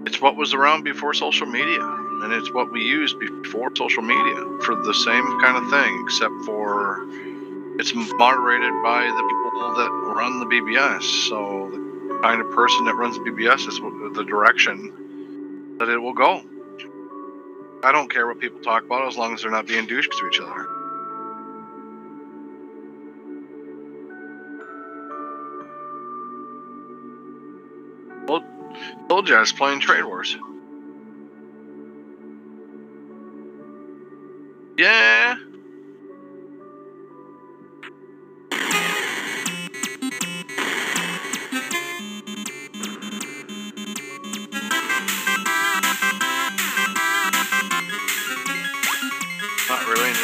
It's 0.06 0.22
what 0.22 0.38
was 0.38 0.54
around 0.54 0.84
before 0.84 1.14
social 1.14 1.48
media, 1.48 1.82
and 1.82 2.32
it's 2.32 2.54
what 2.54 2.72
we 2.72 2.82
used 2.82 3.20
before 3.20 3.76
social 3.76 4.04
media 4.04 4.36
for 4.62 4.76
the 4.76 4.94
same 4.94 5.42
kind 5.42 5.58
of 5.58 5.70
thing, 5.70 6.02
except 6.06 6.34
for 6.46 7.06
it's 7.78 7.94
moderated 7.94 8.74
by 8.84 9.04
the 9.04 9.24
people 9.28 9.74
that 9.76 10.03
run 10.14 10.40
the 10.40 10.46
BBS. 10.46 11.04
So 11.28 11.70
the 11.72 12.20
kind 12.22 12.42
of 12.42 12.52
person 12.52 12.86
that 12.86 12.96
runs 12.96 13.18
BBS 13.20 13.68
is 13.68 13.80
the 14.16 14.24
direction 14.24 15.78
that 15.80 15.90
it 15.90 15.98
will 15.98 16.14
go. 16.14 16.42
I 17.84 17.92
don't 17.92 18.10
care 18.10 18.28
what 18.28 18.40
people 18.40 18.62
talk 18.62 18.84
about 18.86 19.08
as 19.08 19.18
long 19.18 19.34
as 19.34 19.42
they're 19.42 19.52
not 19.52 19.68
being 19.68 19.86
douches 19.86 20.16
to 20.18 20.28
each 20.28 20.40
other. 20.40 20.68
Well, 28.26 28.44
told 29.10 29.28
you 29.28 29.36
I 29.36 29.42
was 29.42 29.52
playing 29.52 29.82
Trade 29.82 30.06
Wars. 30.06 30.38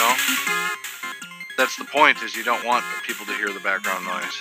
No. 0.09 0.15
That's 1.57 1.75
the 1.77 1.85
point, 1.85 2.23
is 2.23 2.35
you 2.35 2.43
don't 2.43 2.65
want 2.65 2.83
people 3.05 3.25
to 3.25 3.33
hear 3.33 3.49
the 3.49 3.59
background 3.59 4.05
noise. 4.05 4.39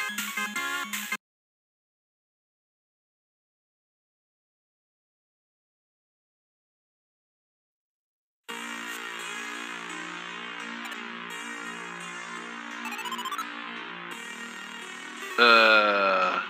Uh, 15.38 16.40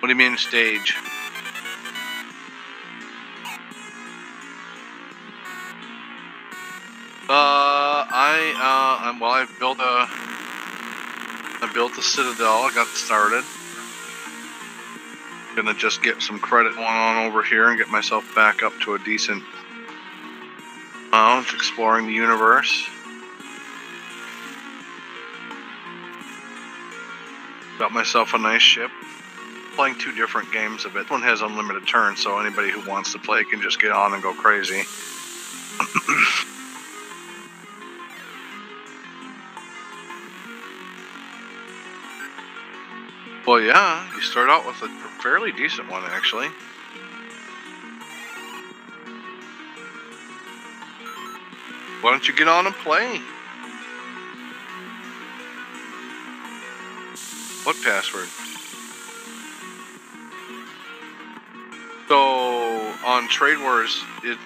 what 0.00 0.08
do 0.08 0.08
you 0.08 0.16
mean 0.16 0.36
stage? 0.36 0.94
I 8.26 8.54
uh, 8.56 9.08
I'm, 9.08 9.20
well, 9.20 9.32
I've 9.32 9.58
built 9.58 9.78
a, 9.78 9.82
I 11.62 11.70
built 11.74 11.98
a 11.98 12.02
citadel. 12.02 12.62
I 12.62 12.72
got 12.74 12.86
started. 12.86 13.44
Gonna 15.54 15.74
just 15.74 16.02
get 16.02 16.22
some 16.22 16.38
credit 16.38 16.74
going 16.74 16.86
on 16.86 17.26
over 17.26 17.42
here 17.42 17.68
and 17.68 17.76
get 17.76 17.88
myself 17.88 18.24
back 18.34 18.62
up 18.62 18.72
to 18.84 18.94
a 18.94 18.98
decent 18.98 19.44
amount, 21.08 21.52
exploring 21.52 22.06
the 22.06 22.14
universe. 22.14 22.88
Got 27.78 27.92
myself 27.92 28.32
a 28.32 28.38
nice 28.38 28.62
ship. 28.62 28.90
Playing 29.76 29.98
two 29.98 30.12
different 30.12 30.50
games 30.50 30.86
of 30.86 30.96
it. 30.96 31.10
One 31.10 31.20
has 31.20 31.42
unlimited 31.42 31.86
turns, 31.86 32.22
so 32.22 32.38
anybody 32.38 32.70
who 32.70 32.88
wants 32.88 33.12
to 33.12 33.18
play 33.18 33.44
can 33.44 33.60
just 33.60 33.78
get 33.78 33.92
on 33.92 34.14
and 34.14 34.22
go 34.22 34.32
crazy. 34.32 34.84
Well, 43.54 43.62
yeah, 43.62 44.12
you 44.12 44.20
start 44.20 44.50
out 44.50 44.66
with 44.66 44.82
a 44.82 44.88
fairly 45.22 45.52
decent 45.52 45.88
one, 45.88 46.02
actually. 46.06 46.48
Why 52.00 52.10
don't 52.10 52.26
you 52.26 52.34
get 52.34 52.48
on 52.48 52.66
and 52.66 52.74
play? 52.74 53.20
What 57.62 57.76
password? 57.84 58.26
So 62.08 62.18
on 63.06 63.28
Trade 63.28 63.58
Wars, 63.60 64.02
it 64.24 64.36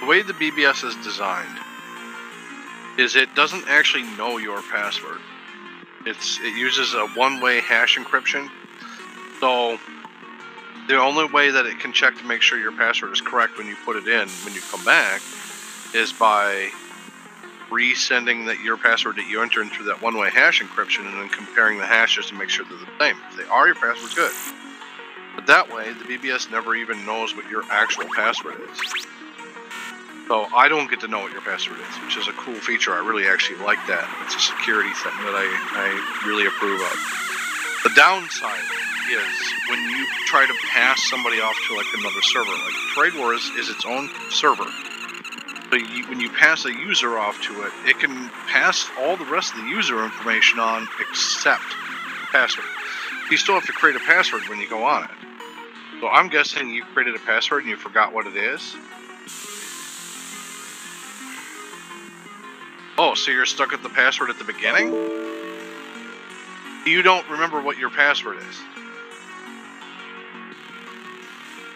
the 0.00 0.06
way 0.06 0.22
the 0.22 0.32
BBS 0.32 0.84
is 0.84 0.96
designed 1.04 1.58
is 2.98 3.14
it 3.14 3.34
doesn't 3.34 3.68
actually 3.68 4.04
know 4.16 4.38
your 4.38 4.62
password. 4.62 5.20
It's 6.06 6.38
it 6.40 6.56
uses 6.56 6.94
a 6.94 7.06
one-way 7.08 7.60
hash 7.60 7.98
encryption. 7.98 8.48
So 9.40 9.78
the 10.88 10.96
only 10.96 11.26
way 11.26 11.50
that 11.50 11.66
it 11.66 11.80
can 11.80 11.92
check 11.92 12.16
to 12.18 12.24
make 12.24 12.42
sure 12.42 12.58
your 12.58 12.72
password 12.72 13.12
is 13.12 13.20
correct 13.20 13.58
when 13.58 13.66
you 13.66 13.76
put 13.84 13.96
it 13.96 14.06
in 14.06 14.28
when 14.44 14.54
you 14.54 14.60
come 14.70 14.84
back 14.84 15.20
is 15.94 16.12
by 16.12 16.70
resending 17.70 18.46
that 18.46 18.60
your 18.60 18.76
password 18.76 19.16
that 19.16 19.28
you 19.28 19.42
enter 19.42 19.60
into 19.60 19.82
that 19.84 20.00
one-way 20.00 20.30
hash 20.30 20.62
encryption 20.62 21.06
and 21.06 21.14
then 21.14 21.28
comparing 21.28 21.78
the 21.78 21.86
hashes 21.86 22.26
to 22.26 22.34
make 22.34 22.48
sure 22.48 22.64
they're 22.68 22.78
the 22.78 22.86
same. 23.00 23.16
If 23.30 23.36
they 23.36 23.44
are, 23.44 23.66
your 23.66 23.74
password's 23.74 24.14
good. 24.14 24.32
But 25.34 25.46
that 25.48 25.72
way, 25.74 25.92
the 25.92 26.04
BBS 26.04 26.50
never 26.50 26.76
even 26.76 27.04
knows 27.04 27.34
what 27.34 27.48
your 27.50 27.64
actual 27.70 28.06
password 28.14 28.60
is. 28.70 29.06
So 30.28 30.46
I 30.52 30.66
don't 30.66 30.90
get 30.90 31.00
to 31.00 31.08
know 31.08 31.20
what 31.20 31.30
your 31.30 31.40
password 31.42 31.78
is, 31.78 31.94
which 32.02 32.16
is 32.16 32.26
a 32.26 32.32
cool 32.32 32.58
feature. 32.58 32.92
I 32.92 32.98
really 32.98 33.28
actually 33.28 33.62
like 33.62 33.78
that. 33.86 34.02
It's 34.26 34.34
a 34.34 34.40
security 34.40 34.90
thing 34.90 35.14
that 35.22 35.38
I, 35.38 35.46
I 35.46 36.26
really 36.26 36.46
approve 36.46 36.80
of. 36.82 36.98
The 37.86 37.94
downside 37.94 38.66
is 39.06 39.34
when 39.70 39.78
you 39.86 40.06
try 40.26 40.44
to 40.44 40.54
pass 40.74 40.98
somebody 41.10 41.38
off 41.38 41.54
to 41.68 41.76
like 41.76 41.86
another 41.94 42.22
server. 42.22 42.50
Like 42.50 42.74
Trade 42.94 43.14
Wars 43.14 43.42
is 43.54 43.70
its 43.70 43.86
own 43.86 44.10
server. 44.30 44.66
So 45.70 45.76
you, 45.76 46.06
when 46.08 46.18
you 46.18 46.30
pass 46.30 46.64
a 46.64 46.72
user 46.72 47.18
off 47.18 47.40
to 47.42 47.62
it, 47.62 47.72
it 47.86 47.98
can 48.00 48.28
pass 48.50 48.90
all 48.98 49.16
the 49.16 49.26
rest 49.26 49.54
of 49.54 49.62
the 49.62 49.68
user 49.68 50.02
information 50.04 50.58
on 50.58 50.88
except 50.98 51.70
password. 52.32 52.66
You 53.30 53.36
still 53.36 53.54
have 53.54 53.66
to 53.66 53.72
create 53.72 53.94
a 53.94 54.00
password 54.00 54.42
when 54.48 54.58
you 54.58 54.68
go 54.68 54.82
on 54.82 55.04
it. 55.04 55.10
So 56.00 56.08
I'm 56.08 56.28
guessing 56.28 56.70
you 56.70 56.82
created 56.82 57.14
a 57.14 57.20
password 57.20 57.62
and 57.62 57.70
you 57.70 57.76
forgot 57.76 58.12
what 58.12 58.26
it 58.26 58.36
is. 58.36 58.76
Oh, 62.98 63.14
so 63.14 63.30
you're 63.30 63.46
stuck 63.46 63.72
at 63.72 63.82
the 63.82 63.90
password 63.90 64.30
at 64.30 64.38
the 64.38 64.44
beginning? 64.44 64.94
You 66.86 67.02
don't 67.02 67.28
remember 67.28 67.60
what 67.60 67.78
your 67.78 67.90
password 67.90 68.38
is. 68.38 68.60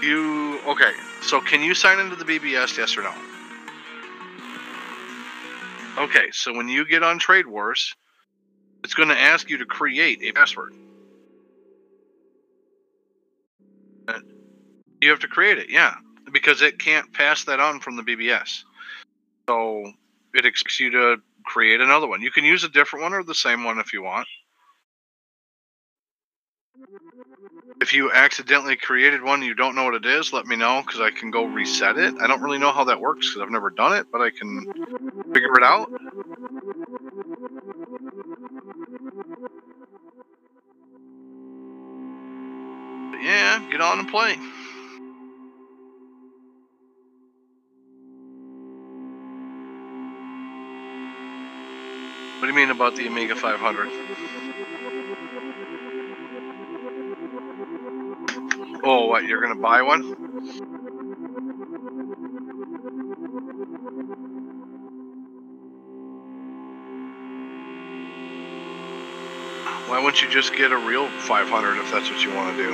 You 0.03 0.61
okay? 0.67 0.93
So 1.21 1.41
can 1.41 1.63
you 1.63 1.75
sign 1.75 1.99
into 1.99 2.17
the 2.17 2.25
BBS? 2.25 2.79
Yes 2.79 2.97
or 2.97 3.03
no? 3.03 3.13
Okay, 5.99 6.31
so 6.33 6.55
when 6.55 6.69
you 6.69 6.87
get 6.87 7.03
on 7.03 7.19
Trade 7.19 7.47
Wars, 7.47 7.95
it's 8.83 8.95
going 8.95 9.11
to 9.11 9.19
ask 9.19 9.51
you 9.51 9.59
to 9.59 9.67
create 9.67 10.23
a 10.23 10.33
password. 10.33 10.73
You 15.03 15.11
have 15.11 15.21
to 15.21 15.29
create 15.29 15.59
it, 15.59 15.69
yeah, 15.69 15.95
because 16.33 16.63
it 16.63 16.79
can't 16.79 17.13
pass 17.13 17.45
that 17.45 17.61
on 17.61 17.81
from 17.81 17.97
the 17.97 18.03
BBS. 18.03 18.63
So 19.49 19.93
it 20.35 20.47
expects 20.47 20.81
you 20.81 20.91
to 20.91 21.17
create 21.45 21.81
another 21.81 22.07
one. 22.07 22.23
You 22.23 22.31
can 22.31 22.45
use 22.45 22.65
a 22.65 22.69
different 22.69 23.03
one 23.05 23.15
or 23.15 23.23
the 23.23 23.35
same 23.35 23.65
one 23.65 23.79
if 23.79 23.93
you 23.93 24.03
want. 24.03 24.27
If 27.81 27.95
you 27.95 28.13
accidentally 28.13 28.77
created 28.77 29.23
one 29.23 29.43
you 29.43 29.55
don't 29.55 29.75
know 29.75 29.85
what 29.85 29.95
it 29.95 30.05
is, 30.07 30.33
let 30.33 30.47
me 30.47 30.57
know 30.57 30.83
because 30.85 31.01
I 31.01 31.11
can 31.11 31.31
go 31.31 31.47
reset 31.47 31.97
it. 31.97 32.15
I 32.21 32.27
don't 32.27 32.43
really 32.43 32.59
know 32.59 32.73
how 32.73 32.85
that 32.85 33.01
works 33.01 33.29
because 33.31 33.43
I've 33.43 33.53
never 33.53 33.71
done 33.71 33.95
it, 33.95 34.07
but 34.13 34.21
I 34.21 34.31
can 34.31 34.67
figure 35.33 35.57
it 35.57 35.63
out. 35.63 35.91
But 43.11 43.23
yeah, 43.23 43.67
get 43.71 43.81
on 43.81 44.01
and 44.01 44.09
play. 44.09 44.37
Mean 52.61 52.71
about 52.71 52.95
the 52.95 53.07
Amiga 53.07 53.35
500? 53.35 53.89
Oh, 58.85 59.07
what? 59.07 59.25
You're 59.25 59.41
gonna 59.41 59.55
buy 59.55 59.81
one? 59.81 60.03
Why 69.89 70.01
Why 70.01 70.05
wouldn't 70.05 70.23
you 70.23 70.29
just 70.29 70.55
get 70.55 70.71
a 70.73 70.77
real 70.77 71.09
500 71.09 71.79
if 71.79 71.91
that's 71.91 72.11
what 72.11 72.23
you 72.23 72.35
want 72.35 72.57
to 72.57 72.63
do? 72.63 72.73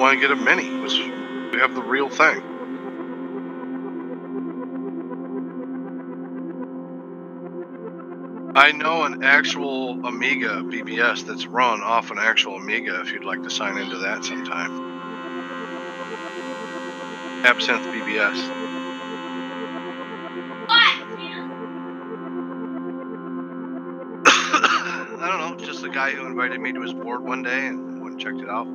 Want 0.00 0.14
to 0.14 0.20
get 0.20 0.30
a 0.30 0.36
mini. 0.36 0.70
We 1.52 1.58
have 1.58 1.74
the 1.74 1.82
real 1.82 2.08
thing. 2.08 2.47
I 8.58 8.72
know 8.72 9.04
an 9.04 9.22
actual 9.22 10.04
Amiga 10.04 10.62
BBS 10.64 11.24
that's 11.24 11.46
run 11.46 11.80
off 11.80 12.10
an 12.10 12.18
actual 12.18 12.56
Amiga 12.56 13.00
if 13.02 13.12
you'd 13.12 13.24
like 13.24 13.44
to 13.44 13.50
sign 13.50 13.78
into 13.78 13.98
that 13.98 14.24
sometime. 14.24 14.72
Absinthe 17.44 17.86
BBS. 17.86 18.34
I 24.26 25.28
don't 25.28 25.38
know, 25.38 25.64
just 25.64 25.82
the 25.82 25.88
guy 25.88 26.10
who 26.10 26.26
invited 26.26 26.58
me 26.60 26.72
to 26.72 26.82
his 26.82 26.92
board 26.92 27.22
one 27.22 27.44
day 27.44 27.68
and 27.68 28.02
went 28.02 28.14
and 28.14 28.20
checked 28.20 28.40
it 28.40 28.48
out. 28.48 28.66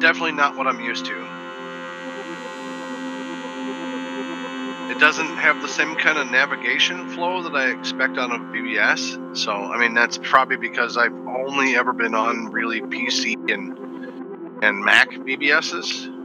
Definitely 0.00 0.32
not 0.32 0.56
what 0.56 0.66
I'm 0.66 0.80
used 0.80 1.04
to. 1.04 1.47
It 4.90 4.98
doesn't 4.98 5.36
have 5.36 5.60
the 5.60 5.68
same 5.68 5.94
kind 5.96 6.18
of 6.18 6.30
navigation 6.30 7.10
flow 7.10 7.42
that 7.42 7.54
I 7.54 7.70
expect 7.70 8.16
on 8.16 8.32
a 8.32 8.38
BBS. 8.38 9.36
So, 9.36 9.52
I 9.52 9.78
mean, 9.78 9.94
that's 9.94 10.18
probably 10.18 10.56
because 10.56 10.96
I've 10.96 11.12
only 11.12 11.76
ever 11.76 11.92
been 11.92 12.14
on 12.14 12.50
really 12.52 12.80
PC 12.80 13.50
and 13.52 13.78
and 14.62 14.84
Mac 14.84 15.10
BBSs. 15.10 16.17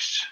Nice. 0.00 0.26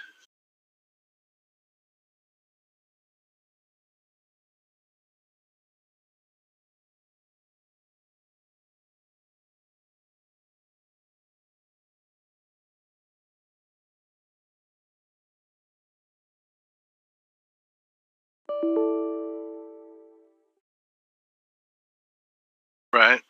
Right. 22.93 23.23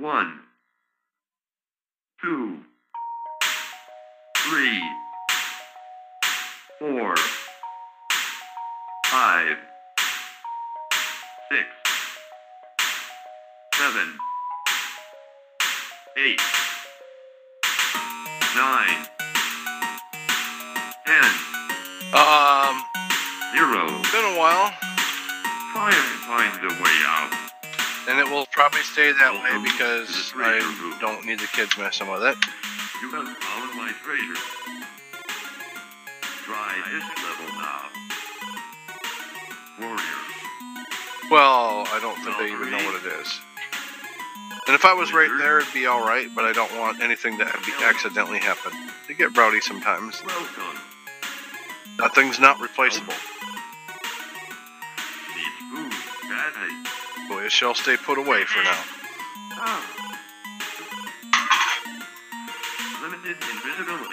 One, 0.00 0.32
two, 2.22 2.56
three, 4.38 4.82
four, 6.78 7.14
five, 9.08 9.58
six, 11.50 11.66
seven, 13.74 14.16
eight, 16.16 16.40
nine, 18.56 19.06
ten, 21.04 21.30
Um, 22.14 22.82
zero. 23.52 23.86
been 24.10 24.24
a 24.34 24.38
while, 24.38 24.72
Try 25.74 25.92
and 25.92 26.20
find 26.24 26.64
a 26.64 26.82
way 26.82 26.96
out. 27.04 27.49
And 28.10 28.18
it 28.18 28.28
will 28.28 28.46
probably 28.50 28.82
stay 28.82 29.12
that 29.12 29.32
way 29.32 29.62
because 29.62 30.32
I 30.34 30.58
don't 31.00 31.24
need 31.24 31.38
the 31.38 31.46
kids 31.46 31.78
messing 31.78 32.10
with 32.10 32.22
it. 32.24 32.36
You 33.00 33.08
have 33.12 33.38
found 33.38 33.76
my 33.78 33.92
treasure. 34.02 34.34
Try 36.42 36.74
this 36.90 37.06
level 37.22 37.54
now. 37.54 37.86
Warrior. 39.78 40.20
Well, 41.30 41.86
I 41.86 42.00
don't 42.02 42.18
think 42.24 42.36
they 42.38 42.50
even 42.52 42.72
know 42.72 42.84
what 42.84 42.98
it 42.98 43.06
is. 43.20 43.40
And 44.66 44.74
if 44.74 44.84
I 44.84 44.92
was 44.92 45.12
right 45.12 45.30
there, 45.38 45.60
it'd 45.60 45.72
be 45.72 45.86
all 45.86 46.04
right, 46.04 46.26
but 46.34 46.44
I 46.44 46.52
don't 46.52 46.76
want 46.80 47.00
anything 47.00 47.38
to 47.38 47.44
be 47.44 47.72
accidentally 47.84 48.40
happen. 48.40 48.72
They 49.06 49.14
get 49.14 49.36
rowdy 49.36 49.60
sometimes. 49.60 50.20
Welcome. 50.26 50.80
Nothing's 51.96 52.40
not 52.40 52.60
replaceable. 52.60 53.14
It 57.38 57.52
shall 57.52 57.74
stay 57.74 57.96
put 57.96 58.18
away 58.18 58.44
for 58.44 58.62
now. 58.62 58.84
Ah. 59.54 59.82
Limited 63.02 63.36
invisibility. 63.36 64.09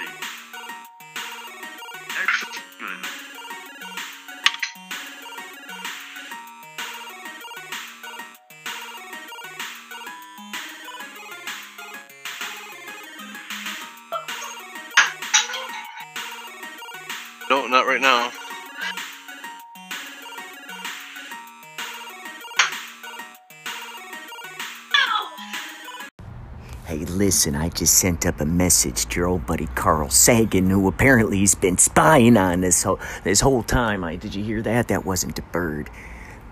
Listen, 27.27 27.57
I 27.57 27.67
just 27.67 27.95
sent 27.95 28.25
up 28.25 28.39
a 28.39 28.45
message 28.45 29.05
to 29.07 29.19
your 29.19 29.27
old 29.27 29.45
buddy 29.45 29.65
Carl 29.75 30.09
Sagan, 30.09 30.69
who 30.69 30.87
apparently 30.87 31.41
has 31.41 31.55
been 31.55 31.77
spying 31.77 32.37
on 32.37 32.61
this 32.61 32.83
whole 32.83 33.01
this 33.25 33.41
whole 33.41 33.63
time. 33.63 34.01
I 34.01 34.15
did 34.15 34.33
you 34.33 34.41
hear 34.41 34.61
that? 34.61 34.87
That 34.87 35.05
wasn't 35.05 35.37
a 35.37 35.41
bird. 35.41 35.89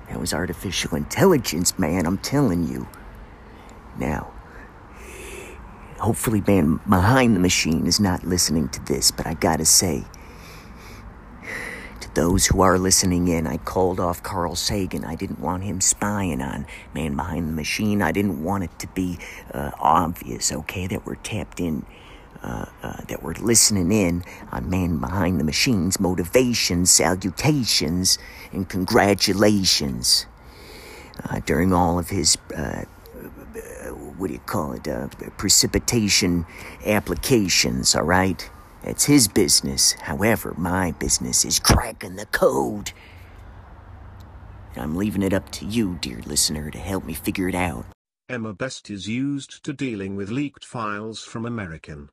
That 0.10 0.20
was 0.20 0.34
artificial 0.34 0.98
intelligence, 0.98 1.80
man. 1.80 2.06
I'm 2.06 2.18
telling 2.18 2.68
you. 2.68 2.90
Now, 3.98 4.34
hopefully, 5.98 6.44
man 6.46 6.82
behind 6.90 7.38
the 7.38 7.40
machine 7.40 7.88
is 7.88 8.02
not 8.02 8.26
listening 8.26 8.68
to 8.68 8.84
this, 8.84 9.12
but 9.12 9.26
I 9.26 9.34
gotta 9.34 9.64
say, 9.64 10.04
those 12.16 12.48
who 12.48 12.62
are 12.62 12.80
listening 12.80 13.28
in, 13.28 13.46
I 13.46 13.58
called 13.58 14.00
off 14.00 14.24
Carl 14.24 14.56
Sagan. 14.56 15.04
I 15.04 15.16
didn't 15.16 15.40
want 15.40 15.64
him 15.64 15.82
spying 15.82 16.42
on 16.42 16.66
Man 16.94 17.16
Behind 17.16 17.50
the 17.50 17.54
Machine. 17.54 18.02
I 18.02 18.12
didn't 18.12 18.44
want 18.44 18.64
it 18.64 18.80
to 18.80 18.88
be 18.88 19.20
uh, 19.54 19.72
obvious, 19.80 20.52
okay, 20.52 20.88
that 20.88 21.06
we're 21.06 21.16
tapped 21.16 21.60
in, 21.60 21.86
uh, 22.42 22.66
uh, 22.82 23.02
that 23.10 23.22
we're 23.22 23.34
listening 23.34 23.92
in 23.92 24.24
on 24.52 24.70
Man 24.70 24.98
Behind 24.98 25.40
the 25.40 25.44
Machine's 25.44 26.00
motivations, 26.00 26.90
salutations, 26.90 28.18
and 28.52 28.68
congratulations 28.68 30.26
uh, 31.30 31.42
during 31.46 31.74
all 31.74 32.00
of 32.00 32.10
his. 32.10 32.38
Uh, 32.56 32.86
what 34.18 34.28
do 34.28 34.34
you 34.34 34.40
call 34.40 34.72
it? 34.74 34.88
Uh, 34.88 35.08
precipitation 35.38 36.46
applications, 36.86 37.94
all 37.94 38.04
right? 38.04 38.50
It's 38.86 39.06
his 39.06 39.28
business. 39.28 39.94
However, 39.94 40.54
my 40.58 40.92
business 40.92 41.44
is 41.44 41.58
cracking 41.58 42.18
the 42.18 42.28
code. 42.28 42.92
And 44.76 44.84
I'm 44.84 44.96
leaving 44.96 45.24
it 45.24 45.34
up 45.34 45.52
to 45.54 45.66
you, 45.66 45.98
dear 46.02 46.22
listener, 46.28 46.70
to 46.70 46.78
help 46.78 47.04
me 47.04 47.14
figure 47.14 47.50
it 47.50 47.56
out. 47.56 47.86
Emma 48.30 48.54
Best 48.54 48.92
is 48.92 49.08
used 49.08 49.64
to 49.64 49.74
dealing 49.74 50.16
with 50.16 50.30
leaked 50.30 50.64
files 50.64 51.24
from 51.24 51.48
American 51.48 52.10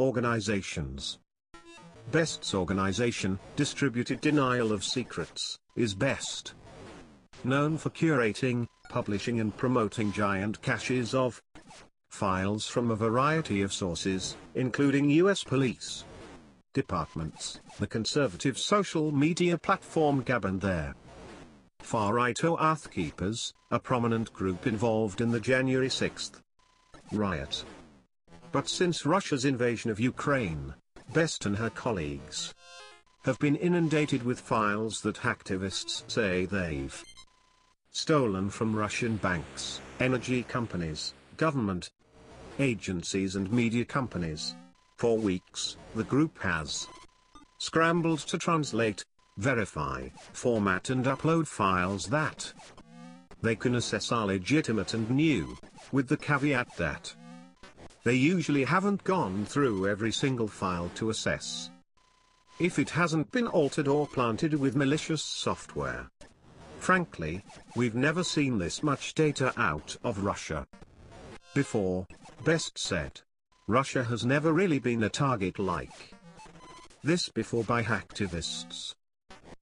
organizations. 0.00 1.18
Best's 2.10 2.52
organization, 2.52 3.38
Distributed 3.54 4.20
Denial 4.20 4.72
of 4.72 4.82
Secrets, 4.82 5.56
is 5.76 5.94
Best. 5.94 6.54
Known 7.44 7.78
for 7.78 7.90
curating, 7.90 8.66
publishing 8.88 9.38
and 9.38 9.56
promoting 9.56 10.12
giant 10.12 10.60
caches 10.62 11.14
of 11.14 11.40
files 12.12 12.68
from 12.68 12.90
a 12.90 12.96
variety 12.96 13.62
of 13.62 13.72
sources, 13.72 14.36
including 14.54 15.10
US 15.10 15.42
police 15.42 16.04
departments, 16.74 17.60
the 17.78 17.86
conservative 17.86 18.58
social 18.58 19.10
media 19.10 19.58
platform 19.58 20.22
Gab 20.22 20.44
and 20.44 20.60
their 20.60 20.94
far-right 21.80 22.44
Oath 22.44 22.90
Keepers, 22.90 23.54
a 23.70 23.78
prominent 23.78 24.32
group 24.32 24.66
involved 24.66 25.20
in 25.20 25.30
the 25.30 25.40
January 25.40 25.88
6th 25.88 26.40
riot. 27.12 27.64
But 28.52 28.68
since 28.68 29.06
Russia's 29.06 29.44
invasion 29.44 29.90
of 29.90 29.98
Ukraine, 29.98 30.74
Best 31.12 31.44
and 31.44 31.56
her 31.56 31.70
colleagues 31.70 32.54
have 33.24 33.38
been 33.38 33.56
inundated 33.56 34.22
with 34.22 34.40
files 34.40 35.00
that 35.00 35.16
hacktivists 35.16 36.10
say 36.10 36.44
they've 36.44 37.04
stolen 37.90 38.48
from 38.48 38.76
Russian 38.76 39.16
banks, 39.16 39.80
energy 40.00 40.42
companies, 40.42 41.14
government 41.36 41.90
agencies 42.58 43.36
and 43.36 43.50
media 43.52 43.84
companies. 43.84 44.54
For 44.96 45.16
weeks, 45.16 45.76
the 45.94 46.04
group 46.04 46.38
has 46.40 46.86
scrambled 47.58 48.20
to 48.20 48.38
translate, 48.38 49.04
verify, 49.38 50.08
format 50.32 50.90
and 50.90 51.04
upload 51.04 51.46
files 51.46 52.06
that 52.06 52.52
they 53.40 53.56
can 53.56 53.74
assess 53.74 54.12
are 54.12 54.26
legitimate 54.26 54.94
and 54.94 55.10
new, 55.10 55.56
with 55.90 56.08
the 56.08 56.16
caveat 56.16 56.76
that 56.76 57.14
they 58.04 58.14
usually 58.14 58.64
haven't 58.64 59.04
gone 59.04 59.44
through 59.44 59.88
every 59.88 60.12
single 60.12 60.48
file 60.48 60.90
to 60.94 61.10
assess 61.10 61.70
if 62.58 62.78
it 62.78 62.90
hasn't 62.90 63.30
been 63.32 63.46
altered 63.48 63.88
or 63.88 64.06
planted 64.06 64.54
with 64.54 64.76
malicious 64.76 65.22
software. 65.22 66.08
Frankly, 66.78 67.44
we've 67.76 67.94
never 67.94 68.22
seen 68.22 68.58
this 68.58 68.82
much 68.82 69.14
data 69.14 69.52
out 69.56 69.96
of 70.04 70.24
Russia. 70.24 70.66
Before, 71.54 72.06
Best 72.44 72.76
said. 72.76 73.20
Russia 73.68 74.02
has 74.02 74.26
never 74.26 74.52
really 74.52 74.80
been 74.80 75.04
a 75.04 75.08
target 75.08 75.60
like 75.60 76.12
this 77.04 77.28
before 77.28 77.62
by 77.62 77.84
hacktivists. 77.84 78.96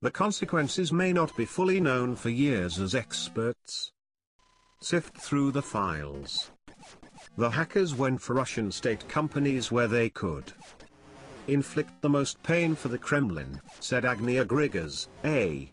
The 0.01 0.11
consequences 0.11 0.91
may 0.91 1.13
not 1.13 1.37
be 1.37 1.45
fully 1.45 1.79
known 1.79 2.17
for 2.17 2.31
years 2.31 2.79
as 2.79 2.95
experts 2.95 3.93
sift 4.81 5.19
through 5.19 5.53
the 5.53 5.61
files. 5.61 6.53
The 7.37 7.51
hackers 7.51 7.95
went 7.95 8.23
for 8.23 8.33
Russian 8.33 8.73
state 8.73 9.07
companies 9.09 9.71
where 9.71 9.89
they 9.89 10.09
could 10.09 10.51
inflict 11.49 12.01
the 12.01 12.09
most 12.09 12.43
pain 12.43 12.75
for 12.75 12.89
the 12.89 12.99
Kremlin, 12.99 13.61
said 13.81 14.07
Agnia 14.07 14.47
Grigas, 14.47 15.09
a 15.23 15.71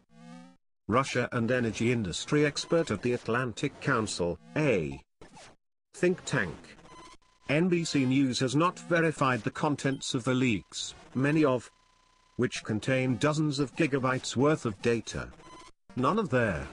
Russia 0.89 1.29
and 1.31 1.49
energy 1.51 1.93
industry 1.93 2.45
expert 2.45 2.91
at 2.91 3.01
the 3.01 3.13
Atlantic 3.13 3.79
Council, 3.79 4.37
a 4.57 4.99
think 5.93 6.23
tank. 6.25 6.76
NBC 7.49 8.05
News 8.05 8.39
has 8.41 8.57
not 8.57 8.77
verified 8.77 9.41
the 9.41 9.51
contents 9.51 10.13
of 10.13 10.25
the 10.25 10.33
leaks, 10.33 10.93
many 11.15 11.45
of 11.45 11.71
which 12.35 12.61
contain 12.65 13.15
dozens 13.15 13.59
of 13.59 13.73
gigabytes 13.77 14.35
worth 14.35 14.65
of 14.65 14.81
data. 14.81 15.29
None 15.95 16.19
of 16.19 16.29
their 16.29 16.67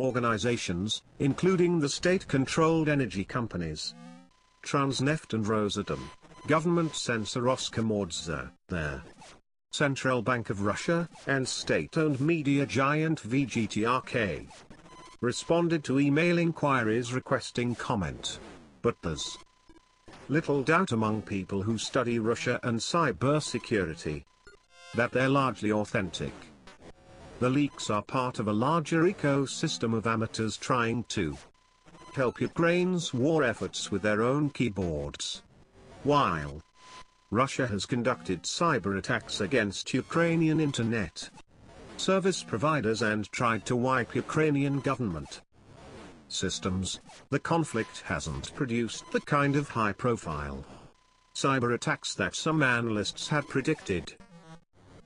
organizations, 0.00 1.02
including 1.18 1.78
the 1.78 1.88
state-controlled 1.88 2.88
energy 2.88 3.24
companies, 3.24 3.94
Transneft 4.64 5.34
and 5.34 5.44
Rosatom, 5.44 6.00
government 6.46 6.96
censor 6.96 7.42
Roskomnadzor, 7.42 8.50
their 8.68 9.02
Central 9.70 10.22
Bank 10.22 10.48
of 10.48 10.62
Russia, 10.62 11.06
and 11.26 11.46
state-owned 11.46 12.20
media 12.20 12.64
giant 12.64 13.20
VGTRK, 13.22 14.48
responded 15.20 15.84
to 15.84 16.00
email 16.00 16.38
inquiries 16.38 17.12
requesting 17.12 17.74
comment. 17.74 18.38
But 18.80 18.96
there's 19.02 19.36
little 20.28 20.62
doubt 20.62 20.92
among 20.92 21.22
people 21.22 21.62
who 21.62 21.76
study 21.76 22.18
Russia 22.18 22.58
and 22.62 22.78
cybersecurity 22.78 24.24
that 24.94 25.12
they're 25.12 25.28
largely 25.28 25.72
authentic. 25.72 26.32
The 27.40 27.50
leaks 27.50 27.90
are 27.90 28.02
part 28.02 28.38
of 28.38 28.48
a 28.48 28.52
larger 28.52 29.02
ecosystem 29.02 29.94
of 29.94 30.06
amateurs 30.06 30.56
trying 30.56 31.04
to 31.04 31.36
help 32.14 32.40
Ukraine's 32.40 33.12
war 33.12 33.42
efforts 33.42 33.90
with 33.90 34.02
their 34.02 34.22
own 34.22 34.50
keyboards. 34.50 35.42
While 36.04 36.62
Russia 37.30 37.66
has 37.66 37.86
conducted 37.86 38.44
cyber 38.44 38.96
attacks 38.96 39.40
against 39.40 39.92
Ukrainian 39.92 40.60
internet 40.60 41.28
service 41.96 42.42
providers 42.42 43.02
and 43.02 43.30
tried 43.32 43.66
to 43.66 43.76
wipe 43.76 44.14
Ukrainian 44.14 44.80
government 44.80 45.42
systems, 46.34 47.00
the 47.30 47.38
conflict 47.38 48.02
hasn't 48.06 48.54
produced 48.54 49.10
the 49.12 49.20
kind 49.20 49.56
of 49.56 49.68
high-profile 49.68 50.64
cyber 51.34 51.74
attacks 51.74 52.14
that 52.14 52.34
some 52.34 52.62
analysts 52.62 53.28
had 53.28 53.48
predicted. 53.48 54.14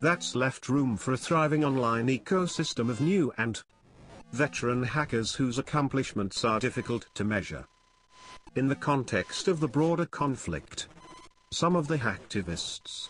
That's 0.00 0.34
left 0.34 0.68
room 0.68 0.96
for 0.96 1.12
a 1.12 1.16
thriving 1.16 1.64
online 1.64 2.08
ecosystem 2.08 2.90
of 2.90 3.00
new 3.00 3.32
and 3.38 3.62
veteran 4.32 4.82
hackers 4.82 5.34
whose 5.34 5.58
accomplishments 5.58 6.44
are 6.44 6.60
difficult 6.60 7.06
to 7.14 7.24
measure. 7.24 7.64
In 8.56 8.68
the 8.68 8.76
context 8.76 9.48
of 9.48 9.60
the 9.60 9.68
broader 9.68 10.06
conflict, 10.06 10.88
some 11.50 11.76
of 11.76 11.88
the 11.88 11.98
hacktivists 11.98 13.08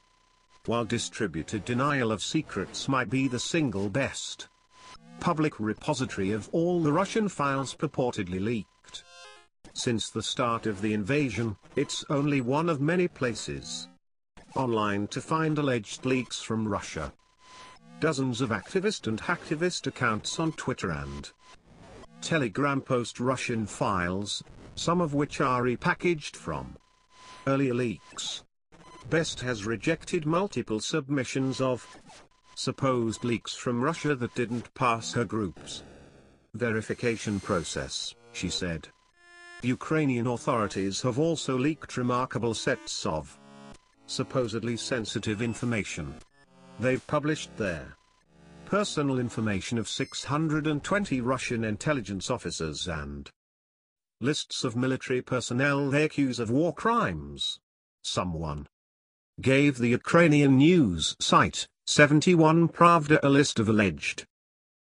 While 0.65 0.85
distributed 0.85 1.65
denial 1.65 2.11
of 2.11 2.21
secrets 2.23 2.87
might 2.87 3.09
be 3.09 3.27
the 3.27 3.39
single 3.39 3.89
best 3.89 4.47
public 5.19 5.59
repository 5.59 6.31
of 6.31 6.49
all 6.51 6.81
the 6.81 6.91
Russian 6.91 7.29
files 7.29 7.73
purportedly 7.73 8.39
leaked. 8.39 8.69
Since 9.78 10.09
the 10.09 10.23
start 10.23 10.67
of 10.67 10.82
the 10.82 10.93
invasion, 10.93 11.57
it's 11.76 12.05
only 12.09 12.39
one 12.39 12.69
of 12.69 12.80
many 12.80 13.09
places 13.09 13.89
online 14.55 15.05
to 15.07 15.19
find 15.19 15.57
alleged 15.57 16.05
leaks 16.05 16.41
from 16.41 16.65
Russia. 16.65 17.11
Dozens 17.99 18.39
of 18.39 18.51
activist 18.51 19.05
and 19.05 19.21
hacktivist 19.21 19.86
accounts 19.86 20.39
on 20.39 20.53
Twitter 20.53 20.91
and 20.91 21.30
Telegram 22.21 22.80
post 22.80 23.19
Russian 23.19 23.65
files, 23.65 24.41
some 24.76 25.01
of 25.01 25.13
which 25.13 25.41
are 25.41 25.63
repackaged 25.63 26.38
from 26.38 26.78
earlier 27.45 27.73
leaks. 27.73 28.45
Best 29.09 29.41
has 29.41 29.65
rejected 29.65 30.26
multiple 30.26 30.80
submissions 30.80 31.59
of 31.59 31.86
supposed 32.55 33.26
leaks 33.26 33.53
from 33.53 33.82
Russia 33.82 34.15
that 34.15 34.36
didn't 34.36 34.73
pass 34.73 35.11
her 35.11 35.26
group's 35.26 35.84
verification 36.53 37.41
process, 37.41 38.15
she 38.32 38.49
said. 38.49 38.88
Ukrainian 39.66 40.28
authorities 40.28 41.01
have 41.01 41.18
also 41.18 41.57
leaked 41.57 41.97
remarkable 41.97 42.53
sets 42.53 43.05
of 43.05 43.39
supposedly 44.05 44.78
sensitive 44.78 45.41
information. 45.41 46.13
They've 46.80 47.05
published 47.07 47.55
their 47.57 47.95
personal 48.66 49.18
information 49.18 49.78
of 49.78 49.89
620 49.89 51.22
Russian 51.22 51.63
intelligence 51.63 52.30
officers 52.30 52.88
and 52.88 53.30
lists 54.22 54.63
of 54.63 54.76
military 54.76 55.22
personnel 55.22 55.89
they 55.89 56.03
accuse 56.03 56.39
of 56.39 56.51
war 56.51 56.74
crimes. 56.74 57.59
Someone 58.03 58.68
gave 59.41 59.78
the 59.78 59.89
Ukrainian 59.89 60.57
news 60.57 61.16
site, 61.20 61.68
71 61.88 62.70
Pravda 62.70 63.20
a 63.24 63.30
list 63.30 63.59
of 63.59 63.68
alleged 63.68 64.26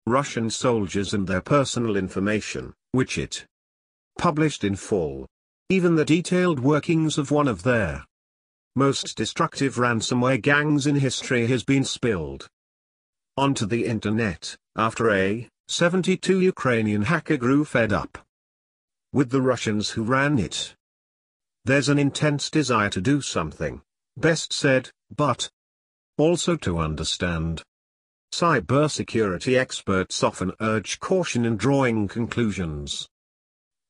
Russian 0.06 0.50
soldiers 0.50 1.14
and 1.14 1.28
their 1.28 1.42
personal 1.42 1.98
information, 1.98 2.74
which 2.92 3.18
it 3.18 3.46
published 4.18 4.64
in 4.64 4.76
full. 4.76 5.28
Even 5.70 5.96
the 5.96 6.06
detailed 6.06 6.60
workings 6.60 7.18
of 7.18 7.30
one 7.30 7.48
of 7.48 7.64
their 7.64 8.06
most 8.76 9.18
destructive 9.18 9.76
ransomware 9.76 10.42
gangs 10.42 10.88
in 10.88 10.96
history 10.96 11.48
has 11.48 11.64
been 11.64 11.84
spilled 11.84 12.48
onto 13.36 13.66
the 13.66 13.86
internet, 13.86 14.56
after 14.76 15.12
a 15.12 15.48
72 15.68 16.40
Ukrainian 16.40 17.02
hacker 17.04 17.38
grew 17.38 17.66
fed 17.66 17.92
up 17.92 18.18
with 19.14 19.30
the 19.30 19.42
Russians 19.42 19.90
who 19.92 20.04
ran 20.04 20.40
it. 20.40 20.74
There's 21.66 21.90
an 21.90 22.00
intense 22.00 22.50
desire 22.50 22.90
to 22.92 23.02
do 23.02 23.22
something, 23.22 23.82
Best 24.16 24.54
said, 24.54 24.90
but 25.16 25.50
also 26.18 26.56
to 26.58 26.80
understand. 26.80 27.62
Cybersecurity 28.34 29.58
experts 29.58 30.24
often 30.24 30.54
urge 30.62 31.00
caution 31.00 31.46
in 31.46 31.58
drawing 31.58 32.08
conclusions 32.08 33.08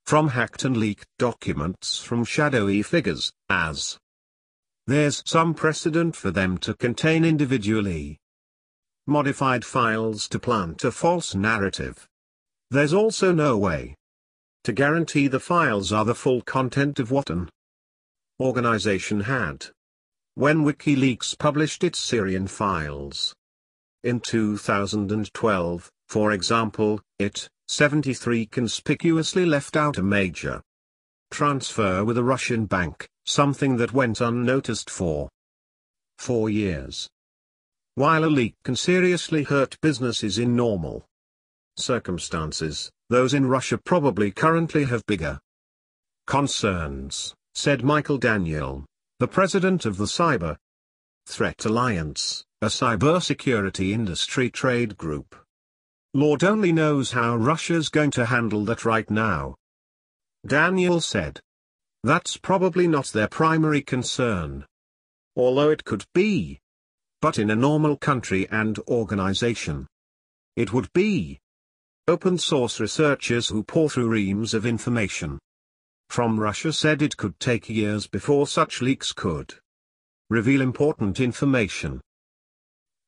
from 0.07 0.29
hacked 0.29 0.63
and 0.63 0.77
leaked 0.77 1.05
documents 1.19 2.01
from 2.01 2.23
shadowy 2.23 2.81
figures, 2.81 3.33
as 3.49 3.97
there's 4.85 5.21
some 5.25 5.53
precedent 5.53 6.15
for 6.15 6.31
them 6.31 6.57
to 6.57 6.73
contain 6.73 7.25
individually 7.25 8.17
modified 9.05 9.65
files 9.65 10.29
to 10.29 10.39
plant 10.39 10.81
a 10.85 10.91
false 10.93 11.35
narrative. 11.35 12.07
There's 12.71 12.93
also 12.93 13.33
no 13.33 13.57
way 13.57 13.95
to 14.63 14.71
guarantee 14.71 15.27
the 15.27 15.41
files 15.41 15.91
are 15.91 16.05
the 16.05 16.15
full 16.15 16.41
content 16.41 16.99
of 16.99 17.11
what 17.11 17.29
an 17.29 17.49
organization 18.39 19.19
had 19.19 19.67
when 20.35 20.63
WikiLeaks 20.63 21.37
published 21.37 21.83
its 21.83 21.99
Syrian 21.99 22.47
files. 22.47 23.35
In 24.05 24.21
2012, 24.21 25.91
for 26.07 26.31
example, 26.31 27.01
it, 27.19 27.49
73 27.67 28.45
conspicuously 28.45 29.45
left 29.45 29.75
out 29.75 29.97
a 29.97 30.03
major 30.03 30.61
transfer 31.31 32.05
with 32.05 32.17
a 32.17 32.23
Russian 32.23 32.65
bank, 32.65 33.07
something 33.25 33.77
that 33.77 33.93
went 33.93 34.21
unnoticed 34.21 34.89
for 34.89 35.29
four 36.17 36.49
years. 36.49 37.09
While 37.95 38.23
a 38.23 38.27
leak 38.27 38.55
can 38.63 38.75
seriously 38.75 39.43
hurt 39.43 39.77
businesses 39.81 40.37
in 40.37 40.55
normal 40.55 41.05
circumstances, 41.77 42.91
those 43.09 43.33
in 43.33 43.47
Russia 43.47 43.77
probably 43.77 44.31
currently 44.31 44.85
have 44.85 45.05
bigger 45.05 45.39
concerns, 46.25 47.33
said 47.55 47.83
Michael 47.83 48.17
Daniel, 48.17 48.85
the 49.19 49.27
president 49.27 49.85
of 49.85 49.97
the 49.97 50.05
Cyber 50.05 50.57
Threat 51.25 51.65
Alliance, 51.65 52.45
a 52.61 52.67
cybersecurity 52.67 53.91
industry 53.91 54.49
trade 54.49 54.97
group. 54.97 55.35
Lord 56.17 56.43
only 56.43 56.71
knows 56.71 57.11
how 57.11 57.35
Russia's 57.35 57.89
going 57.89 58.09
to 58.17 58.25
handle 58.25 58.65
that 58.65 58.85
right 58.85 59.07
now. 59.11 59.53
Daniel 60.47 60.99
said. 60.99 61.39
That's 62.01 62.37
probably 62.37 62.87
not 62.87 63.05
their 63.13 63.27
primary 63.27 63.83
concern. 63.83 64.65
Although 65.35 65.69
it 65.69 65.85
could 65.85 66.05
be. 66.15 66.59
But 67.21 67.37
in 67.37 67.51
a 67.51 67.55
normal 67.55 67.97
country 67.97 68.47
and 68.49 68.79
organization. 68.87 69.85
It 70.55 70.73
would 70.73 70.91
be. 70.91 71.39
Open 72.07 72.39
source 72.39 72.79
researchers 72.79 73.49
who 73.49 73.61
pour 73.61 73.87
through 73.87 74.09
reams 74.09 74.55
of 74.55 74.65
information 74.65 75.37
from 76.09 76.39
Russia 76.39 76.73
said 76.73 77.03
it 77.03 77.15
could 77.15 77.39
take 77.39 77.69
years 77.69 78.07
before 78.07 78.47
such 78.47 78.81
leaks 78.81 79.13
could 79.13 79.53
reveal 80.31 80.61
important 80.61 81.19
information. 81.19 82.01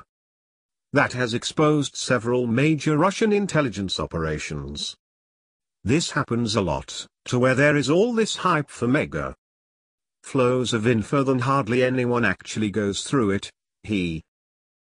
that 0.94 1.14
has 1.14 1.34
exposed 1.34 1.96
several 1.96 2.48
major 2.48 2.98
Russian 2.98 3.32
intelligence 3.32 4.00
operations. 4.00 4.96
This 5.84 6.12
happens 6.12 6.56
a 6.56 6.62
lot, 6.62 7.06
to 7.26 7.38
where 7.38 7.56
there 7.56 7.78
is 7.78 7.90
all 7.90 8.14
this 8.14 8.38
hype 8.38 8.70
for 8.70 8.88
mega 8.88 9.36
flows 10.26 10.74
of 10.74 10.88
info 10.88 11.24
than 11.24 11.38
hardly 11.38 11.84
anyone 11.84 12.26
actually 12.26 12.72
goes 12.72 13.04
through 13.04 13.30
it, 13.30 13.52
he 13.84 14.24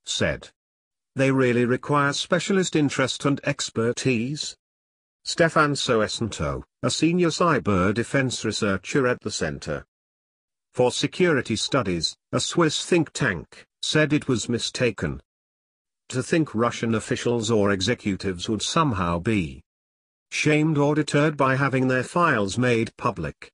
said. 0.07 0.49
They 1.15 1.31
really 1.31 1.67
require 1.67 2.15
specialist 2.15 2.75
interest 2.75 3.27
and 3.27 3.39
expertise. 3.45 4.57
Stefan 5.25 5.75
Soesanto, 5.75 6.63
a 6.83 6.91
senior 6.91 7.29
cyber 7.29 7.93
defense 7.93 8.47
researcher 8.47 9.07
at 9.07 9.21
the 9.21 9.31
Center 9.31 9.85
for 10.73 10.91
Security 10.91 11.55
Studies, 11.55 12.17
a 12.33 12.41
Swiss 12.41 12.85
think 12.85 13.13
tank, 13.13 13.67
said 13.83 14.15
it 14.15 14.29
was 14.29 14.49
mistaken 14.49 15.21
to 16.09 16.23
think 16.23 16.55
Russian 16.55 16.95
officials 16.95 17.51
or 17.51 17.73
executives 17.73 18.49
would 18.49 18.63
somehow 18.63 19.19
be 19.19 19.63
shamed 20.31 20.79
or 20.79 20.95
deterred 20.95 21.37
by 21.37 21.57
having 21.57 21.89
their 21.89 22.05
files 22.05 22.57
made 22.57 22.97
public. 22.97 23.53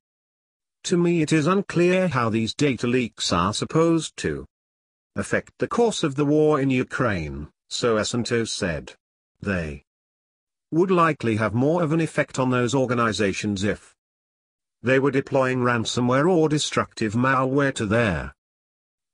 To 0.85 0.97
me 0.97 1.23
it 1.23 1.33
is 1.33 1.47
unclear 1.47 2.09
how 2.09 2.29
these 2.29 2.55
data 2.55 2.87
leaks 2.87 3.33
are 3.33 3.55
supposed 3.55 4.17
to 4.19 4.47
affect 5.15 5.53
the 5.59 5.69
course 5.69 6.03
of 6.03 6.17
the 6.17 6.25
war 6.25 6.61
in 6.61 6.71
Ukraine, 6.71 7.49
Soesanto 7.71 8.49
said. 8.49 8.95
They 9.41 9.85
would 10.71 10.91
likely 10.91 11.37
have 11.37 11.55
more 11.55 11.83
of 11.83 11.93
an 11.93 12.01
effect 12.01 12.39
on 12.39 12.51
those 12.51 12.75
organizations 12.75 13.63
if 13.63 13.95
they 14.83 14.99
were 14.99 15.11
deploying 15.11 15.59
ransomware 15.59 16.29
or 16.29 16.49
destructive 16.49 17.15
malware 17.15 17.75
to 17.75 17.87
their 17.87 18.35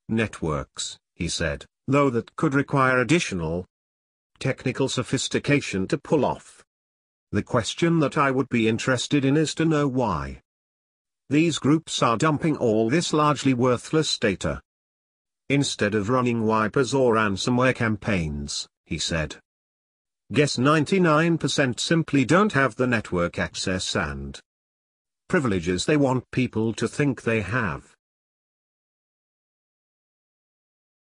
networks, 0.08 0.98
he 1.14 1.28
said 1.28 1.66
though 1.88 2.10
that 2.10 2.36
could 2.36 2.54
require 2.54 3.00
additional 3.00 3.66
technical 4.38 4.88
sophistication 4.88 5.88
to 5.88 5.98
pull 5.98 6.24
off. 6.24 6.62
The 7.32 7.42
question 7.42 7.98
that 8.00 8.16
I 8.16 8.30
would 8.30 8.48
be 8.50 8.68
interested 8.68 9.24
in 9.24 9.36
is 9.36 9.54
to 9.54 9.64
know 9.64 9.88
why 9.88 10.42
these 11.30 11.58
groups 11.58 12.02
are 12.02 12.16
dumping 12.16 12.56
all 12.56 12.88
this 12.88 13.12
largely 13.12 13.52
worthless 13.52 14.18
data. 14.18 14.60
Instead 15.50 15.94
of 15.94 16.08
running 16.08 16.44
wipers 16.44 16.94
or 16.94 17.14
ransomware 17.14 17.74
campaigns, 17.74 18.66
he 18.86 18.98
said. 18.98 19.36
Guess 20.32 20.56
99% 20.56 21.80
simply 21.80 22.24
don't 22.24 22.52
have 22.52 22.76
the 22.76 22.86
network 22.86 23.38
access 23.38 23.96
and 23.96 24.38
privileges 25.28 25.86
they 25.86 25.96
want 25.96 26.30
people 26.30 26.72
to 26.74 26.88
think 26.88 27.22
they 27.22 27.40
have. 27.40 27.94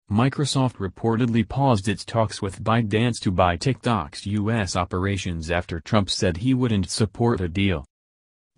Microsoft 0.09 0.77
reportedly 0.77 1.47
paused 1.47 1.87
its 1.87 2.05
talks 2.05 2.41
with 2.41 2.63
ByteDance 2.63 3.19
to 3.19 3.29
buy 3.29 3.57
TikTok's 3.57 4.25
U.S. 4.25 4.75
operations 4.75 5.51
after 5.51 5.79
Trump 5.79 6.09
said 6.09 6.37
he 6.37 6.53
wouldn't 6.53 6.89
support 6.89 7.41
a 7.41 7.49
deal. 7.49 7.85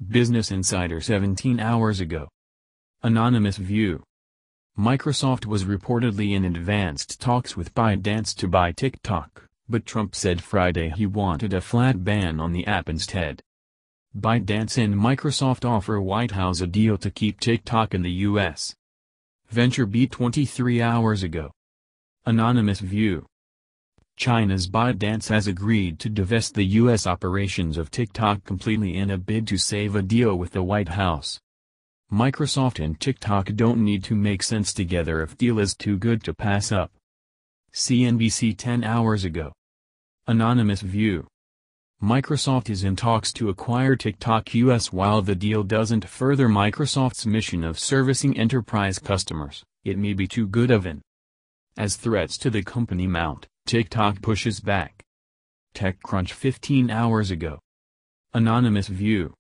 Business 0.08 0.50
Insider 0.50 1.02
17 1.02 1.60
hours 1.60 2.00
ago. 2.00 2.30
Anonymous 3.04 3.58
View 3.58 4.02
Microsoft 4.78 5.46
was 5.46 5.66
reportedly 5.66 6.34
in 6.34 6.46
advanced 6.46 7.20
talks 7.20 7.58
with 7.58 7.76
ByteDance 7.76 8.34
to 8.38 8.48
buy 8.48 8.72
TikTok, 8.72 9.44
but 9.68 9.86
Trump 9.86 10.16
said 10.16 10.42
Friday 10.42 10.90
he 10.96 11.06
wanted 11.06 11.54
a 11.54 11.60
flat 11.60 12.06
ban 12.06 12.40
on 12.40 12.54
the 12.54 12.66
app 12.66 12.88
instead. 12.88 13.42
ByteDance 14.18 14.82
and 14.82 14.96
Microsoft 14.96 15.70
offer 15.70 16.00
White 16.00 16.32
House 16.32 16.62
a 16.62 16.68
deal 16.68 16.98
to 16.98 17.12
keep 17.12 17.38
TikTok 17.38 17.94
in 17.94 18.02
the 18.02 18.24
U.S. 18.30 18.74
VentureBeat 19.54 20.12
23 20.12 20.82
hours 20.82 21.24
ago. 21.24 21.52
Anonymous 22.26 22.80
View 22.80 23.26
China's 24.20 24.68
ByteDance 24.68 25.30
has 25.30 25.48
agreed 25.48 25.98
to 26.00 26.10
divest 26.10 26.54
the 26.54 26.66
U.S. 26.66 27.08
operations 27.08 27.78
of 27.78 27.90
TikTok 27.90 28.44
completely 28.44 28.98
in 28.98 29.10
a 29.10 29.18
bid 29.18 29.48
to 29.48 29.58
save 29.58 29.96
a 29.96 30.02
deal 30.02 30.36
with 30.36 30.52
the 30.52 30.62
White 30.62 30.90
House. 30.90 31.40
Microsoft 32.12 32.84
and 32.84 33.00
TikTok 33.00 33.54
don't 33.56 33.82
need 33.82 34.04
to 34.04 34.16
make 34.16 34.44
sense 34.44 34.74
together 34.74 35.22
if 35.22 35.38
deal 35.38 35.58
is 35.58 35.74
too 35.74 35.98
good 35.98 36.22
to 36.26 36.34
pass 36.34 36.70
up. 36.70 36.92
CNBC 37.74 38.58
10 38.58 38.84
hours 38.84 39.24
ago. 39.24 39.54
Anonymous 40.28 40.82
View 40.82 41.26
Microsoft 42.04 42.70
is 42.70 42.84
in 42.84 42.98
talks 42.98 43.32
to 43.32 43.48
acquire 43.48 43.96
TikTok 43.96 44.54
US 44.54 44.92
while 44.92 45.22
the 45.22 45.34
deal 45.34 45.64
doesn't 45.64 46.10
further 46.10 46.50
Microsoft's 46.50 47.26
mission 47.26 47.64
of 47.64 47.80
servicing 47.80 48.38
enterprise 48.38 49.00
customers, 49.00 49.64
it 49.86 49.98
may 49.98 50.12
be 50.12 50.28
too 50.28 50.46
good 50.46 50.72
of 50.72 50.86
an. 50.86 51.02
As 51.78 51.96
threats 51.96 52.38
to 52.40 52.50
the 52.50 52.64
company 52.64 53.08
mount, 53.08 53.48
TikTok 53.66 54.22
pushes 54.22 54.60
back. 54.60 55.04
TechCrunch 55.76 56.32
15 56.32 56.90
hours 56.90 57.32
ago. 57.32 57.60
Anonymous 58.34 58.88
View 58.88 59.34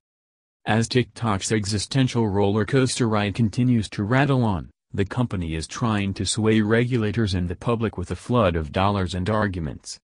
As 0.65 0.87
TikTok's 0.87 1.51
existential 1.51 2.27
roller 2.27 2.65
coaster 2.65 3.07
ride 3.07 3.35
continues 3.35 3.89
to 3.89 4.03
rattle 4.03 4.43
on, 4.43 4.69
the 4.93 5.05
company 5.05 5.55
is 5.55 5.67
trying 5.67 6.13
to 6.15 6.25
sway 6.25 6.61
regulators 6.61 7.33
and 7.33 7.47
the 7.47 7.55
public 7.55 7.97
with 7.97 8.09
a 8.11 8.15
flood 8.15 8.55
of 8.55 8.71
dollars 8.71 9.13
and 9.13 9.29
arguments. 9.29 9.99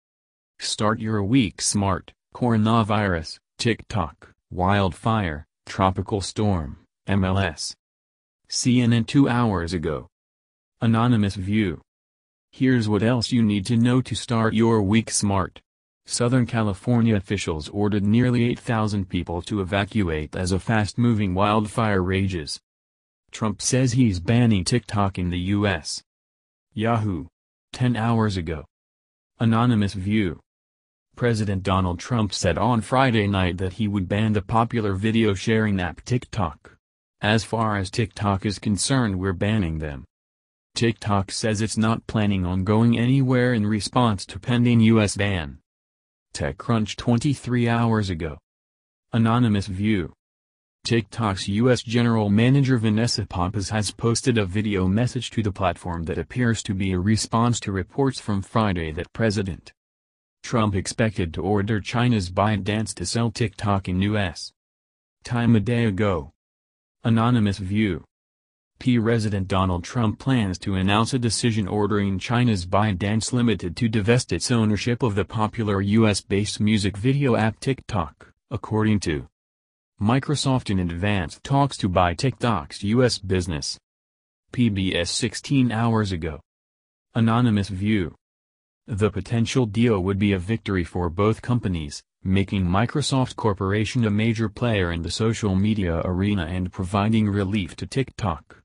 Start 0.60 1.00
your 1.00 1.24
week 1.24 1.62
smart. 1.62 2.12
Coronavirus, 2.34 3.38
TikTok, 3.58 4.32
wildfire, 4.52 5.46
tropical 5.66 6.22
storm, 6.22 6.78
MLS. 7.08 7.76
CNN 8.50 9.06
2 9.06 9.28
hours 9.28 9.74
ago. 9.74 10.08
Anonymous 10.82 11.36
View. 11.36 11.82
Here's 12.52 12.90
what 12.90 13.02
else 13.02 13.32
you 13.32 13.42
need 13.42 13.66
to 13.68 13.78
know 13.78 14.02
to 14.02 14.14
start 14.14 14.54
your 14.54 14.82
week 14.82 15.10
smart. 15.10 15.62
Southern 16.06 16.46
California 16.46 17.16
officials 17.16 17.70
ordered 17.70 18.04
nearly 18.04 18.44
8,000 18.44 19.08
people 19.08 19.42
to 19.44 19.62
evacuate 19.62 20.36
as 20.36 20.52
a 20.52 20.60
fast-moving 20.60 21.34
wildfire 21.34 22.04
rages. 22.04 22.60
Trump 23.32 23.62
says 23.62 23.94
he's 23.94 24.20
banning 24.20 24.66
TikTok 24.66 25.18
in 25.18 25.30
the 25.30 25.40
U.S. 25.56 26.04
Yahoo! 26.74 27.28
10 27.72 27.96
hours 27.96 28.36
ago. 28.36 28.66
Anonymous 29.40 29.94
View. 29.94 30.42
President 31.16 31.64
Donald 31.64 32.00
Trump 32.00 32.34
said 32.34 32.58
on 32.58 32.82
Friday 32.82 33.28
night 33.28 33.58
that 33.60 33.74
he 33.74 33.88
would 33.88 34.10
ban 34.10 34.34
the 34.34 34.42
popular 34.42 34.94
video 34.94 35.34
sharing 35.34 35.80
app 35.80 36.04
TikTok. 36.04 36.78
As 37.22 37.46
far 37.46 37.78
as 37.78 37.90
TikTok 37.90 38.46
is 38.46 38.60
concerned 38.60 39.20
we're 39.20 39.34
banning 39.34 39.80
them. 39.80 40.04
TikTok 40.76 41.32
says 41.32 41.62
it's 41.62 41.78
not 41.78 42.08
planning 42.08 42.46
on 42.46 42.64
going 42.64 42.98
anywhere 42.98 43.54
in 43.54 43.68
response 43.68 44.26
to 44.26 44.40
pending 44.40 44.80
U.S. 44.80 45.16
ban. 45.16 45.60
TechCrunch 46.34 46.96
23 46.96 47.68
hours 47.68 48.10
ago. 48.10 48.38
Anonymous 49.14 49.68
View. 49.68 50.14
TikTok's 50.84 51.48
U.S. 51.48 51.84
General 51.84 52.30
Manager 52.30 52.78
Vanessa 52.78 53.26
Pappas 53.26 53.70
has 53.70 53.92
posted 53.92 54.38
a 54.38 54.46
video 54.46 54.88
message 54.88 55.30
to 55.32 55.44
the 55.44 55.52
platform 55.52 56.04
that 56.04 56.18
appears 56.18 56.64
to 56.64 56.74
be 56.74 56.94
a 56.94 57.00
response 57.00 57.60
to 57.60 57.72
reports 57.72 58.20
from 58.20 58.42
Friday 58.42 58.92
that 58.94 59.14
President 59.14 59.74
Trump 60.42 60.74
expected 60.74 61.34
to 61.34 61.42
order 61.44 61.80
China's 61.80 62.32
ByteDance 62.32 62.96
to 62.96 63.06
sell 63.06 63.30
TikTok 63.30 63.88
in 63.88 64.02
U.S. 64.02 64.54
time 65.24 65.56
a 65.56 65.60
day 65.60 65.86
ago. 65.86 66.32
Anonymous 67.04 67.58
View 67.58 68.06
P. 68.82 69.00
President 69.00 69.48
Donald 69.48 69.84
Trump 69.84 70.18
plans 70.18 70.58
to 70.58 70.74
announce 70.74 71.14
a 71.14 71.20
decision 71.20 71.68
ordering 71.68 72.18
China's 72.18 72.66
ByteDance 72.66 73.32
Limited 73.32 73.78
to 73.78 73.88
divest 73.88 74.34
its 74.34 74.50
ownership 74.50 75.04
of 75.04 75.14
the 75.14 75.24
popular 75.24 75.82
U.S.-based 75.82 76.60
music 76.60 76.98
video 76.98 77.36
app 77.36 77.60
TikTok, 77.60 78.34
according 78.50 79.00
to 79.02 79.28
Microsoft 80.02 80.72
in 80.72 80.80
advanced 80.80 81.44
talks 81.44 81.78
to 81.78 81.88
buy 81.88 82.16
TikTok's 82.16 82.82
U.S. 82.82 83.20
business. 83.20 83.78
PBS 84.52 85.10
16 85.10 85.72
hours 85.72 86.12
ago. 86.12 86.40
Anonymous 87.14 87.70
View 87.70 88.16
the 88.88 89.12
potential 89.12 89.68
deal 89.68 90.00
would 90.00 90.18
be 90.18 90.34
a 90.34 90.40
victory 90.40 90.84
for 90.84 91.08
both 91.08 91.44
companies, 91.44 92.02
making 92.24 92.66
Microsoft 92.66 93.36
Corporation 93.36 94.06
a 94.06 94.10
major 94.10 94.50
player 94.50 94.92
in 94.92 95.04
the 95.04 95.12
social 95.12 95.56
media 95.56 96.02
arena 96.04 96.48
and 96.48 96.74
providing 96.74 97.30
relief 97.30 97.76
to 97.76 97.86
TikTok. 97.86 98.61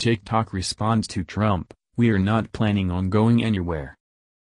TikTok 0.00 0.54
responds 0.54 1.06
to 1.08 1.22
Trump, 1.22 1.74
we 1.94 2.08
are 2.08 2.18
not 2.18 2.52
planning 2.52 2.90
on 2.90 3.10
going 3.10 3.44
anywhere. 3.44 3.98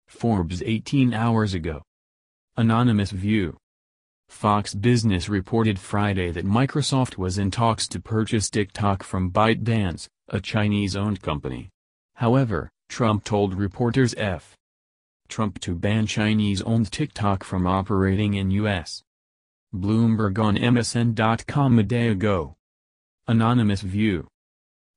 Forbes 0.08 0.64
18 0.66 1.14
hours 1.14 1.54
ago. 1.54 1.82
Anonymous 2.56 3.12
View 3.12 3.58
Fox 4.30 4.74
Business 4.74 5.28
reported 5.28 5.78
Friday 5.78 6.32
that 6.32 6.46
Microsoft 6.46 7.18
was 7.18 7.38
in 7.38 7.52
talks 7.52 7.90
to 7.90 8.00
purchase 8.00 8.50
TikTok 8.50 9.04
from 9.04 9.32
ByteDance, 9.32 10.08
a 10.30 10.40
Chinese-owned 10.40 11.22
company. 11.22 11.68
However, 12.14 12.70
Trump 12.88 13.26
told 13.26 13.54
reporters 13.54 14.16
F. 14.18 14.56
Trump 15.28 15.60
to 15.60 15.76
ban 15.76 16.08
Chinese-owned 16.08 16.90
TikTok 16.90 17.44
from 17.44 17.68
operating 17.68 18.36
in 18.36 18.50
U.S. 18.52 19.04
Bloomberg 19.76 20.40
on 20.40 20.56
MSN.com 20.56 21.80
a 21.80 21.84
day 21.84 22.08
ago. 22.08 22.54
Anonymous 23.28 23.82
View 23.82 24.30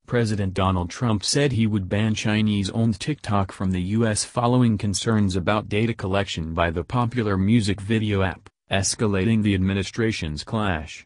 President 0.06 0.54
Donald 0.54 0.88
Trump 0.88 1.24
said 1.24 1.50
he 1.50 1.66
would 1.66 1.88
ban 1.88 2.14
Chinese-owned 2.14 3.00
TikTok 3.00 3.50
from 3.50 3.72
the 3.72 3.82
U.S. 3.82 4.24
following 4.24 4.78
concerns 4.78 5.34
about 5.34 5.68
data 5.68 5.92
collection 5.92 6.54
by 6.54 6.70
the 6.70 6.84
popular 6.84 7.36
music 7.36 7.80
video 7.80 8.22
app, 8.22 8.48
escalating 8.70 9.42
the 9.42 9.54
administration's 9.54 10.44
clash. 10.44 11.04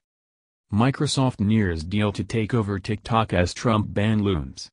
Microsoft 0.71 1.41
nears 1.41 1.83
deal 1.83 2.13
to 2.13 2.23
take 2.23 2.53
over 2.53 2.79
TikTok 2.79 3.33
as 3.33 3.55
Trump 3.55 3.95
ban 3.95 4.23
looms. 4.23 4.69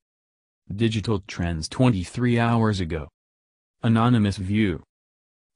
Digital 0.76 1.20
Trends 1.26 1.66
23 1.66 2.38
hours 2.38 2.80
ago. 2.80 3.08
Anonymous 3.82 4.36
View 4.36 4.82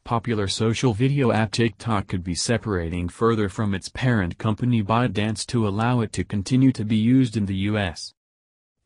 Popular 0.04 0.48
social 0.48 0.94
video 0.94 1.30
app 1.30 1.52
TikTok 1.52 2.08
could 2.08 2.24
be 2.24 2.34
separating 2.34 3.10
further 3.10 3.50
from 3.50 3.74
its 3.74 3.90
parent 3.90 4.38
company 4.38 4.82
ByteDance 4.82 5.44
to 5.48 5.68
allow 5.68 6.00
it 6.00 6.12
to 6.14 6.24
continue 6.24 6.72
to 6.72 6.86
be 6.86 6.96
used 6.96 7.36
in 7.36 7.44
the 7.44 7.54
U.S. 7.70 8.14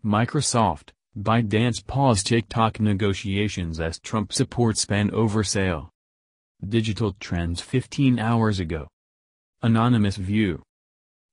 Microsoft, 0.07 0.91
ByteDance 1.21 1.85
paused 1.85 2.29
TikTok 2.29 2.79
negotiations 2.79 3.81
as 3.81 3.99
Trump 3.99 4.33
supports 4.33 4.85
ban 4.85 5.11
over 5.11 5.43
sale. 5.43 5.91
Digital 6.65 7.17
Trends 7.19 7.61
15 7.61 8.21
hours 8.21 8.61
ago. 8.61 8.87
Anonymous 9.63 10.15
View 10.17 10.63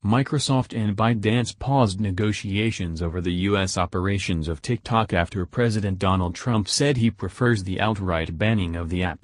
Microsoft 0.04 0.76
and 0.76 0.98
ByteDance 0.98 1.60
paused 1.60 2.02
negotiations 2.02 3.04
over 3.04 3.22
the 3.22 3.34
U.S. 3.52 3.78
operations 3.78 4.48
of 4.48 4.60
TikTok 4.60 5.14
after 5.14 5.46
President 5.46 6.00
Donald 6.00 6.34
Trump 6.34 6.68
said 6.68 6.98
he 6.98 7.12
prefers 7.12 7.64
the 7.64 7.80
outright 7.80 8.40
banning 8.40 8.76
of 8.76 8.90
the 8.90 9.04
app. 9.04 9.24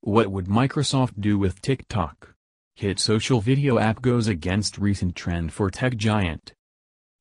What 0.00 0.28
would 0.28 0.46
Microsoft 0.46 1.20
do 1.20 1.38
with 1.38 1.60
TikTok? 1.60 2.32
Hit 2.76 2.98
social 2.98 3.42
video 3.42 3.78
app 3.78 4.00
goes 4.00 4.26
against 4.26 4.78
recent 4.78 5.14
trend 5.14 5.52
for 5.52 5.70
tech 5.70 5.98
giant. 5.98 6.54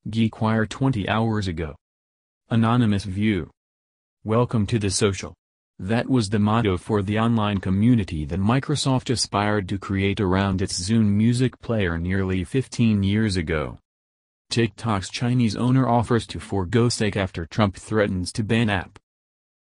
GeekWire 0.08 0.68
20 0.68 1.10
hours 1.10 1.48
ago. 1.48 1.76
Anonymous 2.50 3.04
View. 3.04 3.52
Welcome 4.24 4.66
to 4.68 4.80
the 4.80 4.90
social. 4.90 5.36
That 5.78 6.10
was 6.10 6.30
the 6.30 6.40
motto 6.40 6.78
for 6.78 7.02
the 7.02 7.20
online 7.20 7.60
community 7.60 8.26
that 8.26 8.40
Microsoft 8.40 9.10
aspired 9.10 9.68
to 9.70 9.78
create 9.78 10.22
around 10.22 10.62
its 10.62 10.80
Zune 10.80 11.10
music 11.10 11.60
player 11.60 11.98
nearly 11.98 12.46
15 12.46 13.04
years 13.04 13.36
ago. 13.36 13.78
TikTok's 14.50 15.10
Chinese 15.10 15.58
owner 15.58 15.88
offers 15.88 16.26
to 16.28 16.40
forego 16.40 16.88
stake 16.88 17.18
after 17.18 17.46
Trump 17.46 17.76
threatens 17.76 18.32
to 18.32 18.44
ban 18.44 18.70
app. 18.70 18.98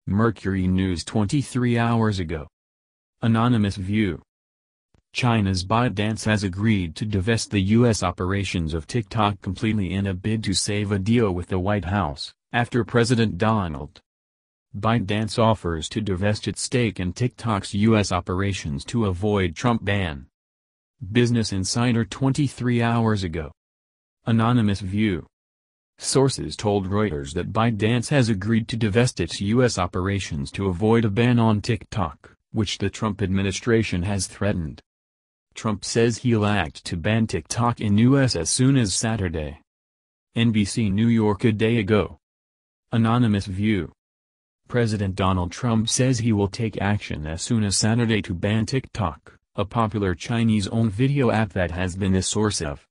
Mercury 0.06 0.68
News 0.68 1.04
23 1.04 1.80
hours 1.80 2.20
ago. 2.20 2.48
Anonymous 3.22 3.76
View. 3.76 4.22
China's 5.14 5.64
ByteDance 5.66 6.26
has 6.26 6.44
agreed 6.44 6.96
to 6.96 7.06
divest 7.06 7.52
the 7.52 7.62
U.S. 7.62 8.04
operations 8.04 8.74
of 8.74 8.88
TikTok 8.88 9.42
completely 9.42 9.94
in 9.94 10.06
a 10.06 10.14
bid 10.14 10.44
to 10.44 10.54
save 10.54 10.92
a 10.92 11.00
deal 11.00 11.32
with 11.32 11.48
the 11.48 11.60
White 11.60 11.86
House, 11.86 12.34
after 12.54 12.84
President 12.84 13.38
Donald 13.38 14.02
ByteDance 14.78 15.40
offers 15.40 15.90
to 15.90 16.02
divest 16.02 16.48
its 16.48 16.62
stake 16.62 17.00
in 17.00 17.14
TikTok's 17.14 17.74
U.S. 17.74 18.12
operations 18.12 18.86
to 18.86 19.06
avoid 19.06 19.56
Trump 19.56 19.84
ban. 19.84 20.28
Business 21.12 21.52
Insider 21.52 22.06
23 22.06 22.82
hours 22.82 23.24
ago. 23.24 23.52
Anonymous 24.26 24.82
View. 24.82 25.26
Sources 25.98 26.56
told 26.56 26.90
Reuters 26.90 27.34
that 27.34 27.52
ByteDance 27.52 28.10
has 28.10 28.30
agreed 28.30 28.68
to 28.68 28.78
divest 28.78 29.20
its 29.20 29.42
U.S. 29.42 29.80
operations 29.80 30.52
to 30.52 30.68
avoid 30.68 31.06
a 31.06 31.10
ban 31.10 31.40
on 31.40 31.62
TikTok, 31.62 32.34
which 32.52 32.78
the 32.78 32.90
Trump 32.90 33.22
administration 33.24 34.04
has 34.04 34.28
threatened. 34.28 34.82
Trump 35.58 35.84
says 35.84 36.20
he'll 36.20 36.46
act 36.46 36.86
to 36.86 36.96
ban 36.96 37.26
TikTok 37.26 37.82
in 37.82 37.98
U.S. 37.98 38.36
as 38.36 38.48
soon 38.48 38.78
as 38.78 38.94
Saturday. 38.94 39.60
NBC 40.38 40.92
New 40.92 41.08
York 41.08 41.44
a 41.44 41.52
day 41.52 41.78
ago. 41.78 42.20
Anonymous 42.92 43.48
View. 43.48 43.92
President 44.68 45.16
Donald 45.16 45.52
Trump 45.52 45.90
says 45.90 46.20
he 46.20 46.32
will 46.32 46.48
take 46.48 46.80
action 46.80 47.26
as 47.26 47.42
soon 47.42 47.64
as 47.64 47.76
Saturday 47.76 48.22
to 48.22 48.36
ban 48.36 48.68
TikTok, 48.68 49.34
a 49.56 49.66
popular 49.66 50.14
Chinese-owned 50.14 50.92
video 50.92 51.32
app 51.32 51.54
that 51.54 51.72
has 51.72 51.96
been 51.96 52.14
the 52.14 52.22
source 52.22 52.62
of 52.62 52.86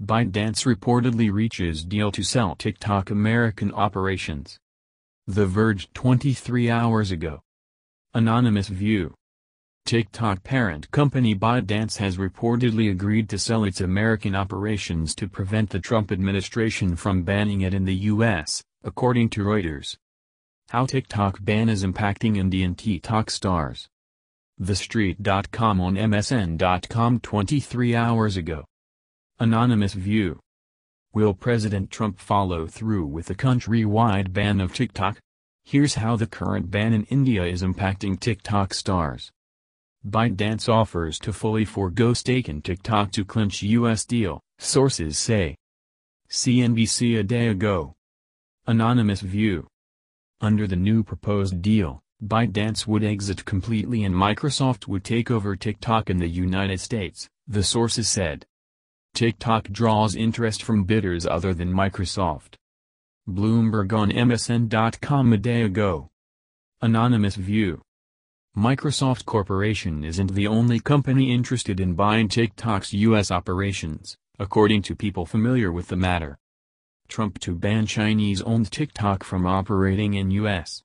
ByteDance 0.00 0.72
reportedly 0.72 1.32
reaches 1.32 1.84
deal 1.84 2.12
to 2.12 2.22
sell 2.22 2.54
TikTok 2.54 3.10
American 3.10 3.72
operations. 3.74 4.56
The 5.26 5.46
Verge 5.46 5.92
23 5.94 6.70
hours 6.70 7.10
ago. 7.10 7.40
Anonymous 8.14 8.68
View. 8.68 9.17
TikTok 9.88 10.44
parent 10.44 10.90
company 10.90 11.34
ByteDance 11.34 11.96
has 11.96 12.18
reportedly 12.18 12.90
agreed 12.90 13.26
to 13.30 13.38
sell 13.38 13.64
its 13.64 13.80
American 13.80 14.34
operations 14.34 15.14
to 15.14 15.26
prevent 15.26 15.70
the 15.70 15.80
Trump 15.80 16.12
administration 16.12 16.94
from 16.94 17.22
banning 17.22 17.62
it 17.62 17.72
in 17.72 17.86
the 17.86 17.94
U.S., 18.12 18.62
according 18.84 19.30
to 19.30 19.44
Reuters. 19.44 19.96
How 20.68 20.84
TikTok 20.84 21.38
ban 21.40 21.70
is 21.70 21.84
impacting 21.84 22.36
Indian 22.36 22.74
TikTok 22.74 23.30
stars. 23.30 23.88
TheStreet.com 24.60 25.80
on 25.80 25.94
MSN.com 25.94 27.20
23 27.20 27.96
hours 27.96 28.36
ago. 28.36 28.66
Anonymous 29.38 29.94
View. 29.94 30.38
Will 31.14 31.32
President 31.32 31.90
Trump 31.90 32.18
follow 32.20 32.66
through 32.66 33.06
with 33.06 33.30
a 33.30 33.34
countrywide 33.34 34.34
ban 34.34 34.60
of 34.60 34.74
TikTok? 34.74 35.18
Here's 35.64 35.94
how 35.94 36.16
the 36.16 36.26
current 36.26 36.70
ban 36.70 36.92
in 36.92 37.04
India 37.04 37.46
is 37.46 37.62
impacting 37.62 38.20
TikTok 38.20 38.74
stars. 38.74 39.32
ByteDance 40.10 40.68
offers 40.68 41.18
to 41.20 41.32
fully 41.32 41.64
forego 41.64 42.12
stake 42.14 42.48
in 42.48 42.62
TikTok 42.62 43.12
to 43.12 43.24
clinch 43.24 43.62
U.S. 43.62 44.04
deal, 44.04 44.40
sources 44.58 45.18
say. 45.18 45.56
CNBC 46.30 47.18
a 47.18 47.22
day 47.22 47.48
ago. 47.48 47.94
Anonymous 48.66 49.20
View. 49.20 49.66
Under 50.40 50.66
the 50.66 50.76
new 50.76 51.02
proposed 51.02 51.62
deal, 51.62 52.00
ByteDance 52.22 52.86
would 52.86 53.04
exit 53.04 53.44
completely 53.44 54.04
and 54.04 54.14
Microsoft 54.14 54.88
would 54.88 55.04
take 55.04 55.30
over 55.30 55.56
TikTok 55.56 56.10
in 56.10 56.18
the 56.18 56.28
United 56.28 56.80
States, 56.80 57.28
the 57.46 57.62
sources 57.62 58.08
said. 58.08 58.44
TikTok 59.14 59.68
draws 59.70 60.14
interest 60.14 60.62
from 60.62 60.84
bidders 60.84 61.26
other 61.26 61.54
than 61.54 61.72
Microsoft. 61.72 62.54
Bloomberg 63.28 63.92
on 63.92 64.10
MSN.com 64.10 65.32
a 65.32 65.36
day 65.36 65.62
ago. 65.62 66.08
Anonymous 66.80 67.36
View. 67.36 67.82
Microsoft 68.58 69.24
Corporation 69.24 70.02
isn't 70.02 70.34
the 70.34 70.48
only 70.48 70.80
company 70.80 71.32
interested 71.32 71.78
in 71.78 71.94
buying 71.94 72.26
TikTok's 72.26 72.92
U.S. 72.92 73.30
operations, 73.30 74.16
according 74.40 74.82
to 74.82 74.96
people 74.96 75.24
familiar 75.24 75.70
with 75.70 75.86
the 75.86 75.96
matter. 75.96 76.36
Trump 77.06 77.38
to 77.38 77.54
ban 77.54 77.86
Chinese-owned 77.86 78.68
TikTok 78.72 79.22
from 79.22 79.46
operating 79.46 80.14
in 80.14 80.32
U.S. 80.32 80.82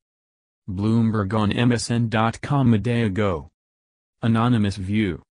Bloomberg 0.69 1.33
on 1.33 1.51
MSN.com 1.51 2.75
a 2.75 2.77
day 2.77 3.01
ago. 3.01 3.49
Anonymous 4.21 4.75
View. 4.75 5.23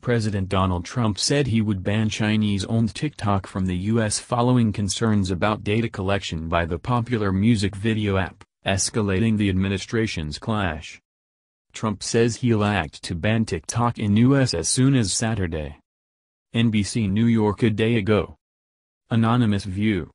President 0.00 0.48
Donald 0.48 0.86
Trump 0.86 1.18
said 1.18 1.46
he 1.46 1.60
would 1.60 1.82
ban 1.82 2.08
Chinese-owned 2.08 2.94
TikTok 2.94 3.46
from 3.46 3.66
the 3.66 3.76
U.S. 3.92 4.18
following 4.18 4.72
concerns 4.72 5.30
about 5.30 5.62
data 5.62 5.90
collection 5.90 6.48
by 6.48 6.64
the 6.64 6.78
popular 6.78 7.32
music 7.32 7.76
video 7.76 8.16
app, 8.16 8.44
escalating 8.64 9.36
the 9.36 9.50
administration's 9.50 10.38
clash. 10.38 11.02
Trump 11.76 12.02
says 12.02 12.36
he'll 12.36 12.64
act 12.64 13.02
to 13.02 13.14
ban 13.14 13.44
TikTok 13.44 13.98
in 13.98 14.16
U.S. 14.16 14.54
as 14.54 14.66
soon 14.66 14.94
as 14.94 15.12
Saturday. 15.12 15.76
NBC 16.54 17.06
New 17.10 17.26
York 17.26 17.62
a 17.62 17.68
day 17.68 17.96
ago. 17.96 18.38
Anonymous 19.10 19.64
View. 19.64 20.10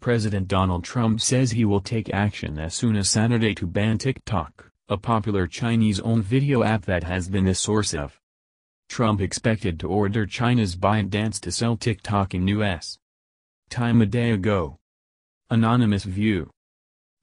President 0.00 0.48
Donald 0.48 0.82
Trump 0.82 1.20
says 1.20 1.52
he 1.52 1.64
will 1.64 1.80
take 1.80 2.12
action 2.12 2.58
as 2.58 2.74
soon 2.74 2.96
as 2.96 3.08
Saturday 3.08 3.54
to 3.54 3.68
ban 3.68 3.98
TikTok, 3.98 4.68
a 4.88 4.96
popular 4.96 5.46
Chinese-owned 5.46 6.24
video 6.24 6.64
app 6.64 6.86
that 6.86 7.04
has 7.04 7.28
been 7.28 7.44
the 7.44 7.54
source 7.54 7.94
of 7.94 8.18
Trump 8.88 9.20
expected 9.20 9.78
to 9.78 9.86
order 9.86 10.26
China's 10.26 10.74
ByteDance 10.74 11.38
to 11.42 11.52
sell 11.52 11.76
TikTok 11.76 12.34
in 12.34 12.48
U.S. 12.48 12.98
Time 13.68 14.02
a 14.02 14.06
day 14.06 14.32
ago. 14.32 14.76
Anonymous 15.50 16.02
View. 16.02 16.50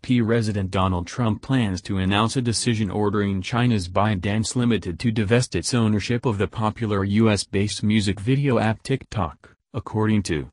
P. 0.07 0.21
President 0.21 0.71
Donald 0.71 1.05
Trump 1.05 1.41
plans 1.41 1.81
to 1.81 1.97
announce 1.97 2.37
a 2.37 2.41
decision 2.41 2.89
ordering 2.89 3.41
China's 3.41 3.89
ByteDance 3.89 4.55
Limited 4.55 4.99
to 4.99 5.11
divest 5.11 5.53
its 5.53 5.73
ownership 5.73 6.25
of 6.25 6.37
the 6.37 6.47
popular 6.47 7.03
U.S.-based 7.03 7.83
music 7.83 8.17
video 8.17 8.57
app 8.57 8.81
TikTok, 8.83 9.57
according 9.73 10.23
to 10.23 10.47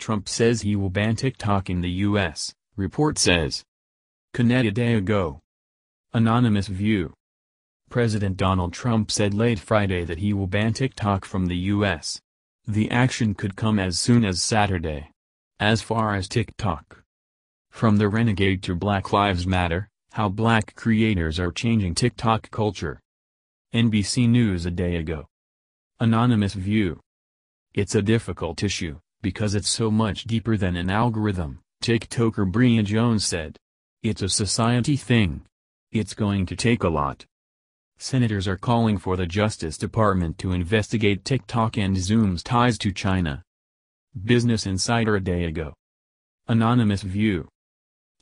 Trump 0.00 0.28
says 0.28 0.62
he 0.62 0.74
will 0.74 0.90
ban 0.90 1.14
TikTok 1.14 1.70
in 1.70 1.80
the 1.80 1.90
U.S., 1.90 2.54
report 2.74 3.18
says. 3.18 3.62
Canada 4.34 4.72
day 4.72 4.94
ago. 4.94 5.38
Anonymous 6.12 6.66
View. 6.66 7.14
President 7.88 8.36
Donald 8.36 8.72
Trump 8.72 9.12
said 9.12 9.32
late 9.32 9.60
Friday 9.60 10.04
that 10.04 10.18
he 10.18 10.32
will 10.32 10.48
ban 10.48 10.72
TikTok 10.72 11.24
from 11.24 11.46
the 11.46 11.56
U.S. 11.70 12.20
The 12.66 12.90
action 12.90 13.34
could 13.34 13.54
come 13.54 13.78
as 13.78 14.00
soon 14.00 14.24
as 14.24 14.42
Saturday. 14.42 15.12
As 15.60 15.82
far 15.82 16.16
as 16.16 16.26
TikTok. 16.26 17.01
From 17.72 17.96
the 17.96 18.08
renegade 18.08 18.62
to 18.64 18.76
Black 18.76 19.12
Lives 19.12 19.44
Matter, 19.44 19.88
how 20.12 20.28
black 20.28 20.74
creators 20.76 21.40
are 21.40 21.50
changing 21.50 21.96
TikTok 21.96 22.48
culture. 22.52 23.00
NBC 23.74 24.28
News 24.28 24.66
a 24.66 24.70
day 24.70 24.96
ago. 24.96 25.26
Anonymous 25.98 26.54
View. 26.54 27.00
It's 27.74 27.96
a 27.96 28.02
difficult 28.02 28.62
issue, 28.62 29.00
because 29.20 29.56
it's 29.56 29.70
so 29.70 29.90
much 29.90 30.24
deeper 30.24 30.56
than 30.56 30.76
an 30.76 30.90
algorithm, 30.90 31.58
TikToker 31.82 32.52
Bria 32.52 32.84
Jones 32.84 33.24
said. 33.24 33.56
It's 34.02 34.22
a 34.22 34.28
society 34.28 34.96
thing. 34.96 35.42
It's 35.90 36.14
going 36.14 36.46
to 36.46 36.56
take 36.56 36.84
a 36.84 36.88
lot. 36.88 37.24
Senators 37.98 38.46
are 38.46 38.58
calling 38.58 38.98
for 38.98 39.16
the 39.16 39.26
Justice 39.26 39.76
Department 39.76 40.38
to 40.38 40.52
investigate 40.52 41.24
TikTok 41.24 41.78
and 41.78 41.96
Zoom's 41.96 42.44
ties 42.44 42.78
to 42.78 42.92
China. 42.92 43.42
Business 44.24 44.66
Insider 44.66 45.16
a 45.16 45.20
day 45.20 45.44
ago. 45.44 45.72
Anonymous 46.46 47.02
View. 47.02 47.48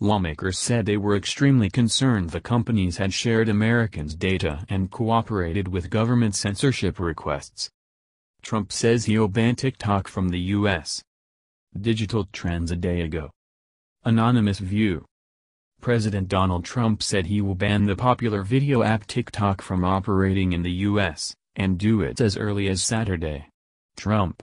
Lawmakers 0.02 0.58
said 0.58 0.86
they 0.86 0.96
were 0.96 1.14
extremely 1.14 1.68
concerned 1.68 2.30
the 2.30 2.40
companies 2.40 2.96
had 2.96 3.12
shared 3.12 3.50
Americans' 3.50 4.14
data 4.14 4.64
and 4.70 4.90
cooperated 4.90 5.68
with 5.68 5.90
government 5.90 6.34
censorship 6.34 6.98
requests. 6.98 7.70
Trump 8.40 8.72
says 8.72 9.04
he'll 9.04 9.28
ban 9.28 9.56
TikTok 9.56 10.08
from 10.08 10.30
the 10.30 10.40
U.S. 10.56 11.02
Digital 11.78 12.26
Trends 12.32 12.70
a 12.70 12.76
day 12.76 13.02
ago. 13.02 13.30
Anonymous 14.02 14.58
View. 14.58 15.04
President 15.82 16.28
Donald 16.28 16.64
Trump 16.64 17.02
said 17.02 17.26
he 17.26 17.42
will 17.42 17.54
ban 17.54 17.84
the 17.84 17.94
popular 17.94 18.42
video 18.42 18.82
app 18.82 19.06
TikTok 19.06 19.60
from 19.60 19.84
operating 19.84 20.52
in 20.52 20.62
the 20.62 20.72
U.S., 20.88 21.34
and 21.56 21.78
do 21.78 22.00
it 22.00 22.22
as 22.22 22.38
early 22.38 22.68
as 22.68 22.82
Saturday. 22.82 23.48
Trump. 23.96 24.42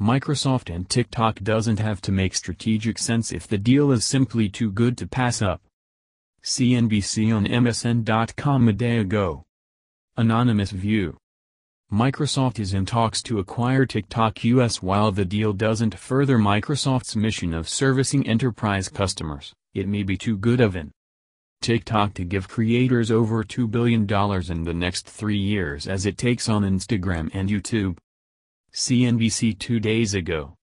Microsoft 0.00 0.74
and 0.74 0.88
TikTok 0.88 1.40
doesn't 1.40 1.78
have 1.78 2.00
to 2.00 2.10
make 2.10 2.34
strategic 2.34 2.98
sense 2.98 3.30
if 3.30 3.46
the 3.46 3.58
deal 3.58 3.92
is 3.92 4.04
simply 4.04 4.48
too 4.48 4.72
good 4.72 4.98
to 4.98 5.06
pass 5.06 5.40
up. 5.40 5.60
CNBC 6.42 7.34
on 7.34 7.46
MSN.com 7.46 8.68
a 8.68 8.72
day 8.72 8.98
ago. 8.98 9.44
Anonymous 10.16 10.72
View. 10.72 11.16
Microsoft 11.92 12.58
is 12.58 12.74
in 12.74 12.86
talks 12.86 13.22
to 13.22 13.38
acquire 13.38 13.86
TikTok 13.86 14.42
US 14.42 14.82
while 14.82 15.12
the 15.12 15.24
deal 15.24 15.52
doesn't 15.52 15.96
further 15.96 16.38
Microsoft's 16.38 17.14
mission 17.14 17.54
of 17.54 17.68
servicing 17.68 18.26
enterprise 18.26 18.88
customers, 18.88 19.52
it 19.74 19.86
may 19.86 20.02
be 20.02 20.16
too 20.16 20.36
good 20.36 20.60
of 20.60 20.74
an 20.74 20.90
TikTok 21.60 22.14
to 22.14 22.24
give 22.24 22.48
creators 22.48 23.10
over 23.10 23.44
$2 23.44 23.70
billion 23.70 24.02
in 24.02 24.64
the 24.64 24.74
next 24.74 25.06
three 25.06 25.38
years 25.38 25.86
as 25.86 26.04
it 26.04 26.18
takes 26.18 26.48
on 26.48 26.62
Instagram 26.62 27.30
and 27.32 27.48
YouTube. 27.48 27.96
CNBC 28.74 29.56
two 29.56 29.78
days 29.78 30.14
ago. 30.14 30.56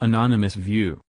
Anonymous 0.00 0.54
View. 0.54 1.02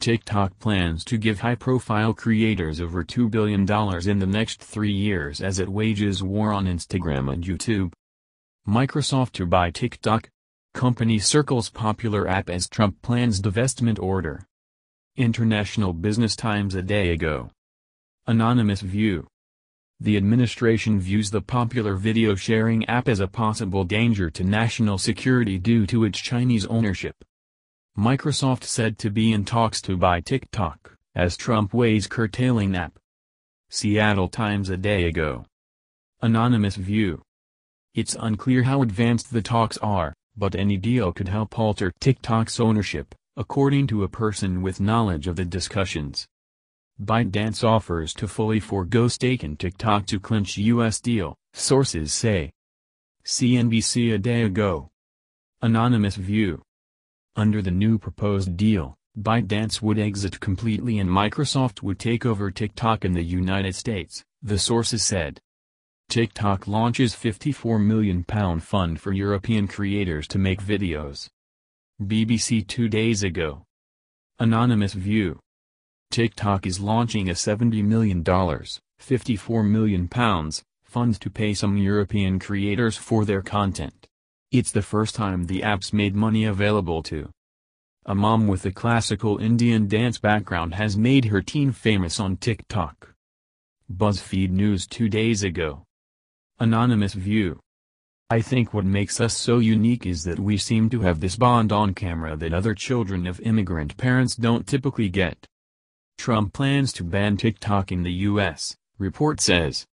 TikTok 0.00 0.58
plans 0.58 1.02
to 1.06 1.16
give 1.16 1.40
high-profile 1.40 2.12
creators 2.12 2.78
over 2.78 3.02
$2 3.02 3.30
billion 3.30 3.60
in 3.62 4.18
the 4.18 4.26
next 4.26 4.62
three 4.62 4.92
years 4.92 5.40
as 5.40 5.58
it 5.58 5.70
wages 5.70 6.22
war 6.22 6.52
on 6.52 6.66
Instagram 6.66 7.32
and 7.32 7.42
YouTube. 7.42 7.94
Microsoft 8.68 9.32
to 9.32 9.46
buy 9.46 9.70
TikTok. 9.70 10.28
Company 10.74 11.18
circles 11.18 11.70
popular 11.70 12.28
app 12.28 12.50
as 12.50 12.68
Trump 12.68 13.00
plans 13.00 13.40
divestment 13.40 13.98
order. 13.98 14.44
International 15.16 15.94
Business 15.94 16.36
Times 16.36 16.74
a 16.74 16.82
day 16.82 17.12
ago. 17.12 17.50
Anonymous 18.26 18.82
View. 18.82 19.26
The 20.02 20.16
administration 20.16 20.98
views 20.98 21.30
the 21.30 21.40
popular 21.40 21.94
video 21.94 22.34
sharing 22.34 22.84
app 22.86 23.06
as 23.06 23.20
a 23.20 23.28
possible 23.28 23.84
danger 23.84 24.30
to 24.30 24.42
national 24.42 24.98
security 24.98 25.60
due 25.60 25.86
to 25.86 26.02
its 26.02 26.18
Chinese 26.18 26.66
ownership. 26.66 27.24
Microsoft 27.96 28.64
said 28.64 28.98
to 28.98 29.10
be 29.10 29.32
in 29.32 29.44
talks 29.44 29.80
to 29.82 29.96
buy 29.96 30.20
TikTok, 30.20 30.96
as 31.14 31.36
Trump 31.36 31.72
weighs 31.72 32.08
curtailing 32.08 32.74
app. 32.74 32.98
Seattle 33.70 34.26
Times 34.26 34.70
a 34.70 34.76
day 34.76 35.04
ago. 35.04 35.44
Anonymous 36.20 36.74
view. 36.74 37.22
It's 37.94 38.16
unclear 38.18 38.64
how 38.64 38.82
advanced 38.82 39.32
the 39.32 39.40
talks 39.40 39.78
are, 39.78 40.12
but 40.36 40.56
any 40.56 40.78
deal 40.78 41.12
could 41.12 41.28
help 41.28 41.56
alter 41.56 41.92
TikTok's 42.00 42.58
ownership, 42.58 43.14
according 43.36 43.86
to 43.86 44.02
a 44.02 44.08
person 44.08 44.62
with 44.62 44.80
knowledge 44.80 45.28
of 45.28 45.36
the 45.36 45.44
discussions. 45.44 46.26
ByteDance 47.02 47.64
offers 47.64 48.14
to 48.14 48.28
fully 48.28 48.60
forego 48.60 49.08
stake 49.08 49.42
in 49.42 49.56
TikTok 49.56 50.06
to 50.06 50.20
clinch 50.20 50.56
U.S. 50.56 51.00
deal, 51.00 51.36
sources 51.52 52.12
say. 52.12 52.52
CNBC 53.24 54.14
a 54.14 54.18
day 54.18 54.42
ago. 54.42 54.88
Anonymous 55.60 56.14
view. 56.14 56.62
Under 57.34 57.60
the 57.60 57.72
new 57.72 57.98
proposed 57.98 58.56
deal, 58.56 58.94
ByteDance 59.18 59.82
would 59.82 59.98
exit 59.98 60.38
completely 60.38 61.00
and 61.00 61.10
Microsoft 61.10 61.82
would 61.82 61.98
take 61.98 62.24
over 62.24 62.52
TikTok 62.52 63.04
in 63.04 63.14
the 63.14 63.24
United 63.24 63.74
States, 63.74 64.22
the 64.40 64.58
sources 64.58 65.02
said. 65.02 65.40
TikTok 66.08 66.68
launches 66.68 67.14
£54 67.14 67.84
million 67.84 68.24
fund 68.60 69.00
for 69.00 69.12
European 69.12 69.66
creators 69.66 70.28
to 70.28 70.38
make 70.38 70.62
videos. 70.62 71.28
BBC 72.00 72.64
two 72.66 72.88
days 72.88 73.24
ago. 73.24 73.64
Anonymous 74.38 74.92
view. 74.92 75.40
TikTok 76.12 76.66
is 76.66 76.78
launching 76.78 77.30
a 77.30 77.32
$70 77.32 77.82
million, 77.82 78.22
£54 78.22 79.66
million 79.66 80.10
fund 80.84 81.18
to 81.18 81.30
pay 81.30 81.54
some 81.54 81.78
European 81.78 82.38
creators 82.38 82.98
for 82.98 83.24
their 83.24 83.40
content. 83.40 84.06
It's 84.50 84.72
the 84.72 84.82
first 84.82 85.14
time 85.14 85.44
the 85.44 85.62
app's 85.62 85.94
made 85.94 86.14
money 86.14 86.44
available 86.44 87.02
to. 87.04 87.30
A 88.04 88.14
mom 88.14 88.46
with 88.46 88.66
a 88.66 88.70
classical 88.70 89.38
Indian 89.38 89.88
dance 89.88 90.18
background 90.18 90.74
has 90.74 90.98
made 90.98 91.24
her 91.24 91.40
teen 91.40 91.72
famous 91.72 92.20
on 92.20 92.36
TikTok. 92.36 93.14
BuzzFeed 93.90 94.50
News 94.50 94.86
two 94.86 95.08
days 95.08 95.42
ago. 95.42 95.84
Anonymous 96.60 97.14
view. 97.14 97.58
I 98.28 98.42
think 98.42 98.74
what 98.74 98.84
makes 98.84 99.18
us 99.18 99.34
so 99.34 99.60
unique 99.60 100.04
is 100.04 100.24
that 100.24 100.38
we 100.38 100.58
seem 100.58 100.90
to 100.90 101.00
have 101.00 101.20
this 101.20 101.36
bond 101.36 101.72
on 101.72 101.94
camera 101.94 102.36
that 102.36 102.52
other 102.52 102.74
children 102.74 103.26
of 103.26 103.40
immigrant 103.40 103.96
parents 103.96 104.36
don't 104.36 104.66
typically 104.66 105.08
get. 105.08 105.46
Trump 106.22 106.52
plans 106.52 106.92
to 106.92 107.02
ban 107.02 107.36
TikTok 107.36 107.90
in 107.90 108.04
the 108.04 108.12
U.S., 108.30 108.76
report 108.96 109.40
says. 109.40 109.86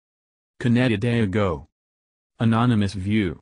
Connect 0.58 0.92
a 0.92 0.96
day 0.96 1.20
ago. 1.20 1.68
Anonymous 2.40 2.94
view. 2.94 3.38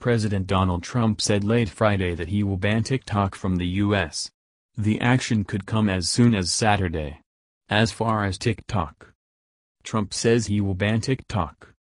President 0.00 0.48
Donald 0.48 0.82
Trump 0.82 1.20
said 1.20 1.44
late 1.44 1.68
Friday 1.68 2.16
that 2.16 2.26
he 2.26 2.42
will 2.42 2.56
ban 2.56 2.82
TikTok 2.82 3.36
from 3.36 3.58
the 3.58 3.66
U.S. 3.84 4.28
The 4.76 5.00
action 5.00 5.44
could 5.44 5.66
come 5.66 5.88
as 5.88 6.10
soon 6.10 6.34
as 6.34 6.50
Saturday. 6.50 7.20
As 7.68 7.92
far 7.92 8.24
as 8.24 8.38
TikTok. 8.38 9.12
Trump 9.84 10.12
says 10.12 10.48
he 10.48 10.60
will 10.60 10.74
ban 10.74 11.00
TikTok. 11.00 11.74